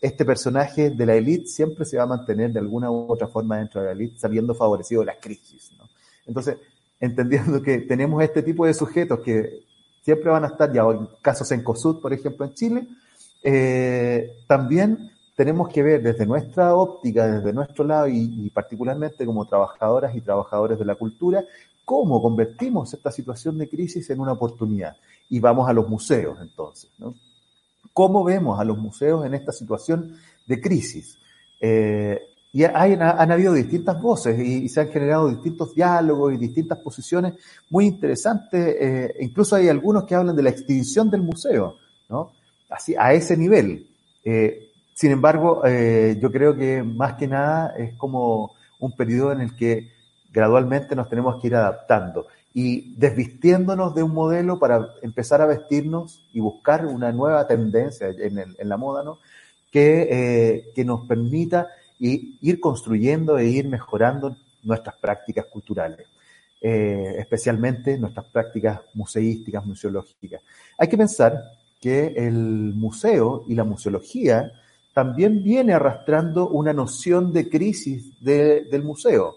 este 0.00 0.24
personaje 0.26 0.90
de 0.90 1.06
la 1.06 1.14
élite 1.14 1.46
siempre 1.46 1.86
se 1.86 1.96
va 1.96 2.04
a 2.04 2.06
mantener 2.06 2.52
de 2.52 2.60
alguna 2.60 2.90
u 2.90 3.10
otra 3.10 3.28
forma 3.28 3.56
dentro 3.56 3.80
de 3.80 3.86
la 3.86 3.92
élite, 3.92 4.18
saliendo 4.18 4.54
favorecido 4.54 5.00
de 5.00 5.06
las 5.06 5.16
crisis, 5.16 5.72
¿no? 5.76 5.88
Entonces, 6.26 6.58
entendiendo 7.00 7.62
que 7.62 7.78
tenemos 7.78 8.22
este 8.22 8.42
tipo 8.42 8.66
de 8.66 8.74
sujetos 8.74 9.20
que 9.20 9.67
siempre 10.08 10.30
van 10.30 10.44
a 10.44 10.46
estar, 10.46 10.72
ya 10.72 10.84
en 10.84 11.06
casos 11.20 11.52
en 11.52 11.62
COSUD, 11.62 12.00
por 12.00 12.14
ejemplo, 12.14 12.46
en 12.46 12.54
Chile, 12.54 12.88
eh, 13.42 14.38
también 14.46 15.10
tenemos 15.36 15.68
que 15.68 15.82
ver 15.82 16.02
desde 16.02 16.24
nuestra 16.24 16.74
óptica, 16.74 17.26
desde 17.26 17.52
nuestro 17.52 17.84
lado 17.84 18.08
y, 18.08 18.48
particularmente 18.48 19.26
como 19.26 19.44
trabajadoras 19.44 20.16
y 20.16 20.22
trabajadores 20.22 20.78
de 20.78 20.86
la 20.86 20.94
cultura, 20.94 21.44
cómo 21.84 22.22
convertimos 22.22 22.94
esta 22.94 23.12
situación 23.12 23.58
de 23.58 23.68
crisis 23.68 24.08
en 24.08 24.20
una 24.20 24.32
oportunidad. 24.32 24.96
Y 25.28 25.40
vamos 25.40 25.68
a 25.68 25.74
los 25.74 25.86
museos 25.86 26.38
entonces. 26.40 26.90
¿Cómo 27.92 28.24
vemos 28.24 28.58
a 28.58 28.64
los 28.64 28.78
museos 28.78 29.26
en 29.26 29.34
esta 29.34 29.52
situación 29.52 30.16
de 30.46 30.58
crisis? 30.58 31.18
Eh, 31.60 32.18
y 32.52 32.64
hay, 32.64 32.94
han 32.94 33.30
habido 33.30 33.52
distintas 33.52 34.00
voces 34.00 34.38
y, 34.40 34.68
se 34.68 34.80
han 34.80 34.88
generado 34.88 35.28
distintos 35.28 35.74
diálogos 35.74 36.32
y 36.32 36.38
distintas 36.38 36.78
posiciones 36.78 37.34
muy 37.68 37.86
interesantes. 37.86 38.76
Eh, 38.80 39.14
incluso 39.20 39.56
hay 39.56 39.68
algunos 39.68 40.04
que 40.04 40.14
hablan 40.14 40.34
de 40.34 40.42
la 40.42 40.50
extinción 40.50 41.10
del 41.10 41.22
museo, 41.22 41.76
¿no? 42.08 42.32
así, 42.70 42.94
a 42.98 43.12
ese 43.12 43.36
nivel. 43.36 43.90
Eh, 44.24 44.70
sin 44.94 45.12
embargo, 45.12 45.62
eh, 45.66 46.18
yo 46.20 46.32
creo 46.32 46.56
que 46.56 46.82
más 46.82 47.14
que 47.14 47.28
nada 47.28 47.74
es 47.76 47.94
como 47.96 48.54
un 48.80 48.96
periodo 48.96 49.32
en 49.32 49.42
el 49.42 49.54
que 49.54 49.90
gradualmente 50.32 50.96
nos 50.96 51.08
tenemos 51.08 51.40
que 51.40 51.48
ir 51.48 51.54
adaptando 51.54 52.26
y 52.54 52.94
desvistiéndonos 52.96 53.94
de 53.94 54.02
un 54.02 54.14
modelo 54.14 54.58
para 54.58 54.88
empezar 55.02 55.42
a 55.42 55.46
vestirnos 55.46 56.26
y 56.32 56.40
buscar 56.40 56.86
una 56.86 57.12
nueva 57.12 57.46
tendencia 57.46 58.08
en, 58.08 58.68
la 58.68 58.76
moda, 58.76 59.04
¿no? 59.04 59.18
Que, 59.70 60.72
que 60.74 60.84
nos 60.84 61.06
permita 61.06 61.68
ir 61.98 62.60
construyendo 62.60 63.38
e 63.38 63.46
ir 63.46 63.68
mejorando 63.68 64.36
nuestras 64.62 64.96
prácticas 64.96 65.46
culturales, 65.46 66.06
eh, 66.60 67.16
especialmente 67.18 67.98
nuestras 67.98 68.26
prácticas 68.26 68.80
museísticas, 68.94 69.64
museológicas. 69.64 70.42
Hay 70.76 70.88
que 70.88 70.98
pensar 70.98 71.42
que 71.80 72.14
el 72.16 72.74
museo 72.74 73.44
y 73.46 73.54
la 73.54 73.64
museología 73.64 74.52
también 74.92 75.42
viene 75.44 75.74
arrastrando 75.74 76.48
una 76.48 76.72
noción 76.72 77.32
de 77.32 77.48
crisis 77.48 78.20
del 78.20 78.82
museo. 78.82 79.36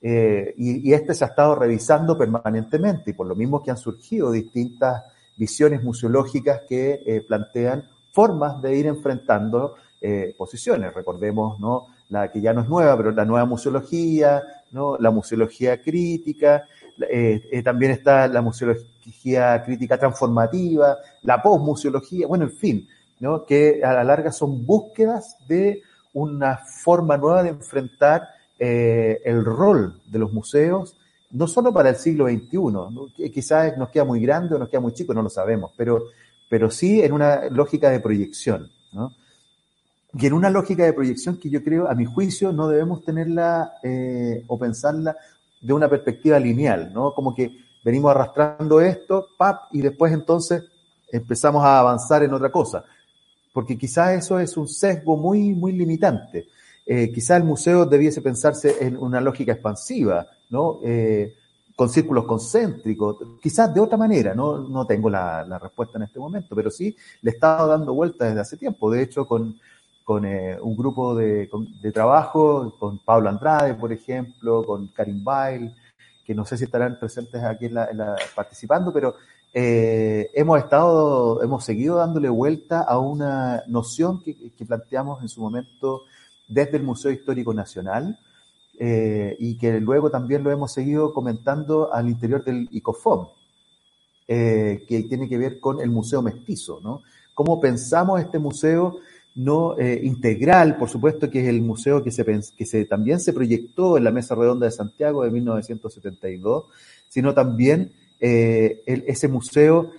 Eh, 0.00 0.54
y, 0.56 0.92
este 0.92 1.14
se 1.14 1.24
ha 1.24 1.28
estado 1.28 1.54
revisando 1.56 2.16
permanentemente, 2.16 3.10
y 3.10 3.14
por 3.14 3.26
lo 3.26 3.34
mismo 3.34 3.62
que 3.62 3.70
han 3.70 3.76
surgido 3.76 4.30
distintas 4.30 5.04
visiones 5.36 5.82
museológicas 5.82 6.62
que 6.68 7.02
eh, 7.06 7.20
plantean 7.26 7.84
formas 8.12 8.60
de 8.60 8.76
ir 8.76 8.86
enfrentando 8.86 9.76
eh, 10.00 10.34
posiciones. 10.36 10.94
Recordemos, 10.94 11.58
¿no? 11.60 11.86
La 12.10 12.30
que 12.30 12.40
ya 12.40 12.52
no 12.52 12.62
es 12.62 12.68
nueva, 12.68 12.96
pero 12.96 13.10
la 13.10 13.24
nueva 13.24 13.44
museología, 13.46 14.42
¿no? 14.72 14.96
La 14.98 15.10
museología 15.10 15.80
crítica, 15.82 16.64
también 17.62 17.92
está 17.92 18.26
la 18.26 18.42
museología 18.42 19.62
crítica 19.64 19.98
transformativa, 19.98 20.96
la 21.22 21.40
posmuseología, 21.40 22.26
bueno, 22.26 22.44
en 22.44 22.52
fin, 22.52 22.88
¿no? 23.20 23.44
Que 23.44 23.80
a 23.84 23.92
la 23.92 24.04
larga 24.04 24.32
son 24.32 24.64
búsquedas 24.64 25.36
de 25.46 25.82
una 26.12 26.58
forma 26.58 27.16
nueva 27.16 27.42
de 27.42 27.50
enfrentar 27.50 28.28
eh, 28.58 29.20
el 29.24 29.44
rol 29.44 30.00
de 30.06 30.18
los 30.18 30.32
museos, 30.32 30.96
no 31.30 31.46
solo 31.46 31.72
para 31.72 31.90
el 31.90 31.96
siglo 31.96 32.26
XXI, 32.26 33.30
quizás 33.30 33.76
nos 33.76 33.90
queda 33.90 34.04
muy 34.04 34.20
grande 34.20 34.54
o 34.54 34.58
nos 34.58 34.68
queda 34.68 34.80
muy 34.80 34.92
chico, 34.92 35.14
no 35.14 35.22
lo 35.22 35.28
sabemos, 35.28 35.72
pero, 35.76 36.06
pero 36.48 36.70
sí 36.70 37.02
en 37.02 37.12
una 37.12 37.48
lógica 37.50 37.90
de 37.90 38.00
proyección. 38.00 38.70
¿no? 38.92 39.12
Y 40.14 40.26
en 40.26 40.32
una 40.32 40.50
lógica 40.50 40.84
de 40.84 40.92
proyección 40.92 41.38
que 41.38 41.50
yo 41.50 41.62
creo, 41.62 41.88
a 41.88 41.94
mi 41.94 42.04
juicio, 42.04 42.52
no 42.52 42.68
debemos 42.68 43.04
tenerla 43.04 43.74
eh, 43.82 44.44
o 44.46 44.58
pensarla 44.58 45.16
de 45.60 45.72
una 45.72 45.88
perspectiva 45.88 46.38
lineal, 46.38 46.92
¿no? 46.92 47.12
Como 47.12 47.34
que 47.34 47.50
venimos 47.84 48.10
arrastrando 48.10 48.80
esto, 48.80 49.28
pap, 49.36 49.64
y 49.72 49.82
después 49.82 50.12
entonces 50.12 50.64
empezamos 51.10 51.64
a 51.64 51.78
avanzar 51.80 52.22
en 52.22 52.32
otra 52.32 52.50
cosa. 52.50 52.84
Porque 53.52 53.76
quizás 53.76 54.12
eso 54.12 54.38
es 54.38 54.56
un 54.56 54.68
sesgo 54.68 55.16
muy, 55.16 55.54
muy 55.54 55.72
limitante 55.72 56.48
eh, 56.90 57.12
quizá 57.12 57.36
el 57.36 57.44
museo 57.44 57.84
debiese 57.84 58.22
pensarse 58.22 58.76
en 58.80 58.96
una 58.96 59.20
lógica 59.20 59.52
expansiva, 59.52 60.26
¿no? 60.48 60.80
Eh, 60.82 61.34
con 61.76 61.90
círculos 61.90 62.24
concéntricos, 62.24 63.18
quizás 63.42 63.72
de 63.74 63.78
otra 63.78 63.98
manera, 63.98 64.34
no, 64.34 64.66
no 64.66 64.86
tengo 64.86 65.10
la, 65.10 65.58
respuesta 65.58 65.98
en 65.98 66.04
este 66.04 66.18
momento, 66.18 66.56
pero 66.56 66.70
sí 66.70 66.96
le 67.20 67.30
he 67.30 67.34
estado 67.34 67.68
dando 67.68 67.92
vueltas 67.92 68.28
desde 68.28 68.40
hace 68.40 68.56
tiempo. 68.56 68.90
De 68.90 69.02
hecho, 69.02 69.26
con, 69.26 69.60
con 70.08 70.24
eh, 70.24 70.56
un 70.62 70.74
grupo 70.74 71.14
de, 71.14 71.50
de, 71.82 71.92
trabajo, 71.92 72.74
con 72.78 72.96
Pablo 72.96 73.28
Andrade, 73.28 73.74
por 73.74 73.92
ejemplo, 73.92 74.64
con 74.64 74.86
Karim 74.86 75.22
Bail, 75.22 75.70
que 76.24 76.34
no 76.34 76.46
sé 76.46 76.56
si 76.56 76.64
estarán 76.64 76.98
presentes 76.98 77.44
aquí 77.44 77.68
participando, 78.34 78.90
pero 78.90 79.16
eh, 79.52 80.30
hemos 80.32 80.60
estado, 80.60 81.42
hemos 81.42 81.62
seguido 81.62 81.96
dándole 81.96 82.30
vuelta 82.30 82.80
a 82.80 82.98
una 82.98 83.62
noción 83.66 84.22
que, 84.22 84.34
planteamos 84.66 85.20
en 85.20 85.28
su 85.28 85.42
momento 85.42 86.04
desde 86.48 86.78
el 86.78 86.84
Museo 86.84 87.10
Histórico 87.10 87.52
Nacional 87.52 88.18
eh, 88.80 89.36
y 89.38 89.58
que 89.58 89.78
luego 89.78 90.10
también 90.10 90.42
lo 90.42 90.50
hemos 90.50 90.72
seguido 90.72 91.12
comentando 91.12 91.92
al 91.92 92.08
interior 92.08 92.42
del 92.42 92.66
ICOFOM, 92.70 93.26
que 94.26 95.06
tiene 95.06 95.28
que 95.28 95.36
ver 95.36 95.60
con 95.60 95.82
el 95.82 95.90
Museo 95.90 96.22
Mestizo, 96.22 96.80
¿no? 96.82 97.02
Cómo 97.34 97.60
pensamos 97.60 98.20
este 98.20 98.38
museo 98.38 99.00
no 99.38 99.78
eh, 99.78 100.00
integral, 100.02 100.76
por 100.76 100.88
supuesto 100.88 101.30
que 101.30 101.40
es 101.40 101.48
el 101.48 101.62
museo 101.62 102.02
que, 102.02 102.10
se, 102.10 102.24
que 102.56 102.66
se, 102.66 102.84
también 102.84 103.20
se 103.20 103.32
proyectó 103.32 103.96
en 103.96 104.04
la 104.04 104.10
Mesa 104.10 104.34
Redonda 104.34 104.66
de 104.66 104.72
Santiago 104.72 105.24
de 105.24 105.30
1972, 105.30 106.64
sino 107.08 107.32
también 107.34 107.92
ese 108.20 109.28
museo 109.28 109.92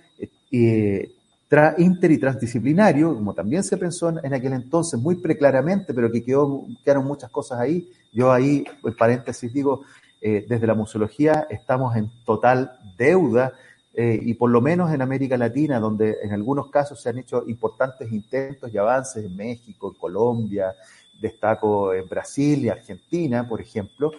inter 1.78 2.12
y 2.12 2.18
transdisciplinario, 2.18 3.14
como 3.16 3.34
también 3.34 3.64
se 3.64 3.78
pensó 3.78 4.10
en 4.10 4.34
aquel 4.34 4.54
entonces 4.54 5.00
muy 5.00 5.16
preclaramente, 5.16 5.94
pero 5.94 6.12
que 6.12 6.24
quedó, 6.24 6.66
quedaron 6.84 7.06
muchas 7.06 7.32
cosas 7.32 7.60
ahí. 7.60 7.90
Yo 8.14 8.32
ahí, 8.32 8.64
en 8.84 8.96
paréntesis, 8.96 9.52
digo, 9.52 9.82
eh, 10.22 10.46
desde 10.48 10.68
la 10.68 10.76
museología 10.76 11.48
estamos 11.50 11.96
en 11.96 12.12
total 12.26 12.74
deuda 12.98 13.54
eh, 13.94 14.20
y 14.22 14.34
por 14.36 14.50
lo 14.50 14.62
menos 14.62 14.94
en 14.94 15.02
América 15.02 15.38
Latina, 15.38 15.80
donde 15.80 16.18
en 16.22 16.32
algunos 16.32 16.70
casos 16.70 17.02
se 17.02 17.10
han 17.10 17.18
hecho 17.18 17.44
importantes 17.48 18.12
intentos 18.12 18.72
y 18.74 18.78
avances 18.78 19.26
en 19.26 19.36
México, 19.36 19.92
en 19.94 20.00
Colombia, 20.00 20.74
destaco 21.20 21.94
en 21.94 22.08
Brasil 22.08 22.66
y 22.66 22.70
Argentina, 22.70 23.48
por 23.48 23.62
ejemplo, 23.62 24.12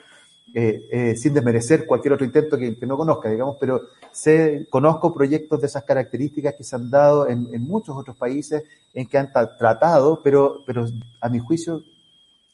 eh, 0.53 0.89
eh, 0.91 1.17
sin 1.17 1.33
desmerecer 1.33 1.87
cualquier 1.87 2.15
otro 2.15 2.27
intento 2.27 2.59
que, 2.59 2.77
no 2.85 2.97
conozca, 2.97 3.31
digamos, 3.31 3.57
pero 3.61 3.83
sé, 4.11 4.67
conozco 4.69 5.15
proyectos 5.15 5.61
de 5.61 5.69
esas 5.69 5.85
características 5.85 6.55
que 6.55 6.65
se 6.65 6.75
han 6.75 6.91
dado 6.91 7.29
en, 7.29 7.49
muchos 7.63 7.97
otros 7.97 8.17
países 8.17 8.65
en 8.93 9.07
que 9.07 9.17
han 9.17 9.31
tratado, 9.33 10.21
pero, 10.25 10.65
pero 10.67 10.87
a 11.21 11.29
mi 11.29 11.39
juicio 11.39 11.85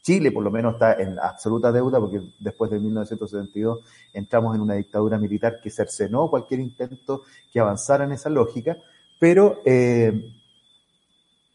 Chile 0.07 0.31
por 0.31 0.41
lo 0.41 0.49
menos 0.49 0.75
está 0.75 0.93
en 0.93 1.19
absoluta 1.19 1.69
deuda 1.69 1.99
porque 1.99 2.21
después 2.39 2.71
de 2.71 2.79
1972 2.79 3.79
entramos 4.13 4.55
en 4.55 4.61
una 4.61 4.75
dictadura 4.75 5.17
militar 5.17 5.59
que 5.61 5.69
cercenó 5.69 6.29
cualquier 6.29 6.61
intento 6.61 7.23
que 7.51 7.59
avanzara 7.59 8.05
en 8.05 8.13
esa 8.13 8.29
lógica, 8.29 8.77
pero 9.19 9.59
eh, 9.65 10.31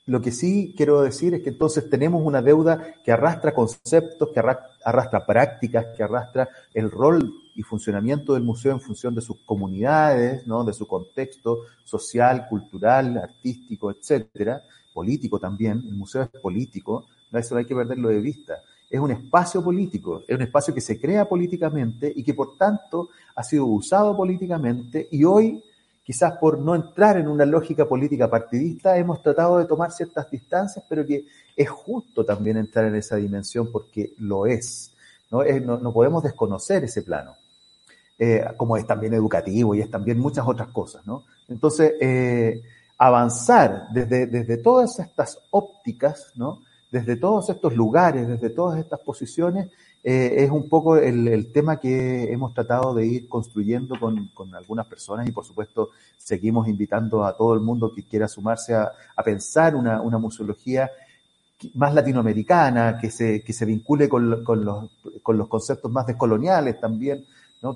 lo 0.04 0.20
que 0.20 0.32
sí 0.32 0.74
quiero 0.76 1.00
decir 1.00 1.32
es 1.32 1.42
que 1.42 1.48
entonces 1.48 1.88
tenemos 1.88 2.20
una 2.22 2.42
deuda 2.42 2.96
que 3.02 3.10
arrastra 3.10 3.54
conceptos, 3.54 4.28
que 4.34 4.40
arrastra 4.40 5.24
prácticas, 5.24 5.86
que 5.96 6.02
arrastra 6.02 6.46
el 6.74 6.90
rol 6.90 7.32
y 7.54 7.62
funcionamiento 7.62 8.34
del 8.34 8.42
museo 8.42 8.72
en 8.72 8.82
función 8.82 9.14
de 9.14 9.22
sus 9.22 9.40
comunidades, 9.46 10.46
¿no? 10.46 10.62
de 10.62 10.74
su 10.74 10.86
contexto 10.86 11.60
social, 11.84 12.48
cultural, 12.50 13.16
artístico, 13.16 13.90
etcétera, 13.90 14.62
político 14.92 15.38
también. 15.38 15.82
El 15.86 15.94
museo 15.94 16.20
es 16.20 16.28
político, 16.28 17.06
no 17.32 17.38
eso 17.38 17.56
hay 17.56 17.64
que 17.64 17.74
perderlo 17.74 18.08
de 18.10 18.20
vista. 18.20 18.62
Es 18.88 19.00
un 19.00 19.10
espacio 19.10 19.64
político, 19.64 20.22
es 20.28 20.36
un 20.36 20.42
espacio 20.42 20.74
que 20.74 20.82
se 20.82 21.00
crea 21.00 21.24
políticamente 21.26 22.12
y 22.14 22.22
que 22.22 22.34
por 22.34 22.56
tanto 22.58 23.08
ha 23.34 23.42
sido 23.42 23.64
usado 23.64 24.14
políticamente 24.14 25.08
y 25.10 25.24
hoy 25.24 25.64
quizás 26.04 26.36
por 26.38 26.58
no 26.58 26.74
entrar 26.74 27.16
en 27.16 27.28
una 27.28 27.46
lógica 27.46 27.88
política 27.88 28.28
partidista, 28.28 28.96
hemos 28.98 29.22
tratado 29.22 29.58
de 29.58 29.66
tomar 29.66 29.92
ciertas 29.92 30.30
distancias, 30.30 30.84
pero 30.88 31.06
que 31.06 31.24
es 31.56 31.70
justo 31.70 32.24
también 32.24 32.56
entrar 32.56 32.86
en 32.86 32.96
esa 32.96 33.16
dimensión 33.16 33.70
porque 33.70 34.12
lo 34.18 34.46
es. 34.46 34.92
No, 35.30 35.42
no, 35.78 35.92
podemos 35.94 36.22
desconocer 36.22 36.84
ese 36.84 37.02
plano, 37.02 37.34
eh, 38.18 38.44
como 38.58 38.76
es 38.76 38.86
también 38.86 39.14
educativo 39.14 39.74
y 39.74 39.80
es 39.80 39.90
también 39.90 40.18
muchas 40.18 40.46
otras 40.46 40.68
cosas. 40.68 41.06
¿no? 41.06 41.24
Entonces, 41.48 41.94
eh, 42.00 42.62
avanzar 42.98 43.86
desde, 43.92 44.26
desde 44.26 44.58
todas 44.58 44.98
estas 44.98 45.38
ópticas, 45.50 46.32
¿no? 46.34 46.60
Desde 46.92 47.16
todos 47.16 47.48
estos 47.48 47.74
lugares, 47.74 48.28
desde 48.28 48.50
todas 48.50 48.78
estas 48.78 49.00
posiciones, 49.00 49.68
eh, 50.04 50.44
es 50.44 50.50
un 50.50 50.68
poco 50.68 50.96
el, 50.98 51.50
tema 51.50 51.80
que 51.80 52.30
hemos 52.30 52.52
tratado 52.52 52.92
de 52.92 53.06
ir 53.06 53.28
construyendo 53.28 53.98
con, 53.98 54.30
algunas 54.54 54.86
personas 54.86 55.26
y 55.26 55.32
por 55.32 55.44
supuesto 55.44 55.88
seguimos 56.18 56.68
invitando 56.68 57.24
a 57.24 57.34
todo 57.34 57.54
el 57.54 57.60
mundo 57.60 57.92
que 57.94 58.02
quiera 58.02 58.28
sumarse 58.28 58.74
a, 58.74 58.92
pensar 59.24 59.74
una, 59.74 60.18
museología 60.18 60.90
más 61.74 61.94
latinoamericana, 61.94 62.98
que 63.00 63.10
se, 63.10 63.42
que 63.42 63.54
se 63.54 63.64
vincule 63.64 64.08
con, 64.08 64.28
los, 64.28 64.44
con 65.22 65.38
los 65.38 65.48
conceptos 65.48 65.90
más 65.90 66.06
descoloniales 66.06 66.78
también, 66.78 67.24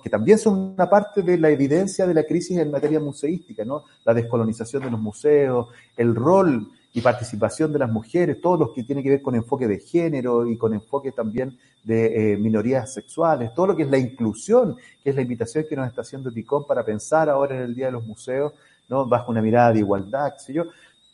que 0.02 0.10
también 0.10 0.38
son 0.38 0.74
una 0.74 0.90
parte 0.90 1.22
de 1.22 1.38
la 1.38 1.48
evidencia 1.48 2.06
de 2.06 2.12
la 2.12 2.24
crisis 2.24 2.58
en 2.58 2.70
materia 2.70 3.00
museística, 3.00 3.64
¿no? 3.64 3.84
la 4.04 4.12
descolonización 4.12 4.82
de 4.82 4.90
los 4.90 5.00
museos, 5.00 5.68
el 5.96 6.14
rol 6.14 6.68
y 6.96 7.02
participación 7.02 7.74
de 7.74 7.78
las 7.78 7.92
mujeres, 7.92 8.40
todos 8.40 8.58
los 8.58 8.70
que 8.72 8.82
tiene 8.82 9.02
que 9.02 9.10
ver 9.10 9.20
con 9.20 9.34
enfoque 9.34 9.68
de 9.68 9.80
género 9.80 10.48
y 10.48 10.56
con 10.56 10.72
enfoque 10.72 11.12
también 11.12 11.58
de 11.84 12.32
eh, 12.32 12.36
minorías 12.38 12.94
sexuales, 12.94 13.52
todo 13.54 13.66
lo 13.66 13.76
que 13.76 13.82
es 13.82 13.90
la 13.90 13.98
inclusión, 13.98 14.78
que 15.04 15.10
es 15.10 15.14
la 15.14 15.20
invitación 15.20 15.66
que 15.68 15.76
nos 15.76 15.86
está 15.88 16.00
haciendo 16.00 16.32
TICOM 16.32 16.66
para 16.66 16.86
pensar 16.86 17.28
ahora 17.28 17.54
en 17.54 17.64
el 17.64 17.74
Día 17.74 17.86
de 17.86 17.92
los 17.92 18.06
Museos, 18.06 18.54
¿no? 18.88 19.04
bajo 19.04 19.30
una 19.30 19.42
mirada 19.42 19.74
de 19.74 19.80
igualdad, 19.80 20.32
qué 20.46 20.54
yo, 20.54 20.64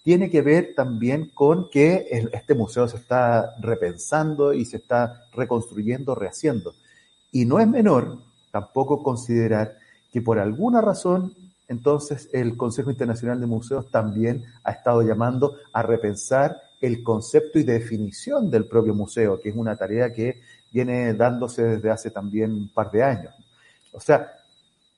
tiene 0.05 0.31
que 0.31 0.41
ver 0.41 0.73
también 0.77 1.33
con 1.35 1.69
que 1.69 2.07
este 2.33 2.55
museo 2.55 2.87
se 2.87 2.99
está 2.99 3.57
repensando 3.59 4.53
y 4.53 4.65
se 4.65 4.77
está 4.77 5.25
reconstruyendo, 5.33 6.15
rehaciendo. 6.15 6.75
Y 7.33 7.45
no 7.45 7.59
es 7.59 7.67
menor 7.67 8.19
tampoco 8.53 9.03
considerar 9.03 9.79
que 10.13 10.23
por 10.23 10.39
alguna 10.39 10.81
razón 10.81 11.35
entonces 11.73 12.29
el 12.33 12.57
Consejo 12.57 12.91
Internacional 12.91 13.41
de 13.41 13.47
Museos 13.47 13.91
también 13.91 14.45
ha 14.63 14.73
estado 14.73 15.03
llamando 15.03 15.57
a 15.73 15.83
repensar 15.83 16.61
el 16.81 17.03
concepto 17.03 17.59
y 17.59 17.63
definición 17.63 18.51
del 18.51 18.67
propio 18.67 18.95
museo, 18.95 19.41
que 19.41 19.49
es 19.49 19.57
una 19.57 19.75
tarea 19.75 20.13
que 20.13 20.43
viene 20.71 21.15
dándose 21.15 21.63
desde 21.63 21.91
hace 21.91 22.11
también 22.11 22.53
un 22.53 22.69
par 22.69 22.91
de 22.91 23.03
años. 23.03 23.35
O 23.93 24.01
sea, 24.01 24.33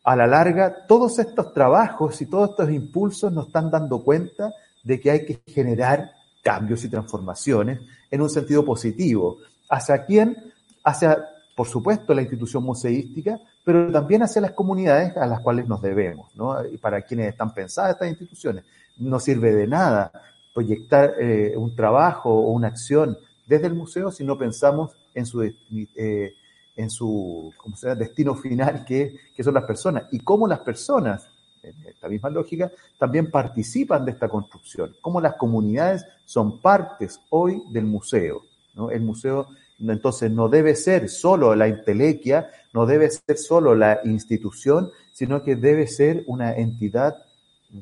a 0.03 0.17
la 0.17 0.27
larga, 0.27 0.85
todos 0.87 1.19
estos 1.19 1.53
trabajos 1.53 2.21
y 2.21 2.27
todos 2.27 2.51
estos 2.51 2.71
impulsos 2.71 3.33
nos 3.33 3.47
están 3.47 3.71
dando 3.71 4.03
cuenta 4.03 4.53
de 4.83 4.99
que 4.99 5.11
hay 5.11 5.25
que 5.25 5.41
generar 5.47 6.13
cambios 6.43 6.85
y 6.85 6.89
transformaciones 6.89 7.81
en 8.11 8.21
un 8.21 8.31
sentido 8.31 8.65
positivo. 8.65 9.39
¿Hacia 9.71 10.05
quién? 10.05 10.53
Hacia, 10.83 11.25
por 11.57 11.69
supuesto, 11.69 12.13
la 12.15 12.23
institución 12.23 12.65
museística, 12.65 13.39
pero 13.65 13.91
también 13.91 14.23
hacia 14.23 14.43
las 14.43 14.53
comunidades 14.53 15.17
a 15.17 15.27
las 15.27 15.41
cuales 15.41 15.67
nos 15.67 15.81
debemos, 15.81 16.29
¿no? 16.37 16.65
Y 16.67 16.77
para 16.77 17.01
quienes 17.03 17.29
están 17.31 17.55
pensadas 17.55 17.93
estas 17.93 18.11
instituciones. 18.11 18.65
No 18.99 19.19
sirve 19.19 19.53
de 19.53 19.67
nada 19.67 20.13
proyectar 20.53 21.15
eh, 21.19 21.55
un 21.57 21.75
trabajo 21.75 22.31
o 22.31 22.51
una 22.51 22.69
acción 22.69 23.19
desde 23.47 23.67
el 23.67 23.75
museo 23.75 24.11
si 24.13 24.23
no 24.23 24.39
pensamos 24.39 24.93
en 25.15 25.27
su, 25.27 25.43
eh, 25.43 26.35
en 26.77 26.91
su 26.91 27.53
¿cómo 27.57 27.77
se 27.77 27.89
llama? 27.89 27.99
destino 27.99 28.35
final, 28.35 28.85
que, 28.85 29.17
que 29.35 29.43
son 29.43 29.55
las 29.55 29.65
personas. 29.65 30.05
Y 30.13 30.21
cómo 30.21 30.47
las 30.47 30.61
personas, 30.61 31.29
en 31.63 31.75
esta 31.87 32.09
misma 32.09 32.31
lógica, 32.31 32.71
también 32.99 33.31
participan 33.31 34.05
de 34.05 34.13
esta 34.13 34.29
construcción. 34.29 34.95
Cómo 35.01 35.21
las 35.21 35.35
comunidades 35.35 36.05
son 36.25 36.61
partes 36.61 37.21
hoy 37.31 37.63
del 37.71 37.87
museo. 37.87 38.43
¿no? 38.75 38.91
El 38.91 39.03
museo 39.03 39.49
entonces 39.79 40.31
no 40.31 40.49
debe 40.49 40.75
ser 40.75 41.09
solo 41.09 41.55
la 41.55 41.69
intelequia, 41.69 42.51
no 42.73 42.87
debe 42.87 43.11
ser 43.11 43.37
solo 43.39 43.75
la 43.75 44.01
institución, 44.05 44.91
sino 45.13 45.43
que 45.43 45.57
debe 45.57 45.87
ser 45.87 46.25
una 46.27 46.55
entidad 46.55 47.15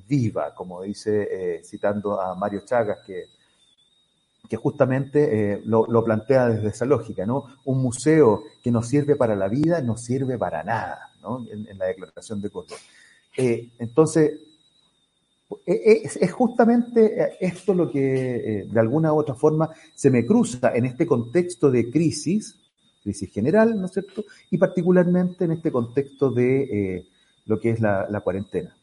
viva, 0.09 0.55
como 0.55 0.83
dice, 0.83 1.29
eh, 1.31 1.65
citando 1.65 2.21
a 2.21 2.35
Mario 2.35 2.63
Chagas, 2.65 2.99
que, 3.07 3.27
justamente 4.57 5.55
eh, 5.55 5.63
lo, 5.65 6.05
plantea 6.05 6.49
desde 6.49 6.69
esa 6.69 6.85
lógica, 6.85 7.25
¿no? 7.25 7.47
Un 7.65 7.81
museo 7.81 8.43
que 8.63 8.71
nos 8.71 8.87
sirve 8.87 9.17
para 9.17 9.35
la 9.35 9.49
vida 9.49 9.81
no 9.81 9.97
sirve 9.97 10.37
para 10.37 10.63
nada, 10.63 11.11
¿no? 11.23 11.47
En, 11.51 11.79
la 11.79 11.87
declaración 11.87 12.43
de 12.43 12.51
Córdoba. 12.51 12.79
Eh, 13.35 13.71
entonces, 13.79 14.39
es, 15.67 16.17
es, 16.17 16.33
justamente 16.33 17.37
esto 17.41 17.75
lo 17.75 17.91
que 17.91 18.67
de 18.71 18.81
alguna 18.81 19.13
u 19.13 19.19
otra 19.19 19.35
forma 19.35 19.71
se 19.95 20.11
me 20.11 20.25
cruza 20.25 20.73
en 20.75 20.87
este 20.87 21.07
contexto 21.07 21.71
de 21.71 21.91
crisis, 21.91 22.59
crisis 23.03 23.31
general, 23.33 23.79
¿no 23.79 23.87
es 23.87 23.93
cierto? 23.93 24.25
Y 24.51 24.59
particularmente 24.59 25.45
en 25.45 25.53
este 25.53 25.73
contexto 25.73 26.31
de 26.31 27.07
lo 27.47 27.59
que 27.61 27.71
es 27.71 27.81
la 27.81 28.21
cuarentena. 28.23 28.75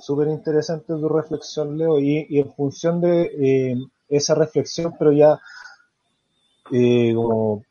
Súper 0.00 0.28
interesante 0.28 0.94
tu 0.94 1.08
reflexión, 1.08 1.76
Leo, 1.76 2.00
y, 2.00 2.26
en 2.30 2.52
función 2.54 3.00
de 3.00 3.22
eh, 3.38 3.76
esa 4.08 4.34
reflexión, 4.34 4.94
pero 4.98 5.12
ya 5.12 5.38
eh, 6.72 7.12
como 7.14 7.62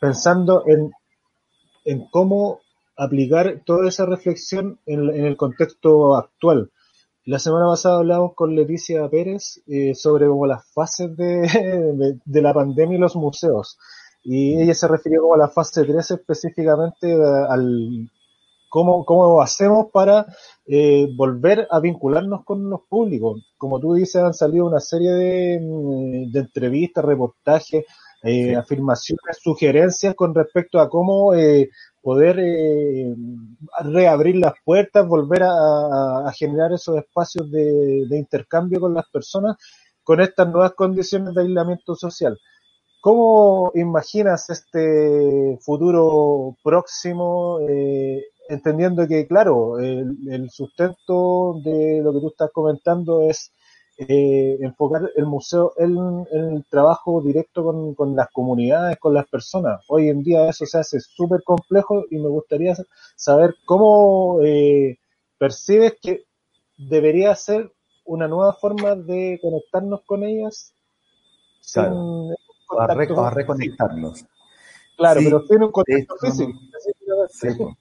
pensando 0.00 0.64
en, 0.66 0.92
en 1.84 2.08
cómo 2.10 2.60
aplicar 2.98 3.62
toda 3.64 3.88
esa 3.88 4.04
reflexión 4.04 4.78
en, 4.84 5.08
el 5.08 5.36
contexto 5.36 6.16
actual. 6.16 6.70
La 7.24 7.38
semana 7.38 7.66
pasada 7.66 7.98
hablamos 7.98 8.34
con 8.34 8.54
Leticia 8.54 9.08
Pérez 9.08 9.62
eh, 9.66 9.94
sobre 9.94 10.26
como 10.26 10.46
las 10.46 10.66
fases 10.72 11.16
de, 11.16 12.18
la 12.42 12.52
pandemia 12.52 12.98
y 12.98 13.00
los 13.00 13.16
museos. 13.16 13.78
Y 14.24 14.60
ella 14.60 14.74
se 14.74 14.88
refirió 14.88 15.22
como 15.22 15.34
a 15.34 15.38
la 15.38 15.48
fase 15.48 15.84
3 15.84 16.10
específicamente 16.10 17.14
al, 17.48 18.10
¿Cómo, 18.68 19.04
cómo 19.06 19.40
hacemos 19.40 19.86
para 19.92 20.26
eh, 20.66 21.08
volver 21.16 21.66
a 21.70 21.80
vincularnos 21.80 22.44
con 22.44 22.68
los 22.68 22.82
públicos? 22.82 23.42
Como 23.56 23.80
tú 23.80 23.94
dices, 23.94 24.16
han 24.16 24.34
salido 24.34 24.66
una 24.66 24.80
serie 24.80 25.10
de, 25.12 25.60
mm, 25.60 26.36
entrevistas, 26.36 27.04
reportajes, 27.04 27.86
eh, 28.22 28.56
afirmaciones, 28.56 29.38
sugerencias 29.40 30.14
con 30.14 30.34
respecto 30.34 30.80
a 30.80 30.88
cómo 30.88 31.34
eh, 31.34 31.70
poder 32.02 32.36
reabrir 33.84 34.36
las 34.36 34.54
puertas, 34.64 35.06
volver 35.06 35.42
a, 35.44 36.32
generar 36.34 36.72
esos 36.72 36.96
espacios 36.96 37.50
de, 37.50 38.06
de, 38.08 38.18
intercambio 38.18 38.80
con 38.80 38.94
las 38.94 39.08
personas 39.10 39.56
con 40.02 40.20
estas 40.20 40.48
nuevas 40.48 40.72
condiciones 40.72 41.34
de 41.34 41.42
aislamiento 41.42 41.94
social. 41.94 42.38
¿Cómo 43.00 43.70
imaginas 43.74 44.50
este 44.50 45.56
futuro 45.60 46.56
próximo? 46.64 47.60
Eh, 47.68 48.24
entendiendo 48.48 49.06
que, 49.06 49.26
claro, 49.26 49.78
el, 49.78 50.50
sustento 50.50 51.60
de 51.62 52.00
lo 52.02 52.12
que 52.12 52.20
tú 52.20 52.28
estás 52.28 52.50
comentando 52.52 53.22
es 53.22 53.52
eh, 54.00 54.58
enfocar 54.60 55.10
el 55.16 55.26
museo 55.26 55.72
en, 55.76 56.24
el 56.30 56.64
trabajo 56.70 57.20
directo 57.20 57.64
con, 57.96 58.14
las 58.14 58.28
comunidades, 58.30 58.96
con 58.98 59.12
las 59.12 59.26
personas. 59.26 59.84
Hoy 59.88 60.08
en 60.08 60.22
día 60.22 60.48
eso 60.48 60.66
se 60.66 60.78
hace 60.78 61.00
súper 61.00 61.42
complejo 61.42 62.04
y 62.08 62.18
me 62.18 62.28
gustaría 62.28 62.76
saber 63.16 63.56
cómo 63.64 64.38
eh, 64.44 64.98
percibes 65.36 65.94
que 66.00 66.26
debería 66.76 67.34
ser 67.34 67.72
una 68.04 68.28
nueva 68.28 68.54
forma 68.54 68.94
de 68.94 69.40
conectarnos 69.42 70.02
con 70.06 70.22
ellas. 70.22 70.72
Claro, 71.72 72.30
a, 72.78 73.30
reconectarnos. 73.30 74.24
Claro, 74.96 75.20
pero 75.24 75.44
tiene 75.44 75.66
un 75.66 75.72
contexto 75.72 76.14
físico. 76.20 77.76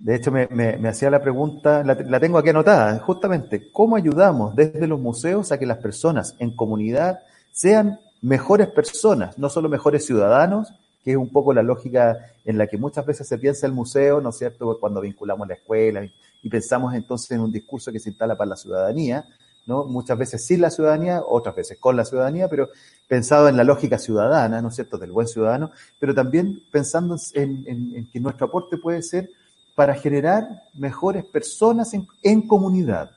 De 0.00 0.14
hecho, 0.14 0.32
me, 0.32 0.88
hacía 0.88 1.10
la 1.10 1.20
pregunta, 1.20 1.84
la, 1.84 2.20
tengo 2.20 2.38
aquí 2.38 2.48
anotada, 2.48 2.98
justamente, 3.00 3.70
¿cómo 3.70 3.96
ayudamos 3.96 4.56
desde 4.56 4.86
los 4.86 4.98
museos 4.98 5.52
a 5.52 5.58
que 5.58 5.66
las 5.66 5.76
personas 5.76 6.34
en 6.38 6.56
comunidad 6.56 7.18
sean 7.52 8.00
mejores 8.22 8.68
personas, 8.68 9.36
no 9.36 9.50
solo 9.50 9.68
mejores 9.68 10.06
ciudadanos, 10.06 10.72
que 11.04 11.10
es 11.10 11.16
un 11.18 11.30
poco 11.30 11.52
la 11.52 11.62
lógica 11.62 12.16
en 12.46 12.56
la 12.56 12.66
que 12.66 12.78
muchas 12.78 13.04
veces 13.04 13.28
se 13.28 13.36
piensa 13.36 13.66
el 13.66 13.74
museo, 13.74 14.22
¿no 14.22 14.30
es 14.30 14.38
cierto?, 14.38 14.78
cuando 14.80 15.02
vinculamos 15.02 15.46
la 15.46 15.54
escuela 15.54 16.02
y, 16.42 16.48
pensamos 16.48 16.94
entonces 16.94 17.32
en 17.32 17.40
un 17.40 17.52
discurso 17.52 17.92
que 17.92 18.00
se 18.00 18.08
instala 18.08 18.38
para 18.38 18.48
la 18.48 18.56
ciudadanía, 18.56 19.26
¿no? 19.66 19.84
Muchas 19.84 20.16
veces 20.16 20.46
sin 20.46 20.62
la 20.62 20.70
ciudadanía, 20.70 21.22
otras 21.22 21.54
veces 21.54 21.76
con 21.78 21.94
la 21.94 22.06
ciudadanía, 22.06 22.48
pero 22.48 22.70
pensado 23.06 23.48
en 23.50 23.58
la 23.58 23.64
lógica 23.64 23.98
ciudadana, 23.98 24.62
¿no 24.62 24.68
es 24.68 24.76
cierto?, 24.76 24.96
del 24.96 25.12
buen 25.12 25.28
ciudadano, 25.28 25.72
pero 25.98 26.14
también 26.14 26.62
pensando 26.72 27.18
en 27.34 28.08
que 28.10 28.18
nuestro 28.18 28.46
aporte 28.46 28.78
puede 28.78 29.02
ser 29.02 29.28
para 29.74 29.94
generar 29.94 30.62
mejores 30.74 31.24
personas 31.24 31.94
en, 32.22 32.42
comunidad. 32.42 33.10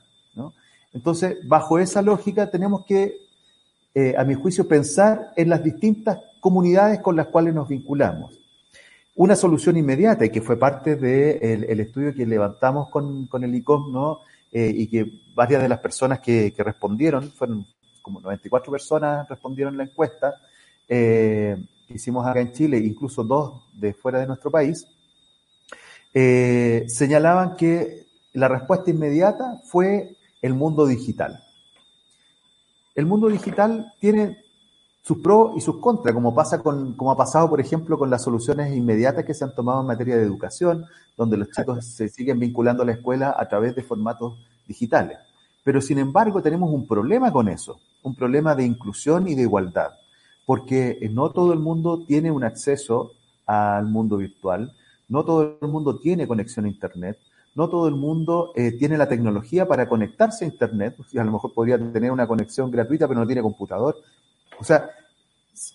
Entonces, 0.92 1.38
bajo 1.46 1.78
esa 1.78 2.02
lógica 2.02 2.50
tenemos 2.50 2.84
que, 2.84 3.16
eh, 3.94 4.14
a 4.16 4.24
mi 4.24 4.34
juicio, 4.34 4.68
pensar 4.68 5.32
en 5.36 5.48
las 5.48 5.62
distintas 5.62 6.18
comunidades 6.38 7.00
con 7.00 7.16
las 7.16 7.26
cuales 7.26 7.52
nos 7.52 7.68
vinculamos. 7.68 8.38
Una 9.16 9.34
solución 9.34 9.76
inmediata, 9.76 10.24
y 10.24 10.30
que 10.30 10.40
fue 10.40 10.56
parte 10.56 10.96
del 10.96 11.80
estudio 11.80 12.14
que 12.14 12.26
levantamos 12.26 12.88
con, 12.88 13.28
el 13.42 13.54
ICOM. 13.54 14.18
Eh, 14.56 14.72
y 14.72 14.86
que 14.86 15.04
varias 15.34 15.60
de 15.62 15.68
las 15.68 15.80
personas 15.80 16.20
que, 16.20 16.54
respondieron, 16.56 17.28
fueron 17.32 17.66
como 18.00 18.20
94 18.20 18.70
personas 18.70 19.28
respondieron 19.28 19.76
la 19.76 19.82
encuesta, 19.82 20.32
eh, 20.88 21.56
que 21.88 21.94
hicimos 21.94 22.24
acá 22.24 22.40
en 22.40 22.52
Chile, 22.52 22.78
incluso 22.78 23.24
dos 23.24 23.64
de 23.72 23.94
fuera 23.94 24.20
de 24.20 24.28
nuestro 24.28 24.52
país, 24.52 24.86
eh, 26.14 26.84
señalaban 26.88 27.56
que 27.56 28.06
la 28.32 28.48
respuesta 28.48 28.90
inmediata 28.90 29.60
fue 29.64 30.16
el 30.40 30.54
mundo 30.54 30.86
digital. 30.86 31.42
El 32.94 33.06
mundo 33.06 33.28
digital 33.28 33.92
tiene 34.00 34.44
sus 35.02 35.18
pros 35.18 35.52
y 35.56 35.60
sus 35.60 35.78
contras, 35.78 36.14
como, 36.14 36.34
pasa 36.34 36.62
con, 36.62 36.94
como 36.94 37.10
ha 37.10 37.16
pasado, 37.16 37.50
por 37.50 37.60
ejemplo, 37.60 37.98
con 37.98 38.08
las 38.08 38.22
soluciones 38.22 38.74
inmediatas 38.74 39.24
que 39.24 39.34
se 39.34 39.44
han 39.44 39.54
tomado 39.54 39.80
en 39.80 39.88
materia 39.88 40.16
de 40.16 40.22
educación, 40.22 40.86
donde 41.16 41.36
los 41.36 41.50
chicos 41.50 41.84
se 41.84 42.08
siguen 42.08 42.38
vinculando 42.38 42.82
a 42.82 42.86
la 42.86 42.92
escuela 42.92 43.34
a 43.36 43.48
través 43.48 43.74
de 43.74 43.82
formatos 43.82 44.38
digitales. 44.66 45.18
Pero, 45.62 45.80
sin 45.80 45.98
embargo, 45.98 46.40
tenemos 46.40 46.70
un 46.70 46.86
problema 46.86 47.32
con 47.32 47.48
eso, 47.48 47.80
un 48.02 48.14
problema 48.14 48.54
de 48.54 48.64
inclusión 48.64 49.28
y 49.28 49.34
de 49.34 49.42
igualdad, 49.42 49.90
porque 50.46 50.98
no 51.12 51.30
todo 51.30 51.52
el 51.52 51.58
mundo 51.58 52.04
tiene 52.06 52.30
un 52.30 52.44
acceso 52.44 53.12
al 53.46 53.86
mundo 53.86 54.16
virtual, 54.16 54.72
no 55.08 55.24
todo 55.24 55.58
el 55.60 55.68
mundo 55.68 55.98
tiene 55.98 56.26
conexión 56.26 56.66
a 56.66 56.68
Internet, 56.68 57.18
no 57.54 57.68
todo 57.68 57.88
el 57.88 57.94
mundo 57.94 58.52
eh, 58.56 58.72
tiene 58.72 58.98
la 58.98 59.08
tecnología 59.08 59.66
para 59.66 59.88
conectarse 59.88 60.44
a 60.44 60.48
Internet, 60.48 60.96
y 61.12 61.18
a 61.18 61.24
lo 61.24 61.32
mejor 61.32 61.52
podría 61.52 61.78
tener 61.78 62.10
una 62.10 62.26
conexión 62.26 62.70
gratuita, 62.70 63.06
pero 63.06 63.20
no 63.20 63.26
tiene 63.26 63.42
computador. 63.42 63.96
O 64.58 64.64
sea, 64.64 64.88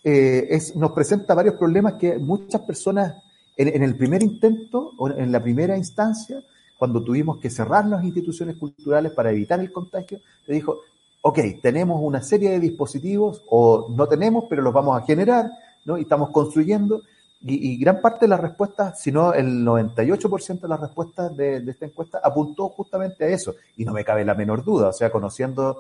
eh, 0.04 0.60
nos 0.76 0.92
presenta 0.92 1.34
varios 1.34 1.56
problemas 1.56 1.94
que 1.94 2.18
muchas 2.18 2.62
personas 2.62 3.16
en, 3.60 3.84
el 3.84 3.96
primer 3.98 4.24
intento 4.24 4.94
o 4.98 5.10
en 5.10 5.32
la 5.34 5.44
primera 5.44 5.76
instancia, 5.76 6.42
cuando 6.78 7.04
tuvimos 7.04 7.40
que 7.40 7.50
cerrar 7.50 7.86
las 7.86 8.04
instituciones 8.06 8.56
culturales 8.56 9.12
para 9.12 9.32
evitar 9.32 9.60
el 9.60 9.72
contagio, 9.72 10.20
le 10.48 10.56
dijo, 10.56 10.78
ok, 11.22 11.40
tenemos 11.62 12.00
una 12.02 12.22
serie 12.22 12.52
de 12.52 12.60
dispositivos, 12.62 13.44
o 13.50 13.88
no 13.90 14.08
tenemos, 14.08 14.46
pero 14.50 14.62
los 14.62 14.74
vamos 14.74 14.98
a 14.98 15.06
generar, 15.06 15.52
¿no? 15.84 15.98
Y 15.98 16.02
estamos 16.04 16.30
construyendo, 16.30 17.02
y, 17.42 17.78
gran 17.78 18.02
parte 18.02 18.26
de 18.26 18.30
las 18.30 18.40
respuestas, 18.42 19.02
si 19.02 19.14
no 19.14 19.34
el 19.34 19.66
98% 19.66 20.60
de 20.60 20.68
las 20.68 20.82
respuestas 20.82 21.38
de, 21.38 21.58
esta 21.70 21.86
encuesta 21.86 22.20
apuntó 22.22 22.68
justamente 22.68 23.24
a 23.24 23.28
eso. 23.30 23.56
Y 23.78 23.86
no 23.86 23.94
me 23.94 24.04
cabe 24.04 24.26
la 24.26 24.36
menor 24.36 24.64
duda, 24.64 24.90
o 24.90 24.94
sea, 24.94 25.10
conociendo 25.10 25.80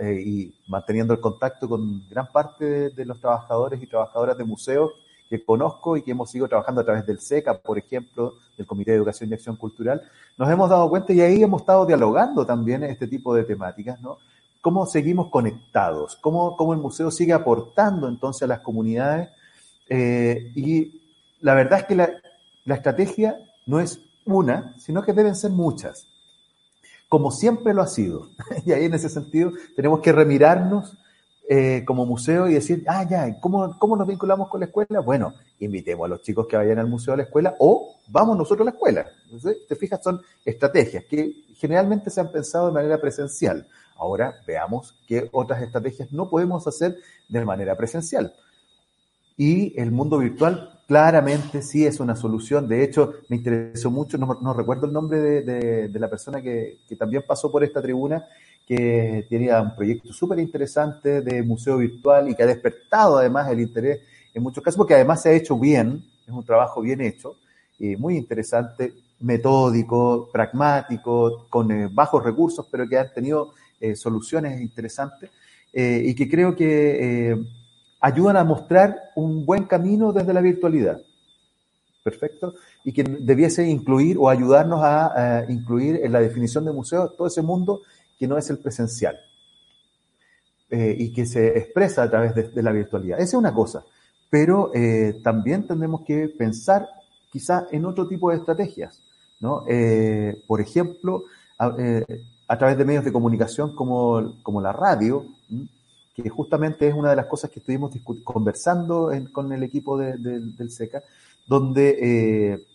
eh, 0.00 0.22
y 0.24 0.54
manteniendo 0.66 1.12
el 1.12 1.20
contacto 1.20 1.68
con 1.68 2.08
gran 2.08 2.28
parte 2.28 2.88
de, 2.90 3.04
los 3.04 3.20
trabajadores 3.20 3.82
y 3.82 3.86
trabajadoras 3.86 4.38
de 4.38 4.44
museos 4.44 4.92
que 5.28 5.44
conozco 5.44 5.98
y 5.98 6.02
que 6.02 6.12
hemos 6.12 6.34
ido 6.34 6.48
trabajando 6.48 6.80
a 6.80 6.84
través 6.84 7.04
del 7.04 7.20
SECA, 7.20 7.58
por 7.58 7.76
ejemplo, 7.76 8.34
del 8.56 8.66
Comité 8.66 8.92
de 8.92 8.96
Educación 8.96 9.28
y 9.28 9.34
Acción 9.34 9.56
Cultural, 9.56 10.00
nos 10.38 10.50
hemos 10.50 10.70
dado 10.70 10.88
cuenta 10.88 11.12
y 11.12 11.20
ahí 11.20 11.42
hemos 11.42 11.62
estado 11.62 11.84
dialogando 11.84 12.46
también 12.46 12.82
este 12.82 13.06
tipo 13.08 13.34
de 13.34 13.44
temáticas, 13.44 14.00
¿no? 14.00 14.18
Cómo 14.62 14.86
seguimos 14.86 15.28
conectados, 15.28 16.16
cómo, 16.16 16.56
cómo 16.56 16.72
el 16.72 16.80
museo 16.80 17.10
sigue 17.10 17.34
aportando 17.34 18.08
entonces 18.08 18.44
a 18.44 18.46
las 18.46 18.60
comunidades 18.60 19.28
eh, 19.88 20.52
y 20.54 21.02
la 21.40 21.54
verdad 21.54 21.80
es 21.80 21.84
que 21.86 21.94
la, 21.94 22.10
estrategia 22.74 23.38
no 23.66 23.80
es 23.80 24.00
una, 24.24 24.74
sino 24.78 25.02
que 25.02 25.12
deben 25.12 25.34
ser 25.34 25.50
muchas, 25.50 26.06
como 27.08 27.30
siempre 27.30 27.74
lo 27.74 27.82
ha 27.82 27.86
sido. 27.86 28.28
y 28.64 28.72
ahí 28.72 28.84
en 28.84 28.94
ese 28.94 29.08
sentido 29.08 29.52
tenemos 29.76 30.00
que 30.00 30.12
remirarnos 30.12 30.96
eh, 31.46 31.84
como 31.86 32.06
museo 32.06 32.48
y 32.48 32.54
decir, 32.54 32.84
ah, 32.86 33.06
ya, 33.08 33.38
¿cómo, 33.38 33.78
¿cómo 33.78 33.96
nos 33.96 34.08
vinculamos 34.08 34.48
con 34.48 34.60
la 34.60 34.66
escuela? 34.66 35.00
Bueno, 35.00 35.34
invitemos 35.60 36.06
a 36.06 36.08
los 36.08 36.22
chicos 36.22 36.46
que 36.46 36.56
vayan 36.56 36.78
al 36.78 36.86
museo 36.86 37.12
a 37.12 37.18
la 37.18 37.24
escuela 37.24 37.54
o 37.58 37.96
vamos 38.08 38.38
nosotros 38.38 38.66
a 38.66 38.70
la 38.70 38.74
escuela. 38.74 39.06
Te 39.68 39.76
fijas, 39.76 40.02
son 40.02 40.22
estrategias 40.44 41.04
que 41.04 41.44
generalmente 41.54 42.08
se 42.08 42.22
han 42.22 42.32
pensado 42.32 42.68
de 42.68 42.72
manera 42.72 42.98
presencial. 42.98 43.66
Ahora 43.96 44.34
veamos 44.46 44.94
qué 45.06 45.28
otras 45.32 45.62
estrategias 45.62 46.10
no 46.12 46.30
podemos 46.30 46.66
hacer 46.66 46.96
de 47.28 47.44
manera 47.44 47.76
presencial. 47.76 48.34
Y 49.36 49.78
el 49.80 49.90
mundo 49.90 50.18
virtual 50.18 50.74
claramente 50.86 51.62
sí 51.62 51.84
es 51.86 52.00
una 52.00 52.14
solución. 52.14 52.68
De 52.68 52.84
hecho, 52.84 53.14
me 53.28 53.36
interesó 53.36 53.90
mucho, 53.90 54.18
no, 54.18 54.54
recuerdo 54.54 54.86
el 54.86 54.92
nombre 54.92 55.18
de, 55.42 55.98
la 55.98 56.08
persona 56.08 56.40
que, 56.40 56.78
también 56.98 57.24
pasó 57.26 57.50
por 57.50 57.64
esta 57.64 57.82
tribuna, 57.82 58.26
que 58.66 59.26
tenía 59.28 59.60
un 59.60 59.74
proyecto 59.74 60.12
súper 60.12 60.38
interesante 60.38 61.20
de 61.20 61.42
museo 61.42 61.78
virtual 61.78 62.28
y 62.28 62.34
que 62.34 62.42
ha 62.42 62.46
despertado 62.46 63.18
además 63.18 63.50
el 63.50 63.60
interés 63.60 64.00
en 64.32 64.42
muchos 64.42 64.64
casos, 64.64 64.78
porque 64.78 64.94
además 64.94 65.22
se 65.22 65.30
ha 65.30 65.32
hecho 65.32 65.58
bien, 65.58 66.04
es 66.26 66.32
un 66.32 66.44
trabajo 66.44 66.80
bien 66.80 67.00
hecho, 67.00 67.36
y 67.78 67.96
muy 67.96 68.16
interesante, 68.16 68.92
metódico, 69.20 70.28
pragmático, 70.32 71.46
con 71.48 71.70
eh, 71.70 71.88
bajos 71.90 72.24
recursos, 72.24 72.66
pero 72.70 72.88
que 72.88 72.98
han 72.98 73.12
tenido 73.12 73.52
eh, 73.80 73.94
soluciones 73.94 74.60
interesantes 74.60 75.30
eh, 75.72 76.02
y 76.04 76.14
que 76.14 76.28
creo 76.28 76.54
que 76.54 77.36
ayudan 78.04 78.36
a 78.36 78.44
mostrar 78.44 79.00
un 79.14 79.46
buen 79.46 79.64
camino 79.64 80.12
desde 80.12 80.34
la 80.34 80.42
virtualidad. 80.42 81.00
Perfecto. 82.02 82.54
Y 82.84 82.92
que 82.92 83.02
debiese 83.02 83.66
incluir 83.66 84.18
o 84.18 84.28
ayudarnos 84.28 84.80
a, 84.82 85.46
incluir 85.48 86.00
en 86.04 86.12
la 86.12 86.20
definición 86.20 86.66
de 86.66 86.72
museo 86.72 87.08
todo 87.12 87.26
ese 87.26 87.40
mundo 87.40 87.80
que 88.18 88.28
no 88.28 88.36
es 88.36 88.50
el 88.50 88.58
presencial 88.58 89.16
eh, 90.68 90.94
y 90.98 91.14
que 91.14 91.24
se 91.24 91.58
expresa 91.58 92.02
a 92.02 92.10
través 92.10 92.34
de, 92.34 92.62
la 92.62 92.72
virtualidad. 92.72 93.18
Esa 93.18 93.28
es 93.28 93.34
una 93.34 93.54
cosa. 93.54 93.82
Pero 94.28 94.70
eh, 94.74 95.22
también 95.24 95.66
tenemos 95.66 96.02
que 96.02 96.28
pensar 96.28 96.86
quizá 97.32 97.68
en 97.72 97.86
otro 97.86 98.06
tipo 98.06 98.30
de 98.30 98.36
estrategias. 98.36 99.02
¿no? 99.40 99.64
Eh, 99.66 100.42
por 100.46 100.60
ejemplo, 100.60 101.24
a, 101.58 102.58
través 102.58 102.76
de 102.76 102.84
medios 102.84 103.06
de 103.06 103.12
comunicación 103.12 103.74
como, 103.74 104.34
como 104.42 104.60
la 104.60 104.72
radio, 104.72 105.24
que 106.14 106.28
justamente 106.28 106.86
es 106.86 106.94
una 106.94 107.10
de 107.10 107.16
las 107.16 107.26
cosas 107.26 107.50
que 107.50 107.58
estuvimos 107.58 107.92
conversando 108.22 109.10
con 109.32 109.52
el 109.52 109.62
equipo 109.64 109.98
del 109.98 110.70
SECA, 110.70 111.02
donde 111.46 111.98
eh, 112.00 112.66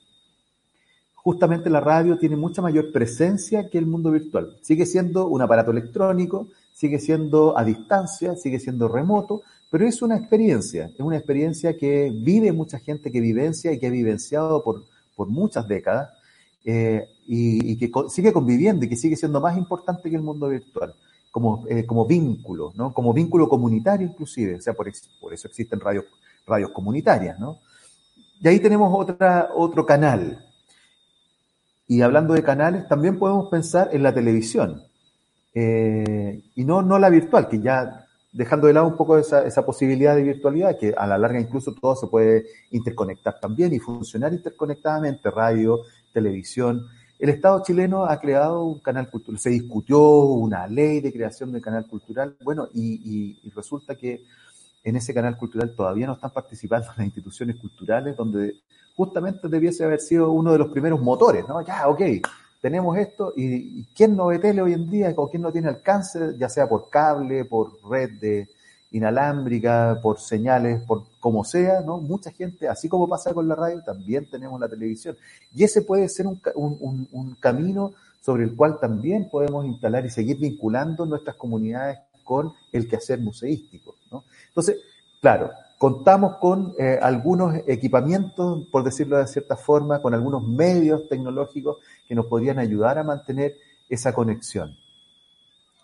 justamente 1.16 1.70
la 1.70 1.80
radio 1.80 2.18
tiene 2.18 2.36
mucha 2.36 2.62
mayor 2.62 2.92
presencia 2.92 3.70
que 3.70 3.78
el 3.78 3.86
mundo 3.86 4.12
virtual. 4.12 4.58
Sigue 4.62 4.86
siendo 4.86 5.28
un 5.28 5.42
aparato 5.42 5.72
electrónico, 5.72 6.48
sigue 6.74 7.00
siendo 7.00 7.58
a 7.58 7.64
distancia, 7.64 8.36
sigue 8.36 8.60
siendo 8.60 8.88
remoto, 8.88 9.42
pero 9.72 9.88
es 9.88 10.02
una 10.02 10.18
experiencia, 10.18 10.92
es 10.94 11.00
una 11.00 11.18
experiencia 11.18 11.78
que 11.78 12.12
vive 12.14 12.52
mucha 12.52 12.80
gente, 12.80 13.12
que 13.12 13.22
vivencia 13.22 13.72
y 13.72 13.80
que 13.80 13.88
ha 13.88 13.92
vivenciado 13.92 14.64
por, 14.64 14.84
por 15.16 15.28
muchas 15.28 15.68
décadas 15.68 16.10
eh, 16.66 17.08
y, 17.26 17.78
que 17.78 17.90
sigue 18.10 18.34
conviviendo 18.34 18.86
y 18.86 18.90
que 18.90 18.98
sigue 18.98 19.16
siendo 19.16 19.40
más 19.40 19.58
importante 19.58 20.10
que 20.10 20.16
el 20.16 20.22
mundo 20.24 20.50
virtual 20.50 20.94
como, 21.32 21.66
eh, 21.68 21.86
como 21.86 22.06
vínculo, 22.06 22.72
¿no? 22.76 22.94
Como 22.94 23.14
vínculo 23.14 23.48
comunitario 23.48 24.08
inclusive, 24.08 24.56
o 24.56 24.62
sea, 24.62 24.74
por, 24.74 24.92
por 25.20 25.34
eso 25.34 25.48
existen 25.48 25.80
radios, 25.80 26.06
radios 26.46 26.72
comunitarias, 26.72 27.40
¿no? 27.40 27.60
Y 28.42 28.48
ahí 28.48 28.60
tenemos 28.60 28.92
otra, 28.96 29.50
otro 29.54 29.86
canal. 29.86 30.46
Y 31.88 32.02
hablando 32.02 32.34
de 32.34 32.44
canales, 32.44 32.88
también 32.88 33.20
podemos 33.20 33.50
pensar 33.50 33.90
en 33.92 34.04
la 34.04 34.14
televisión. 34.14 34.84
Eh, 35.54 36.44
y 36.56 36.64
no, 36.64 36.82
no 36.82 37.00
la 37.00 37.10
virtual, 37.10 37.50
que 37.50 37.60
ya 37.60 38.06
dejando 38.32 38.68
de 38.68 38.74
lado 38.74 38.88
un 38.88 38.96
poco 38.96 39.18
esa, 39.18 39.46
esa 39.46 39.66
posibilidad 39.66 40.16
de 40.16 40.24
virtualidad, 40.24 40.78
que 40.78 40.94
a 40.96 41.08
la 41.08 41.18
larga 41.18 41.40
incluso 41.40 41.74
todo 41.74 41.96
se 41.96 42.08
puede 42.08 42.46
interconectar 42.72 43.40
también 43.40 43.74
y 43.74 43.80
funcionar 43.80 44.34
interconectadamente, 44.34 45.32
radio, 45.32 45.80
televisión, 46.14 46.88
el 47.20 47.30
Estado 47.30 47.62
chileno 47.64 48.06
ha 48.06 48.18
creado 48.20 48.64
un 48.64 48.80
canal 48.80 49.10
cultural, 49.10 49.40
se 49.40 49.50
discutió 49.50 50.02
una 50.02 50.66
ley 50.68 51.02
de 51.02 51.12
creación 51.12 51.52
del 51.52 51.62
canal 51.62 51.86
cultural, 51.86 52.36
bueno, 52.42 52.70
y, 52.74 53.38
resulta 53.54 53.96
que 53.96 54.24
en 54.84 54.96
ese 54.96 55.14
canal 55.14 55.36
cultural 55.38 55.76
todavía 55.76 56.08
no 56.08 56.14
están 56.14 56.32
participando 56.32 56.88
las 56.98 57.06
instituciones 57.06 57.58
culturales, 57.58 58.16
donde 58.16 58.56
justamente 58.96 59.50
debiese 59.50 59.84
haber 59.84 60.00
sido 60.00 60.32
uno 60.32 60.54
de 60.54 60.60
los 60.60 60.70
primeros 60.70 61.02
motores, 61.02 61.46
¿no? 61.48 61.62
Ya, 61.62 61.90
ok, 61.90 62.02
tenemos 62.62 62.98
esto, 62.98 63.34
y, 63.36 63.84
¿quién 63.94 64.16
no 64.16 64.28
ve 64.28 64.40
tele 64.40 64.62
hoy 64.62 64.74
en 64.74 64.90
día 64.90 65.14
o 65.18 65.30
quién 65.30 65.42
no 65.42 65.52
tiene 65.52 65.68
alcance, 65.68 66.38
ya 66.38 66.48
sea 66.48 66.70
por 66.70 66.90
cable, 66.90 67.44
por 67.44 67.72
red 67.90 68.12
de, 68.20 68.48
inalámbrica, 68.92 70.00
por 70.02 70.20
señales, 70.20 70.82
por 70.84 71.04
como 71.20 71.44
sea, 71.44 71.82
¿no? 71.82 71.98
Mucha 71.98 72.32
gente, 72.32 72.68
así 72.68 72.88
como 72.88 73.08
pasa 73.08 73.34
con 73.34 73.48
la 73.48 73.56
radio, 73.56 73.82
también 73.84 74.30
tenemos 74.30 74.60
la 74.60 74.70
televisión. 74.70 75.18
Y 75.54 75.64
ese 75.64 75.82
puede 75.82 76.08
ser 76.10 76.28
un, 76.28 76.42
un, 76.56 77.08
un 77.12 77.36
camino 77.36 77.94
sobre 78.22 78.44
el 78.44 78.56
cual 78.56 78.80
también 78.80 79.30
podemos 79.30 79.66
instalar 79.66 80.06
y 80.06 80.10
seguir 80.10 80.38
vinculando 80.38 81.06
nuestras 81.06 81.36
comunidades 81.36 82.00
con 82.24 82.54
el 82.72 82.88
quehacer 82.88 83.20
museístico, 83.20 83.96
¿no? 84.12 84.24
Entonces, 84.50 84.78
claro, 85.20 85.52
contamos 85.80 86.38
con 86.38 86.76
eh, 86.78 87.00
algunos 87.02 87.56
equipamientos, 87.66 88.68
por 88.72 88.84
decirlo 88.84 89.18
de 89.18 89.26
cierta 89.26 89.56
forma, 89.56 90.02
con 90.02 90.14
algunos 90.14 90.48
medios 90.48 91.08
tecnológicos 91.08 91.78
que 92.08 92.14
nos 92.14 92.28
podrían 92.28 92.60
ayudar 92.60 93.00
a 93.00 93.04
mantener 93.04 93.56
esa 93.90 94.14
conexión. 94.14 94.78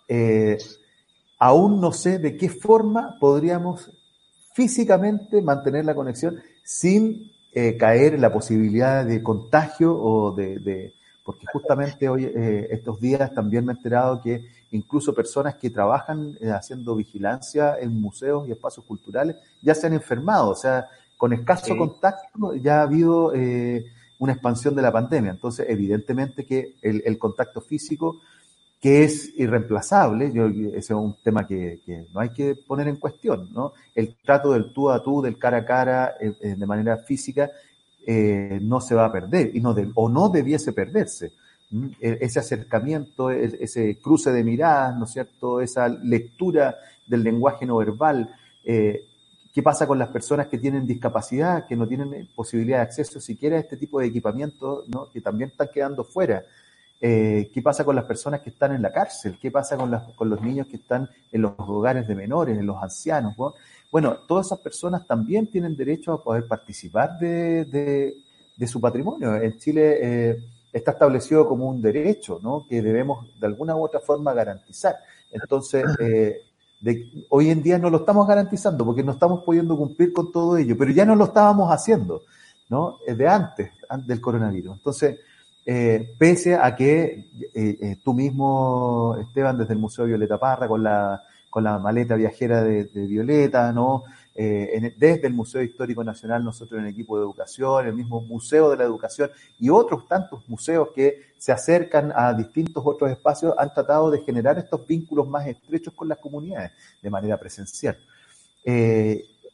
Eh, 0.06 0.58
aún 1.38 1.80
no 1.80 1.92
sé 1.92 2.18
de 2.18 2.36
qué 2.36 2.48
forma 2.48 3.16
podríamos 3.18 3.90
físicamente 4.56 5.42
mantener 5.42 5.84
la 5.84 5.94
conexión 5.94 6.40
sin 6.64 7.30
eh, 7.52 7.76
caer 7.76 8.14
en 8.14 8.22
la 8.22 8.32
posibilidad 8.32 9.04
de 9.04 9.22
contagio 9.22 9.94
o 9.94 10.32
de, 10.32 10.94
porque 11.22 11.44
justamente 11.52 12.08
hoy, 12.08 12.24
eh, 12.24 12.66
estos 12.70 12.98
días 12.98 13.34
también 13.34 13.66
me 13.66 13.74
he 13.74 13.76
enterado 13.76 14.22
que 14.22 14.46
incluso 14.70 15.14
personas 15.14 15.56
que 15.56 15.68
trabajan 15.68 16.38
eh, 16.40 16.48
haciendo 16.48 16.96
vigilancia 16.96 17.78
en 17.78 18.00
museos 18.00 18.48
y 18.48 18.52
espacios 18.52 18.86
culturales 18.86 19.36
ya 19.60 19.74
se 19.74 19.88
han 19.88 19.92
enfermado, 19.92 20.48
o 20.48 20.54
sea, 20.54 20.88
con 21.18 21.34
escaso 21.34 21.76
contacto 21.76 22.54
ya 22.54 22.80
ha 22.80 22.82
habido 22.84 23.32
una 24.18 24.32
expansión 24.32 24.74
de 24.74 24.82
la 24.82 24.92
pandemia. 24.92 25.32
Entonces, 25.32 25.66
evidentemente 25.68 26.46
que 26.46 26.76
el 26.82 27.18
contacto 27.18 27.60
físico 27.60 28.20
que 28.80 29.04
es 29.04 29.32
irreemplazable, 29.36 30.32
yo, 30.32 30.46
ese 30.46 30.78
es 30.78 30.90
un 30.90 31.16
tema 31.22 31.46
que, 31.46 31.80
no 32.12 32.20
hay 32.20 32.30
que 32.30 32.54
poner 32.54 32.88
en 32.88 32.96
cuestión, 32.96 33.48
¿no? 33.52 33.72
El 33.94 34.16
trato 34.16 34.52
del 34.52 34.72
tú 34.72 34.90
a 34.90 35.02
tú, 35.02 35.22
del 35.22 35.38
cara 35.38 35.58
a 35.58 35.64
cara, 35.64 36.14
eh, 36.20 36.32
eh, 36.40 36.54
de 36.56 36.66
manera 36.66 36.98
física, 36.98 37.50
eh, 38.06 38.58
no 38.62 38.80
se 38.80 38.94
va 38.94 39.06
a 39.06 39.12
perder, 39.12 39.50
y 39.54 39.60
no 39.60 39.74
o 39.94 40.08
no 40.08 40.28
debiese 40.28 40.72
perderse. 40.72 41.32
E, 42.00 42.18
ese 42.20 42.38
acercamiento, 42.38 43.30
e, 43.30 43.58
ese 43.60 43.98
cruce 43.98 44.30
de 44.30 44.44
miradas, 44.44 44.96
¿no 44.96 45.04
es 45.04 45.12
cierto? 45.12 45.60
Esa 45.60 45.88
lectura 45.88 46.76
del 47.06 47.22
lenguaje 47.22 47.66
no 47.66 47.78
verbal. 47.78 48.30
¿Qué 48.62 49.62
pasa 49.62 49.86
con 49.86 49.98
las 49.98 50.10
personas 50.10 50.48
que 50.48 50.58
tienen 50.58 50.86
discapacidad, 50.86 51.66
que 51.66 51.76
no 51.76 51.88
tienen 51.88 52.28
posibilidad 52.36 52.78
de 52.78 52.82
acceso 52.82 53.20
siquiera 53.20 53.56
a 53.56 53.60
este 53.60 53.78
tipo 53.78 53.98
de 53.98 54.06
equipamiento, 54.06 54.84
¿no? 54.88 55.08
que 55.10 55.22
también 55.22 55.48
están 55.48 55.70
quedando 55.72 56.04
fuera? 56.04 56.44
Eh, 57.00 57.50
¿Qué 57.52 57.60
pasa 57.60 57.84
con 57.84 57.94
las 57.94 58.06
personas 58.06 58.40
que 58.40 58.50
están 58.50 58.74
en 58.74 58.82
la 58.82 58.92
cárcel? 58.92 59.38
¿Qué 59.40 59.50
pasa 59.50 59.76
con, 59.76 59.94
con 60.14 60.30
los 60.30 60.40
niños 60.40 60.66
que 60.66 60.76
están 60.76 61.08
en 61.30 61.42
los 61.42 61.52
hogares 61.58 62.08
de 62.08 62.14
menores, 62.14 62.58
en 62.58 62.66
los 62.66 62.82
ancianos? 62.82 63.34
Bueno, 63.90 64.16
todas 64.26 64.46
esas 64.46 64.60
personas 64.60 65.06
también 65.06 65.46
tienen 65.50 65.76
derecho 65.76 66.12
a 66.12 66.22
poder 66.22 66.46
participar 66.46 67.18
de, 67.18 68.14
su 68.66 68.80
patrimonio. 68.80 69.36
En 69.36 69.58
Chile 69.58 69.98
eh, 70.00 70.36
está 70.72 70.92
establecido 70.92 71.46
como 71.46 71.68
un 71.68 71.82
derecho 71.82 72.40
¿no? 72.42 72.66
que 72.68 72.80
debemos 72.80 73.26
de 73.38 73.46
alguna 73.46 73.76
u 73.76 73.84
otra 73.84 74.00
forma 74.00 74.32
garantizar. 74.32 74.96
Entonces, 75.30 75.84
eh, 76.00 76.40
De, 76.80 77.26
hoy 77.30 77.50
en 77.50 77.62
día 77.62 77.78
no 77.78 77.88
lo 77.90 77.98
estamos 77.98 78.26
garantizando 78.26 78.84
porque 78.84 79.02
no 79.02 79.12
estamos 79.12 79.42
pudiendo 79.44 79.76
cumplir 79.76 80.12
con 80.12 80.30
todo 80.30 80.56
ello, 80.56 80.76
pero 80.78 80.92
ya 80.92 81.04
no 81.04 81.14
lo 81.14 81.24
estábamos 81.24 81.70
haciendo, 81.70 82.22
¿no? 82.68 82.98
De 83.06 83.28
antes, 83.28 83.70
antes 83.88 84.08
del 84.08 84.20
coronavirus. 84.20 84.76
Entonces, 84.76 85.18
eh, 85.68 86.14
pese 86.16 86.54
a 86.54 86.76
que 86.76 87.28
eh, 87.52 87.78
eh, 87.82 87.96
tú 88.04 88.14
mismo, 88.14 89.16
Esteban, 89.20 89.58
desde 89.58 89.72
el 89.72 89.80
Museo 89.80 90.04
Violeta 90.04 90.38
Parra, 90.38 90.68
con 90.68 90.84
la, 90.84 91.24
con 91.50 91.64
la 91.64 91.80
maleta 91.80 92.14
viajera 92.14 92.62
de, 92.62 92.84
Violeta, 92.94 93.72
¿no? 93.72 94.04
desde 94.32 95.26
el 95.26 95.32
Museo 95.32 95.62
Histórico 95.62 96.04
Nacional, 96.04 96.44
nosotros 96.44 96.78
en 96.78 96.84
el 96.86 96.92
equipo 96.92 97.16
de 97.16 97.24
educación, 97.24 97.86
el 97.86 97.94
mismo 97.94 98.20
Museo 98.20 98.70
de 98.70 98.76
la 98.76 98.84
Educación 98.84 99.30
y 99.58 99.70
otros 99.70 100.06
tantos 100.06 100.46
museos 100.46 100.90
que 100.94 101.32
se 101.38 101.52
acercan 101.52 102.12
a 102.14 102.34
distintos 102.34 102.82
otros 102.86 103.10
espacios 103.10 103.54
han 103.56 103.72
tratado 103.72 104.10
de 104.10 104.20
generar 104.20 104.58
estos 104.58 104.86
vínculos 104.86 105.26
más 105.26 105.46
estrechos 105.46 105.94
con 105.94 106.06
las 106.06 106.18
comunidades 106.18 106.72
de 107.00 107.10
manera 107.10 107.38
presencial. 107.38 107.96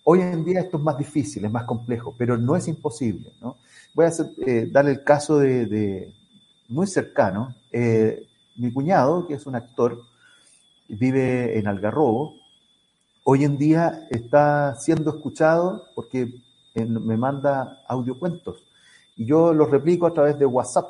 hoy 0.04 0.20
en 0.20 0.44
día 0.44 0.60
esto 0.60 0.78
es 0.78 0.82
más 0.82 0.98
difícil, 0.98 1.44
es 1.44 1.50
más 1.52 1.64
complejo, 1.64 2.12
pero 2.18 2.36
no 2.36 2.56
es 2.56 2.66
imposible, 2.66 3.32
¿no? 3.40 3.56
Voy 3.94 4.06
a 4.06 4.08
hacer, 4.08 4.26
eh, 4.46 4.68
darle 4.70 4.92
el 4.92 5.04
caso 5.04 5.38
de, 5.38 6.12
muy 6.68 6.86
cercano. 6.86 7.54
Eh, 7.70 8.26
mi 8.56 8.72
cuñado, 8.72 9.26
que 9.26 9.34
es 9.34 9.46
un 9.46 9.54
actor, 9.54 10.02
vive 10.88 11.58
en 11.58 11.66
Algarrobo, 11.66 12.34
hoy 13.24 13.44
en 13.44 13.56
día 13.56 14.06
está 14.10 14.74
siendo 14.76 15.10
escuchado 15.10 15.84
porque 15.94 16.32
me 16.74 17.16
manda 17.16 17.82
audiocuentos. 17.86 18.64
Y 19.16 19.26
yo 19.26 19.52
los 19.52 19.70
replico 19.70 20.06
a 20.06 20.14
través 20.14 20.38
de 20.38 20.46
WhatsApp. 20.46 20.88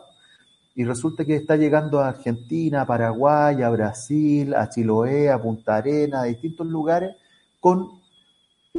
Y 0.75 0.85
resulta 0.85 1.25
que 1.25 1.37
está 1.37 1.57
llegando 1.57 2.01
a 2.01 2.09
Argentina, 2.09 2.83
a 2.83 2.87
Paraguay, 2.87 3.63
a 3.63 3.69
Brasil, 3.69 4.55
a 4.55 4.71
Chiloé, 4.71 5.29
a 5.31 5.41
Punta 5.41 5.77
Arena, 5.77 6.23
a 6.23 6.25
distintos 6.25 6.67
lugares 6.67 7.15
con 7.61 8.01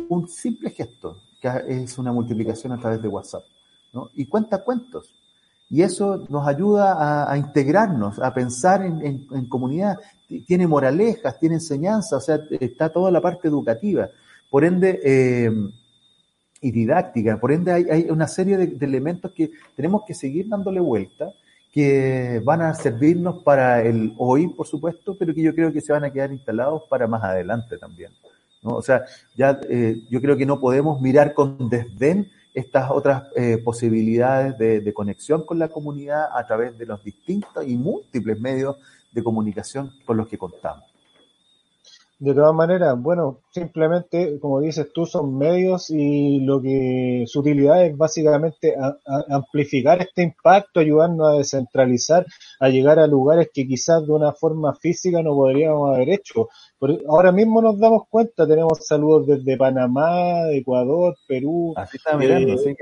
un 0.10 0.28
simple 0.28 0.72
gesto, 0.72 1.18
que 1.40 1.52
es 1.68 1.98
una 2.00 2.12
multiplicación 2.12 2.74
a 2.74 2.80
través 2.80 3.02
de 3.02 3.08
WhatsApp 3.08 3.44
y 4.14 4.26
cuenta 4.26 4.64
cuentos. 4.64 5.14
Y 5.70 5.82
eso 5.82 6.26
nos 6.30 6.48
ayuda 6.48 7.32
a, 7.32 7.38
integrarnos, 7.38 8.20
a 8.20 8.34
pensar 8.34 8.86
en, 8.86 9.48
comunidad. 9.48 9.98
Tiene 10.46 10.68
moralejas, 10.68 11.39
tiene 11.39 11.56
enseñanza, 11.56 12.18
o 12.18 12.22
sea, 12.22 12.39
está 12.60 12.89
toda 12.89 13.10
la 13.10 13.22
parte 13.22 13.48
educativa. 13.48 14.10
Por 14.52 14.66
ende, 14.66 15.00
eh, 15.04 15.52
y 16.64 16.72
didáctica. 16.72 17.38
Por 17.39 17.52
ende, 17.52 17.72
hay, 17.74 18.08
una 18.10 18.28
serie 18.28 18.58
de, 18.58 18.86
elementos 18.86 19.32
que 19.34 19.52
tenemos 19.76 20.04
que 20.08 20.14
seguir 20.14 20.48
dándole 20.48 20.80
vuelta, 20.80 21.34
que 21.72 22.41
van 22.44 22.62
a 22.62 22.74
servirnos 22.74 23.44
para 23.44 23.82
el 23.82 24.14
hoy, 24.18 24.48
por 24.48 24.66
supuesto, 24.66 25.18
pero 25.18 25.34
que 25.34 25.41
yo 25.41 25.54
creo 25.54 25.74
que 25.74 25.82
se 25.82 25.91
van 25.91 26.06
a 26.06 26.14
quedar 26.14 26.32
instalados 26.32 26.84
para 26.89 27.06
más 27.06 27.22
adelante 27.24 27.78
también. 27.78 28.12
O 28.64 28.82
sea, 28.82 29.04
ya 29.36 29.60
eh, 29.70 30.04
yo 30.10 30.22
creo 30.22 30.38
que 30.38 30.46
no 30.46 30.62
podemos 30.62 31.02
mirar 31.02 31.34
con 31.34 31.70
desdén 31.70 32.32
estas 32.54 32.91
otras 32.91 33.24
eh, 33.36 33.58
posibilidades 33.64 34.58
de, 34.58 34.93
conexión 34.93 35.45
con 35.45 35.58
la 35.58 35.70
comunidad 35.70 36.28
a 36.34 36.45
través 36.45 36.78
de 36.78 36.86
los 36.86 37.04
distintos 37.04 37.66
y 37.68 37.76
múltiples 37.76 38.39
medios 38.39 38.78
de 39.12 39.24
comunicación 39.24 39.91
con 40.06 40.18
los 40.18 40.28
que 40.28 40.38
contamos. 40.38 40.93
De 42.24 42.34
todas 42.34 42.56
maneras, 42.56 42.96
bueno, 42.98 43.42
simplemente, 43.50 44.40
como 44.40 44.62
dices 44.62 44.94
tú, 44.94 45.06
son 45.06 45.38
medios 45.38 45.90
y 45.90 46.40
lo 46.40 46.62
que 46.62 47.26
su 47.28 47.42
utilidad 47.42 47.86
es 47.86 47.98
básicamente 47.98 48.78
amplificar 49.28 50.02
este 50.02 50.24
impacto, 50.24 50.80
ayudarnos 50.80 51.28
a 51.28 51.38
descentralizar, 51.40 52.26
a 52.62 52.70
llegar 52.70 52.98
a 53.00 53.08
lugares 53.08 53.50
que 53.54 53.68
quizás 53.68 54.08
de 54.08 54.14
una 54.14 54.32
forma 54.32 54.74
física 54.74 55.22
no 55.22 55.36
podríamos 55.36 55.94
haber 55.94 56.12
hecho. 56.12 56.48
ahora 57.10 57.34
mismo 57.34 57.62
nos 57.62 57.78
damos 57.78 58.04
cuenta, 58.10 58.48
tenemos 58.48 58.88
saludos 58.88 59.28
desde 59.28 59.58
Panamá, 59.58 60.50
Ecuador, 60.54 61.18
Perú. 61.28 61.74
Así 61.76 61.98
está 61.98 62.16
mirando, 62.16 62.58
sí. 62.58 62.74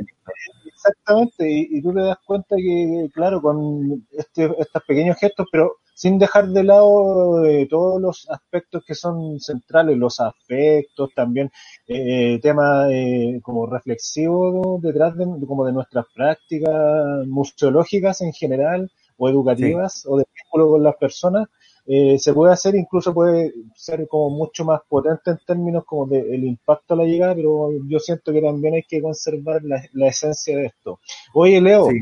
Exactamente, 0.67 1.49
y, 1.49 1.81
tú 1.81 1.91
te 1.93 2.01
das 2.01 2.17
cuenta 2.23 2.55
que, 2.57 3.09
claro, 3.11 3.41
con 3.41 4.05
este, 4.11 4.51
estos 4.59 4.83
pequeños 4.83 5.17
gestos, 5.17 5.47
pero 5.51 5.77
sin 5.93 6.17
dejar 6.17 6.47
de 6.47 6.63
lado 6.63 7.45
eh, 7.45 7.67
todos 7.69 8.01
los 8.01 8.29
aspectos 8.29 8.83
que 8.85 8.95
son 8.95 9.39
centrales, 9.39 9.97
los 9.97 10.19
afectos, 10.19 11.09
también 11.15 11.51
eh, 11.87 12.39
temas 12.41 12.89
eh, 12.91 13.39
como 13.41 13.65
reflexivos 13.65 14.81
detrás 14.81 15.15
de, 15.15 15.25
como 15.47 15.65
de 15.65 15.73
nuestras 15.73 16.05
prácticas 16.13 17.27
museológicas 17.27 18.21
en 18.21 18.33
general, 18.33 18.91
o 19.17 19.29
educativas, 19.29 20.03
o 20.07 20.17
de 20.17 20.25
vínculo 20.35 20.71
con 20.71 20.83
las 20.83 20.95
personas, 20.95 21.47
eh, 21.85 22.17
se 22.17 22.33
puede 22.33 22.53
hacer, 22.53 22.75
incluso 22.75 23.13
puede 23.13 23.53
ser 23.75 24.07
como 24.07 24.29
mucho 24.29 24.65
más 24.65 24.81
potente 24.87 25.31
en 25.31 25.37
términos 25.45 25.83
como 25.85 26.07
del 26.07 26.43
impacto 26.43 26.93
a 26.93 26.97
la 26.97 27.05
llegada, 27.05 27.35
pero 27.35 27.69
yo 27.87 27.99
siento 27.99 28.31
que 28.31 28.41
también 28.41 28.75
hay 28.75 28.83
que 28.83 29.01
conservar 29.01 29.61
la, 29.63 30.07
esencia 30.07 30.57
de 30.57 30.65
esto. 30.65 30.99
Oye, 31.33 31.61
Leo, 31.61 31.85
sí. 31.85 31.99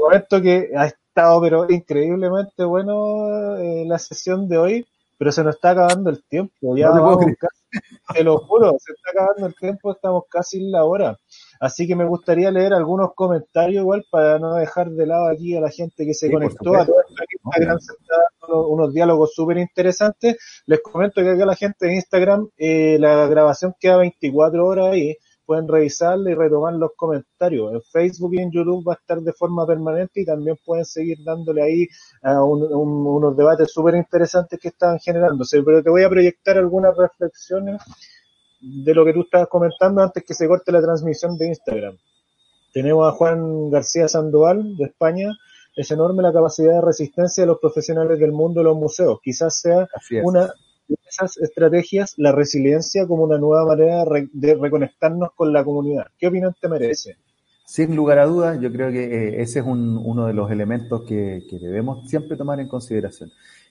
momento 0.00 0.42
que 0.42 0.70
estado 1.18 1.40
pero 1.40 1.66
increíblemente 1.68 2.64
bueno 2.64 3.56
eh, 3.58 3.84
la 3.86 3.98
sesión 3.98 4.48
de 4.48 4.56
hoy, 4.56 4.86
pero 5.18 5.32
se 5.32 5.42
nos 5.42 5.56
está 5.56 5.70
acabando 5.70 6.10
el 6.10 6.22
tiempo. 6.24 6.76
Ya 6.76 6.92
te 8.14 8.22
lo 8.22 8.38
juro, 8.38 8.76
se 8.78 8.92
está 8.92 9.10
acabando 9.10 9.46
el 9.46 9.54
tiempo, 9.56 9.92
estamos 9.92 10.24
casi 10.30 10.58
en 10.58 10.70
la 10.70 10.84
hora. 10.84 11.18
Así 11.60 11.88
que 11.88 11.96
me 11.96 12.06
gustaría 12.06 12.52
leer 12.52 12.72
algunos 12.72 13.14
comentarios 13.14 13.82
igual 13.82 14.06
para 14.10 14.38
no 14.38 14.54
dejar 14.54 14.90
de 14.90 15.06
lado 15.06 15.28
aquí 15.28 15.56
a 15.56 15.60
la 15.60 15.70
gente 15.70 16.06
que 16.06 16.14
se 16.14 16.30
conectó 16.30 16.76
a 16.76 16.86
todo 16.86 16.96
Instagram, 17.44 17.78
unos, 18.48 18.94
diálogos 18.94 19.34
súper 19.34 19.58
interesantes. 19.58 20.36
Les 20.66 20.80
comento 20.80 21.20
que 21.20 21.30
acá 21.30 21.44
la 21.44 21.56
gente 21.56 21.86
de 21.86 21.96
Instagram, 21.96 22.48
eh, 22.56 22.96
la 23.00 23.26
grabación 23.26 23.74
queda 23.80 23.96
24 23.96 24.64
horas 24.64 24.86
ahí 24.92 25.16
pueden 25.48 25.66
revisarla 25.66 26.30
y 26.30 26.34
retomar 26.34 26.74
los 26.74 26.90
comentarios. 26.94 27.72
En 27.72 27.80
Facebook 27.80 28.34
y 28.34 28.42
en 28.42 28.52
YouTube 28.52 28.86
va 28.86 28.92
a 28.92 28.96
estar 28.96 29.18
de 29.18 29.32
forma 29.32 29.66
permanente 29.66 30.20
y 30.20 30.26
también 30.26 30.58
pueden 30.62 30.84
seguir 30.84 31.24
dándole 31.24 31.62
ahí 31.62 31.88
a 32.22 32.44
unos 32.44 33.34
debates 33.34 33.72
súper 33.72 33.94
interesantes 33.94 34.60
que 34.60 34.68
están 34.68 34.98
generándose. 34.98 35.62
Pero 35.62 35.82
te 35.82 35.88
voy 35.88 36.02
a 36.02 36.10
proyectar 36.10 36.58
algunas 36.58 36.94
reflexiones 36.94 37.80
de 38.60 38.94
lo 38.94 39.06
que 39.06 39.14
tú 39.14 39.22
estabas 39.22 39.48
comentando 39.48 40.02
antes 40.02 40.22
que 40.22 40.34
se 40.34 40.46
corte 40.46 40.70
la 40.70 40.82
transmisión 40.82 41.38
de 41.38 41.46
Instagram. 41.46 41.96
Tenemos 42.74 43.08
a 43.08 43.12
Juan 43.12 43.70
García 43.70 44.06
Sandoval 44.06 44.76
de 44.76 44.84
España. 44.84 45.30
Es 45.74 45.90
enorme 45.90 46.22
la 46.22 46.32
capacidad 46.34 46.74
de 46.74 46.82
resistencia 46.82 47.44
de 47.44 47.46
los 47.46 47.58
profesionales 47.58 48.18
del 48.18 48.32
mundo 48.32 48.60
de 48.60 48.64
los 48.64 48.76
museos. 48.76 49.18
Quizás 49.22 49.58
sea 49.58 49.88
una 50.22 50.52
esas 51.18 51.36
estrategias 51.38 52.14
la 52.16 52.32
resiliencia 52.32 53.06
como 53.06 53.24
una 53.24 53.38
nueva 53.38 53.66
manera 53.66 54.04
de 54.32 54.54
reconectarnos 54.54 55.30
con 55.34 55.52
la 55.52 55.64
comunidad. 55.64 56.06
¿Qué 56.18 56.28
opinión 56.28 56.54
te 56.60 56.68
merece? 56.68 57.16
Sin 57.64 57.94
lugar 57.94 58.18
a 58.18 58.26
dudas, 58.26 58.58
yo 58.60 58.72
creo 58.72 58.90
que 58.90 59.04
eh, 59.04 59.42
ese 59.42 59.58
es 59.58 59.64
uno 59.66 60.26
de 60.26 60.32
los 60.32 60.50
elementos 60.50 61.02
que, 61.02 61.42
debemos 61.50 62.08
siempre 62.08 62.36
tomar 62.36 62.60
en 62.60 62.68
consideración. 62.68 63.30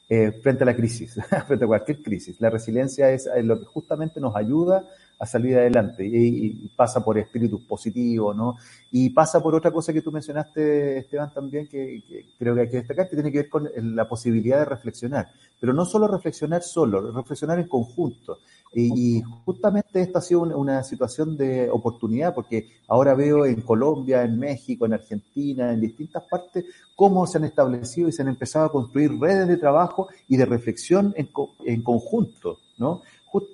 Eh, 0.10 0.32
frente 0.42 0.64
a 0.64 0.68
la 0.68 0.76
crisis, 0.76 1.16
frente 1.48 1.66
a 1.66 1.68
cualquier 1.68 2.02
crisis. 2.02 2.40
La 2.40 2.50
resiliencia 2.50 3.12
es 3.12 3.28
lo 3.44 3.60
que 3.60 3.66
justamente 3.66 4.22
nos 4.22 4.36
ayuda 4.36 4.88
a 5.20 5.26
salir 5.26 5.58
adelante 5.58 6.06
y, 6.06 6.68
pasa 6.76 7.04
por 7.04 7.18
espíritus 7.18 7.62
positivos, 7.62 8.36
¿no? 8.36 8.58
Y 8.92 9.10
pasa 9.10 9.42
por 9.42 9.56
otra 9.56 9.72
cosa 9.72 9.92
que 9.92 10.02
tú 10.02 10.12
mencionaste, 10.12 11.00
Esteban, 11.00 11.34
también, 11.34 11.68
que, 11.68 12.04
creo 12.38 12.54
que 12.56 12.62
hay 12.62 12.70
que 12.70 12.78
destacar, 12.78 13.10
que 13.10 13.16
tiene 13.16 13.32
que 13.32 13.40
ver 13.40 13.50
con 13.50 13.70
la 13.76 14.08
posibilidad 14.08 14.60
de 14.60 14.66
reflexionar, 14.66 15.28
pero 15.60 15.74
no 15.74 15.86
solo 15.86 16.08
reflexionar 16.08 16.62
solo, 16.62 17.12
reflexionar 17.12 17.60
en 17.60 17.68
conjunto. 17.68 18.38
Y, 18.74 19.22
justamente 19.46 20.02
esta 20.02 20.20
ha 20.20 20.22
sido 20.22 20.42
una, 20.42 20.84
situación 20.84 21.36
de 21.36 21.70
oportunidad, 21.70 22.36
porque 22.36 22.68
ahora 22.88 23.16
veo 23.16 23.46
en 23.46 23.62
Colombia, 23.62 24.24
en 24.24 24.38
México, 24.38 24.86
en 24.86 24.94
Argentina, 24.94 25.74
en 25.74 25.82
distintas 25.82 26.24
partes, 26.30 26.66
cómo 26.96 27.26
se 27.26 27.40
han 27.40 27.46
establecido 27.46 28.10
y 28.10 28.12
se 28.12 28.22
han 28.22 28.28
empezado 28.28 28.66
a 28.66 28.72
construir 28.72 29.20
redes 29.20 29.48
de 29.48 29.58
trabajo 29.58 30.10
y 30.28 30.38
de 30.38 30.46
reflexión 30.46 31.14
en, 31.18 31.30
en 31.66 31.82
conjunto, 31.82 32.60
¿no? 32.78 33.02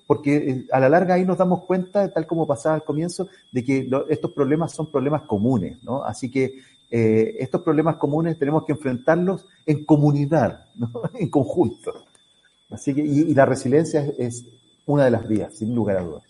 Porque 0.08 0.36
eh, 0.36 0.66
a 0.72 0.80
la 0.80 0.90
larga 0.90 1.16
ahí 1.16 1.26
nos 1.26 1.38
damos 1.38 1.66
cuenta, 1.66 2.12
tal 2.12 2.28
como 2.28 2.48
pasaba 2.48 2.76
al 2.76 2.84
comienzo, 2.84 3.28
de 3.52 3.64
que 3.64 3.90
estos 4.10 4.32
problemas 4.32 4.74
son 4.74 4.92
problemas 4.92 5.24
comunes, 5.24 5.84
¿no? 5.84 6.04
Así 6.04 6.30
que 6.30 6.56
eh, 6.96 7.38
estos 7.40 7.64
problemas 7.64 7.96
comunes 7.96 8.38
tenemos 8.38 8.66
que 8.66 8.74
enfrentarlos 8.74 9.48
en 9.66 9.84
comunidad, 9.84 10.66
¿no? 10.76 10.92
en 11.16 11.28
conjunto. 11.30 11.92
Así 12.70 12.94
que, 12.94 13.02
y, 13.02 13.34
la 13.34 13.46
resiliencia 13.46 14.06
es, 14.18 14.46
una 14.86 15.06
de 15.06 15.12
las 15.12 15.28
vías, 15.28 15.58
sin 15.58 15.74
lugar 15.74 15.98
a 15.98 16.04
dudas. 16.04 16.24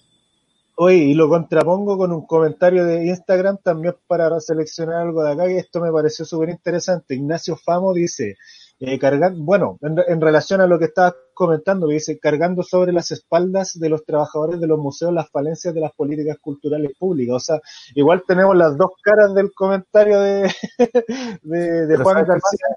Oye, 0.76 0.97
y 0.97 1.14
lo 1.16 1.28
contrapongo 1.28 1.97
con 1.97 2.12
un 2.12 2.26
comentario 2.26 2.86
de 2.86 3.06
Instagram 3.08 3.58
también 3.62 3.95
para 4.08 4.39
seleccionar 4.39 5.01
algo 5.01 5.24
de 5.24 5.32
acá, 5.34 5.47
que 5.47 5.58
esto 5.58 5.82
me 5.82 5.91
pareció 5.91 6.24
súper 6.24 6.49
interesante. 6.49 7.16
Ignacio 7.16 7.58
Famo 7.58 7.93
dice, 7.93 8.38
eh, 8.80 9.00
bueno, 9.38 9.78
en, 9.82 10.20
relación 10.20 10.60
a 10.60 10.68
lo 10.68 10.78
que 10.78 10.86
estabas 10.86 11.14
comentando, 11.34 11.88
dice, 11.88 12.20
cargando 12.20 12.64
sobre 12.64 12.92
las 12.92 13.12
espaldas 13.12 13.80
de 13.80 13.90
los 13.90 14.04
trabajadores 14.04 14.60
de 14.60 14.68
los 14.68 14.78
museos 14.78 15.14
las 15.14 15.30
falencias 15.30 15.74
de 15.74 15.80
las 15.80 15.94
políticas 15.94 16.38
culturales 16.40 16.92
públicas. 16.98 17.36
O 17.36 17.40
sea, 17.40 17.62
igual 17.96 18.24
tenemos 18.28 18.56
las 18.58 18.76
dos 18.78 18.92
caras 19.02 19.34
del 19.34 19.54
comentario 19.54 20.20
de, 20.20 20.52
de, 21.44 21.98
Juan 21.98 22.26
García. 22.26 22.68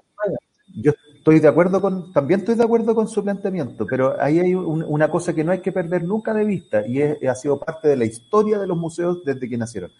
Yo 0.79 0.93
estoy 1.15 1.39
de 1.39 1.47
acuerdo 1.47 1.81
con, 1.81 2.13
también 2.13 2.41
estoy 2.41 2.55
de 2.55 2.63
acuerdo 2.63 2.95
con 2.95 3.07
su 3.07 3.23
planteamiento, 3.23 3.85
pero 3.85 4.15
ahí 4.21 4.39
hay 4.39 4.53
una 4.53 5.09
cosa 5.09 5.33
que 5.33 5.43
no 5.43 5.51
hay 5.51 5.59
que 5.59 5.71
perder 5.71 6.03
nunca 6.03 6.33
de 6.33 6.45
vista 6.45 6.85
y 6.85 7.01
ha 7.01 7.35
sido 7.35 7.59
parte 7.59 7.87
de 7.87 7.97
la 7.97 8.05
historia 8.05 8.59
de 8.59 8.67
los 8.67 8.77
museos 8.77 9.23
desde 9.25 9.49
que 9.49 9.57
nacieron. 9.57 9.91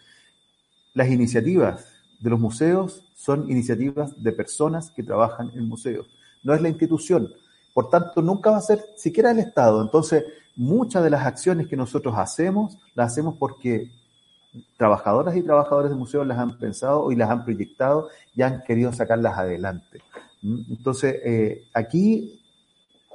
Las 0.94 1.10
iniciativas 1.10 1.97
de 2.20 2.30
los 2.30 2.40
museos 2.40 3.04
son 3.16 3.50
iniciativas 3.50 4.22
de 4.22 4.32
personas 4.32 4.92
que 4.92 5.04
trabajan 5.04 5.52
en 5.56 5.68
museos, 5.68 6.08
no 6.44 6.54
es 6.54 6.62
la 6.62 6.70
institución. 6.70 7.32
Por 7.74 7.90
tanto, 7.90 8.22
nunca 8.22 8.52
va 8.52 8.58
a 8.58 8.62
ser 8.62 8.84
siquiera 8.96 9.32
el 9.32 9.40
Estado. 9.40 9.82
Entonces, 9.82 10.24
muchas 10.56 11.04
de 11.04 11.12
las 11.12 11.26
acciones 11.26 11.68
que 11.68 11.78
nosotros 11.78 12.16
hacemos, 12.18 12.78
las 12.96 13.12
hacemos 13.12 13.36
porque 13.38 13.92
trabajadoras 14.78 15.36
y 15.36 15.44
trabajadores 15.44 15.92
de 15.92 15.98
museos 15.98 16.26
las 16.26 16.40
han 16.40 16.58
pensado 16.58 17.12
y 17.12 17.16
las 17.16 17.30
han 17.30 17.44
proyectado 17.44 18.10
y 18.36 18.42
han 18.42 18.64
querido 18.64 18.92
sacarlas 18.92 19.38
adelante. 19.38 20.02
¿Mm? 20.42 20.62
Entonces, 20.70 21.16
eh, 21.24 21.64
aquí, 21.74 22.42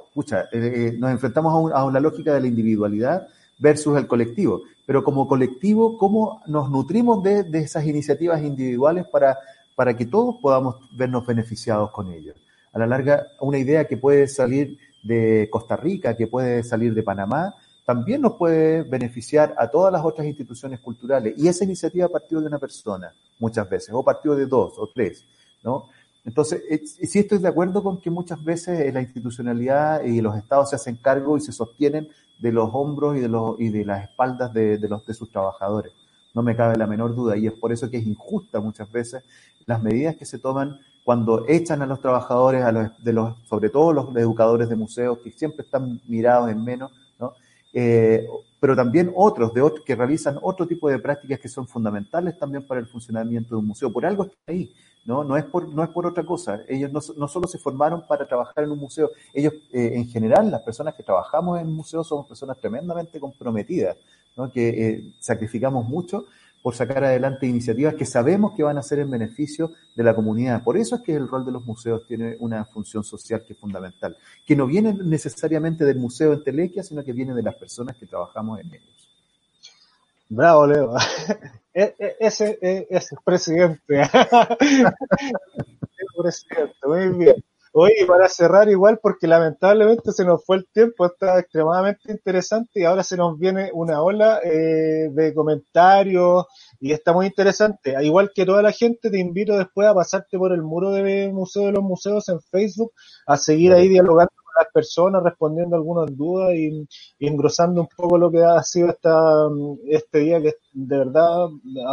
escucha, 0.07 0.43
eh, 0.51 0.91
eh, 0.93 0.95
nos 0.97 1.11
enfrentamos 1.11 1.71
a, 1.73 1.83
una 1.83 1.99
lógica 1.99 2.33
de 2.33 2.41
la 2.41 2.47
individualidad 2.47 3.27
versus 3.57 3.97
el 3.97 4.07
colectivo. 4.07 4.61
Pero 4.85 5.03
como 5.03 5.27
colectivo, 5.27 5.97
¿cómo 5.97 6.41
nos 6.47 6.69
nutrimos 6.69 7.23
de, 7.23 7.45
esas 7.53 7.85
iniciativas 7.85 8.41
individuales 8.41 9.05
para, 9.07 9.37
para 9.75 9.95
que 9.95 10.05
todos 10.05 10.35
podamos 10.41 10.75
vernos 10.91 11.25
beneficiados 11.25 11.91
con 11.91 12.11
ellos? 12.11 12.35
A 12.73 12.79
la 12.79 12.87
larga, 12.87 13.27
una 13.39 13.57
idea 13.57 13.85
que 13.85 13.97
puede 13.97 14.27
salir 14.27 14.77
de 15.03 15.47
Costa 15.51 15.75
Rica, 15.75 16.15
que 16.15 16.27
puede 16.27 16.63
salir 16.63 16.93
de 16.93 17.03
Panamá, 17.03 17.55
también 17.85 18.21
nos 18.21 18.33
puede 18.33 18.83
beneficiar 18.83 19.53
a 19.57 19.69
todas 19.69 19.91
las 19.91 20.03
otras 20.03 20.25
instituciones 20.25 20.79
culturales. 20.79 21.33
Y 21.37 21.47
esa 21.47 21.65
iniciativa 21.65 22.07
partió 22.07 22.39
de 22.39 22.47
una 22.47 22.59
persona, 22.59 23.13
muchas 23.39 23.69
veces, 23.69 23.89
o 23.93 24.03
partió 24.03 24.35
de 24.35 24.45
dos 24.45 24.73
o 24.77 24.89
tres, 24.93 25.25
¿no? 25.63 25.89
Entonces, 26.25 26.61
sí 26.87 27.19
estoy 27.19 27.39
de 27.39 27.49
acuerdo 27.49 27.83
con 27.83 27.99
que 27.99 28.09
muchas 28.09 28.41
veces 28.41 28.93
la 28.93 29.01
institucionalidad 29.01 30.03
y 30.03 30.21
los 30.21 30.37
estados 30.37 30.69
se 30.69 30.77
hacen 30.77 30.95
cargo 30.95 31.35
y 31.35 31.41
se 31.41 31.51
sostienen 31.51 32.07
de 32.43 32.51
los 32.51 32.69
hombros 32.73 33.15
y 33.15 33.21
de, 33.21 33.29
los, 33.29 33.57
y 33.57 33.69
de 33.69 33.85
las 33.85 34.03
espaldas 34.09 34.53
de, 34.53 34.77
los, 34.89 35.05
de 35.05 35.13
sus 35.13 35.31
trabajadores. 35.31 35.93
No 36.33 36.43
me 36.43 36.57
cabe 36.57 36.77
la 36.77 36.87
menor 36.87 37.15
duda. 37.15 37.37
Y 37.37 37.47
es 37.47 37.53
por 37.53 37.71
eso 37.71 37.89
que 37.89 37.95
es 37.97 38.05
injusta 38.05 38.59
muchas 38.59 38.91
veces 38.91 39.23
las 39.65 39.81
medidas 39.81 40.17
que 40.17 40.25
se 40.25 40.39
toman 40.39 40.77
cuando 41.05 41.45
echan 41.47 41.81
a 41.81 41.85
los 41.85 42.01
trabajadores, 42.01 42.61
a 42.63 42.73
los, 42.73 43.01
de 43.01 43.13
los, 43.13 43.39
sobre 43.47 43.69
todo 43.69 43.93
los 43.93 44.13
educadores 44.17 44.67
de 44.67 44.75
museos, 44.75 45.19
que 45.19 45.31
siempre 45.31 45.63
están 45.63 46.01
mirados 46.05 46.51
en 46.51 46.61
menos, 46.65 46.91
eh, 47.71 48.27
pero 48.63 48.77
también 48.77 49.11
otros, 49.13 49.53
de 49.53 49.61
que 49.85 49.93
realizan 49.93 50.39
otro 50.41 50.65
tipo 50.65 50.87
de 50.87 50.97
prácticas 50.97 51.37
que 51.37 51.49
son 51.49 51.67
fundamentales 51.67 52.39
también 52.39 52.65
para 52.65 52.79
el 52.79 52.87
funcionamiento 52.87 53.49
de 53.49 53.59
un 53.59 53.67
museo. 53.67 53.91
Por 53.91 54.05
algo 54.05 54.23
está 54.23 54.37
ahí, 54.47 54.73
¿no? 55.03 55.21
No 55.25 55.35
es 55.35 55.43
por, 55.43 55.67
no 55.67 55.83
es 55.83 55.89
por 55.89 56.05
otra 56.05 56.23
cosa. 56.23 56.61
Ellos 56.69 56.89
no, 56.89 57.01
no 57.17 57.27
solo 57.27 57.45
se 57.45 57.57
formaron 57.57 58.07
para 58.07 58.25
trabajar 58.25 58.63
en 58.63 58.71
un 58.71 58.79
museo, 58.79 59.11
ellos 59.33 59.51
eh, 59.73 59.91
en 59.95 60.07
general, 60.07 60.49
las 60.49 60.61
personas 60.61 60.95
que 60.95 61.03
trabajamos 61.03 61.59
en 61.59 61.73
museos 61.73 62.07
somos 62.07 62.25
personas 62.25 62.57
tremendamente 62.57 63.19
comprometidas, 63.19 63.97
¿no? 64.37 64.49
Que 64.49 64.69
eh, 64.69 65.13
sacrificamos 65.19 65.85
mucho 65.85 66.23
por 66.63 66.73
sacar 66.75 67.03
adelante 67.03 67.45
iniciativas 67.45 67.93
que 67.93 68.05
sabemos 68.05 68.53
que 68.55 68.63
van 68.63 68.77
a 68.77 68.81
ser 68.81 68.99
en 68.99 69.11
beneficio 69.11 69.73
de 69.95 70.03
la 70.03 70.15
comunidad. 70.15 70.63
Por 70.63 70.77
eso 70.77 70.95
es 70.95 71.01
que 71.01 71.13
el 71.13 71.27
rol 71.27 71.45
de 71.45 71.51
los 71.51 71.65
museos 71.65 72.07
tiene 72.07 72.37
una 72.39 72.63
función 72.63 73.03
social 73.03 73.43
que 73.45 73.51
es 73.51 73.59
fundamental, 73.59 74.17
que 74.45 74.55
no 74.55 74.65
viene 74.65 74.93
necesariamente 74.93 75.83
del 75.83 75.99
museo 75.99 76.31
en 76.31 76.41
Telequia, 76.41 76.81
sino 76.81 77.03
que 77.03 77.11
viene 77.11 77.33
de 77.33 77.43
las 77.43 77.55
personas 77.55 77.97
que 77.97 78.07
trabajamos 78.07 78.61
en 78.61 78.67
ellos. 78.73 79.09
Bravo, 80.29 80.65
Leo. 80.65 80.95
E, 81.75 81.95
e, 81.97 82.17
ese, 82.19 82.59
e, 82.61 82.85
es 82.87 83.09
presidente. 83.25 83.81
presidente, 86.15 86.75
muy 86.85 87.09
bien. 87.17 87.43
Oye, 87.75 88.05
para 88.05 88.29
cerrar 88.29 88.69
igual, 88.69 88.99
porque 89.01 89.25
lamentablemente 89.25 90.11
se 90.11 90.23
nos 90.23 90.45
fue 90.45 90.57
el 90.57 90.67
tiempo, 90.67 91.07
está 91.07 91.39
extremadamente 91.39 92.11
interesante 92.11 92.79
y 92.79 92.83
ahora 92.83 93.03
se 93.03 93.17
nos 93.17 93.39
viene 93.39 93.71
una 93.73 93.99
ola 94.03 94.39
eh, 94.43 95.09
de 95.11 95.33
comentarios 95.33 96.45
y 96.79 96.91
está 96.91 97.13
muy 97.13 97.25
interesante. 97.25 97.95
Igual 98.03 98.31
que 98.35 98.45
toda 98.45 98.61
la 98.61 98.71
gente, 98.71 99.09
te 99.09 99.19
invito 99.19 99.57
después 99.57 99.87
a 99.87 99.95
pasarte 99.95 100.37
por 100.37 100.53
el 100.53 100.61
muro 100.61 100.91
de 100.91 101.31
Museo 101.33 101.65
de 101.65 101.71
los 101.71 101.83
Museos 101.83 102.29
en 102.29 102.41
Facebook, 102.41 102.93
a 103.25 103.37
seguir 103.37 103.73
ahí 103.73 103.87
dialogando 103.87 104.33
las 104.57 104.67
personas, 104.73 105.23
respondiendo 105.23 105.75
algunas 105.75 106.15
dudas 106.15 106.53
y, 106.55 106.87
engrosando 107.19 107.81
un 107.81 107.87
poco 107.87 108.17
lo 108.17 108.31
que 108.31 108.43
ha 108.43 108.61
sido 108.63 108.89
esta, 108.89 109.47
este 109.87 110.19
día 110.19 110.41
que 110.41 110.55
de 110.73 110.97
verdad 110.97 111.47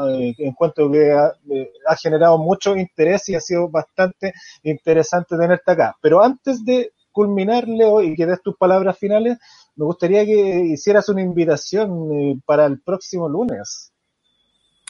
eh, 0.08 0.34
encuentro 0.38 0.90
que 0.90 1.10
eh, 1.10 1.70
ha, 1.86 1.96
generado 1.96 2.38
mucho 2.38 2.76
interés 2.76 3.28
y 3.28 3.34
ha 3.34 3.40
sido 3.40 3.68
bastante 3.68 4.32
interesante 4.62 5.36
tenerte 5.36 5.72
acá. 5.72 5.96
Pero 6.00 6.22
antes 6.22 6.64
de 6.64 6.92
culminar, 7.12 7.68
Leo, 7.68 8.02
y 8.02 8.14
que 8.14 8.26
des 8.26 8.42
tus 8.42 8.56
palabras 8.56 8.98
finales, 8.98 9.38
me 9.76 9.84
gustaría 9.84 10.24
que 10.24 10.60
hicieras 10.66 11.08
una 11.08 11.22
invitación 11.22 12.12
eh, 12.12 12.40
para 12.44 12.66
el 12.66 12.80
próximo 12.80 13.28
lunes. 13.28 13.92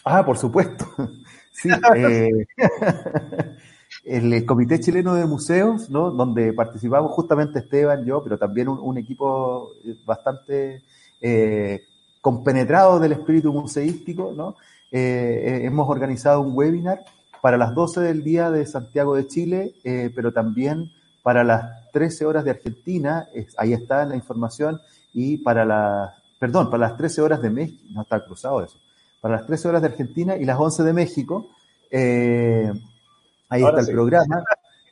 Ah, 0.05 0.25
por 0.25 0.39
supuesto. 0.39 0.87
Sí, 1.53 1.69
el 4.05 4.45
Comité 4.47 4.81
Chileno 4.81 5.15
de 5.15 5.27
Museos, 5.27 5.91
¿no? 5.91 6.11
donde 6.11 6.53
participamos 6.53 7.13
justamente 7.13 7.59
Esteban, 7.59 8.05
yo, 8.05 8.23
pero 8.23 8.39
también 8.39 8.69
un, 8.69 8.99
equipo 8.99 9.73
bastante 10.05 10.83
eh, 11.21 11.85
compenetrado 12.21 12.99
del 12.99 13.13
espíritu 13.13 13.53
museístico, 13.53 14.33
¿no? 14.37 14.57
Eh, 14.93 15.43
eh, 15.45 15.67
hemos 15.67 15.89
organizado 15.89 16.41
un 16.41 16.57
webinar 16.57 17.05
para 17.41 17.57
las 17.57 17.75
12 17.75 18.01
del 18.01 18.23
día 18.23 18.51
de 18.51 18.67
Santiago 18.67 19.15
de 19.15 19.27
Chile, 19.27 19.75
eh, 19.85 20.11
pero 20.15 20.33
también 20.33 20.91
para 21.23 21.45
las 21.45 21.91
13 21.93 22.27
horas 22.27 22.45
de 22.45 22.51
Argentina, 22.51 23.27
ahí 23.57 23.73
está 23.73 24.05
la 24.05 24.17
información, 24.17 24.81
y 25.13 25.39
para 25.39 25.65
las, 25.65 26.11
perdón, 26.39 26.71
para 26.71 26.89
las 26.89 26.97
13 26.97 27.23
horas 27.23 27.43
de 27.43 27.51
México, 27.51 27.83
no 27.93 28.03
está 28.03 28.25
cruzado 28.25 28.63
eso, 28.63 28.79
para 29.21 29.37
las 29.37 29.47
13 29.47 29.69
horas 29.69 29.83
de 29.83 29.89
Argentina 29.89 30.37
y 30.37 30.45
las 30.45 30.59
11 30.59 30.83
de 30.83 30.93
México, 30.93 31.49
eh, 31.91 32.73
Ahí 33.51 33.63
está 33.65 33.81
el 33.81 33.89
programa, 33.89 34.45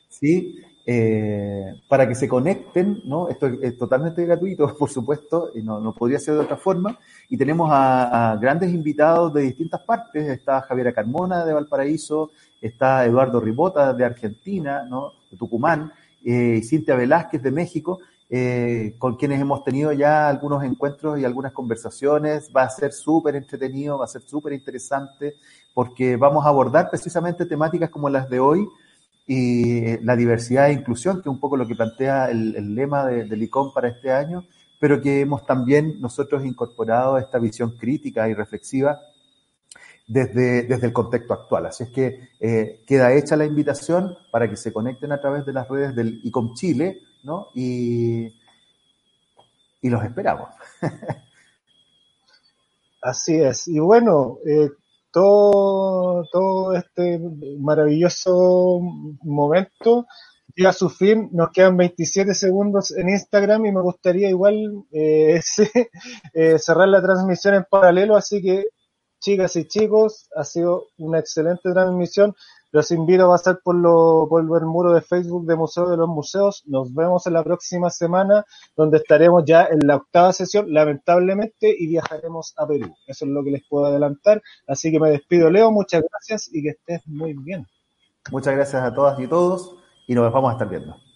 ¿sí? 0.09 0.61
Eh, 0.85 1.81
para 1.87 2.07
que 2.07 2.15
se 2.15 2.27
conecten, 2.27 3.01
¿no? 3.05 3.29
Esto 3.29 3.47
es, 3.61 3.77
totalmente 3.77 4.25
gratuito, 4.25 4.75
por 4.77 4.89
supuesto, 4.89 5.51
y 5.55 5.61
no, 5.61 5.79
no, 5.79 5.93
podría 5.93 6.19
ser 6.19 6.33
de 6.33 6.41
otra 6.41 6.57
forma. 6.57 6.99
Y 7.29 7.37
tenemos 7.37 7.69
a, 7.71 8.37
grandes 8.41 8.73
invitados 8.73 9.33
de 9.33 9.43
distintas 9.43 9.81
partes. 9.81 10.27
Está 10.27 10.61
Javiera 10.61 10.91
Carmona 10.91 11.45
de 11.45 11.53
Valparaíso, 11.53 12.31
está 12.59 13.05
Eduardo 13.05 13.39
Ribota 13.39 13.93
de 13.93 14.03
Argentina, 14.03 14.83
¿no? 14.83 15.13
De 15.31 15.37
Tucumán, 15.37 15.93
eh, 16.25 16.57
y 16.59 16.63
Cintia 16.63 16.95
Velázquez 16.95 17.41
de 17.41 17.51
México, 17.51 17.99
eh, 18.29 18.95
con 18.97 19.15
quienes 19.15 19.39
hemos 19.39 19.63
tenido 19.63 19.93
ya 19.93 20.27
algunos 20.27 20.63
encuentros 20.63 21.17
y 21.17 21.23
algunas 21.23 21.53
conversaciones. 21.53 22.49
Va 22.55 22.63
a 22.63 22.69
ser 22.69 22.91
súper 22.91 23.35
entretenido, 23.35 23.97
va 23.97 24.05
a 24.05 24.09
ser 24.09 24.23
súper 24.23 24.53
interesante 24.53 25.35
porque 25.79 26.17
vamos 26.17 26.45
a 26.45 26.49
abordar 26.49 26.89
precisamente 26.89 27.45
temáticas 27.45 27.89
como 27.89 28.09
las 28.09 28.29
de 28.29 28.41
hoy 28.41 28.67
y 29.25 29.97
la 30.03 30.17
diversidad 30.17 30.67
e 30.67 30.73
inclusión, 30.73 31.21
que 31.21 31.29
es 31.29 31.33
un 31.33 31.39
poco 31.39 31.55
lo 31.55 31.65
que 31.65 31.73
plantea 31.73 32.29
el, 32.29 32.75
lema 32.75 33.05
del 33.05 33.41
ICOM 33.43 33.71
para 33.71 33.87
este 33.87 34.11
año, 34.11 34.43
pero 34.77 34.99
que 34.99 35.21
hemos 35.21 35.45
también 35.45 36.01
nosotros 36.01 36.43
incorporado 36.43 37.17
esta 37.17 37.39
visión 37.39 37.77
crítica 37.77 38.27
y 38.27 38.33
reflexiva 38.33 38.99
desde, 40.05 40.63
desde 40.63 40.85
el 40.85 40.91
contexto 40.91 41.33
actual. 41.33 41.67
Así 41.67 41.85
es 41.85 41.91
que 41.91 42.27
eh, 42.41 42.83
queda 42.85 43.13
hecha 43.13 43.37
la 43.37 43.45
invitación 43.45 44.17
para 44.33 44.49
que 44.49 44.57
se 44.57 44.73
conecten 44.73 45.13
a 45.13 45.21
través 45.21 45.45
de 45.45 45.53
las 45.53 45.65
redes 45.69 45.95
del 45.95 46.19
ICOM 46.25 46.55
Chile, 46.55 47.03
¿no? 47.23 47.47
Y, 47.55 48.25
y 49.81 49.89
los 49.89 50.03
esperamos. 50.03 50.49
Así 53.01 53.35
es. 53.35 53.65
Y 53.69 53.79
bueno, 53.79 54.39
eh, 54.45 54.71
todo, 55.11 56.23
todo 56.31 56.73
este 56.73 57.19
maravilloso 57.59 58.79
momento 59.23 60.05
llega 60.55 60.69
a 60.69 60.73
su 60.73 60.89
fin. 60.89 61.29
Nos 61.31 61.51
quedan 61.51 61.77
27 61.77 62.33
segundos 62.33 62.91
en 62.91 63.09
Instagram 63.09 63.65
y 63.65 63.71
me 63.71 63.81
gustaría 63.81 64.29
igual 64.29 64.85
eh, 64.91 65.39
eh, 66.33 66.59
cerrar 66.59 66.87
la 66.89 67.01
transmisión 67.01 67.55
en 67.55 67.65
paralelo. 67.69 68.15
Así 68.15 68.41
que, 68.41 68.65
chicas 69.19 69.55
y 69.55 69.67
chicos, 69.67 70.29
ha 70.35 70.43
sido 70.43 70.87
una 70.97 71.19
excelente 71.19 71.71
transmisión. 71.71 72.35
Los 72.71 72.91
invito 72.91 73.25
a 73.25 73.35
pasar 73.35 73.59
por, 73.63 73.75
lo, 73.75 74.27
por 74.29 74.61
el 74.61 74.67
muro 74.67 74.93
de 74.93 75.01
Facebook 75.01 75.45
de 75.45 75.55
Museo 75.55 75.89
de 75.89 75.97
los 75.97 76.07
Museos. 76.07 76.63
Nos 76.67 76.93
vemos 76.93 77.25
en 77.27 77.33
la 77.33 77.43
próxima 77.43 77.89
semana, 77.89 78.45
donde 78.75 78.97
estaremos 78.97 79.43
ya 79.45 79.65
en 79.65 79.79
la 79.87 79.95
octava 79.95 80.33
sesión, 80.33 80.71
lamentablemente, 80.71 81.75
y 81.77 81.87
viajaremos 81.87 82.53
a 82.57 82.67
Perú. 82.67 82.93
Eso 83.07 83.25
es 83.25 83.31
lo 83.31 83.43
que 83.43 83.51
les 83.51 83.67
puedo 83.67 83.85
adelantar. 83.85 84.41
Así 84.67 84.91
que 84.91 84.99
me 84.99 85.09
despido, 85.09 85.49
Leo. 85.49 85.71
Muchas 85.71 86.03
gracias 86.09 86.49
y 86.53 86.61
que 86.61 86.69
estés 86.69 87.07
muy 87.07 87.33
bien. 87.33 87.65
Muchas 88.31 88.55
gracias 88.55 88.83
a 88.83 88.93
todas 88.93 89.19
y 89.19 89.27
todos 89.27 89.75
y 90.07 90.13
nos 90.13 90.31
vamos 90.31 90.49
a 90.49 90.53
estar 90.53 90.69
viendo. 90.69 91.08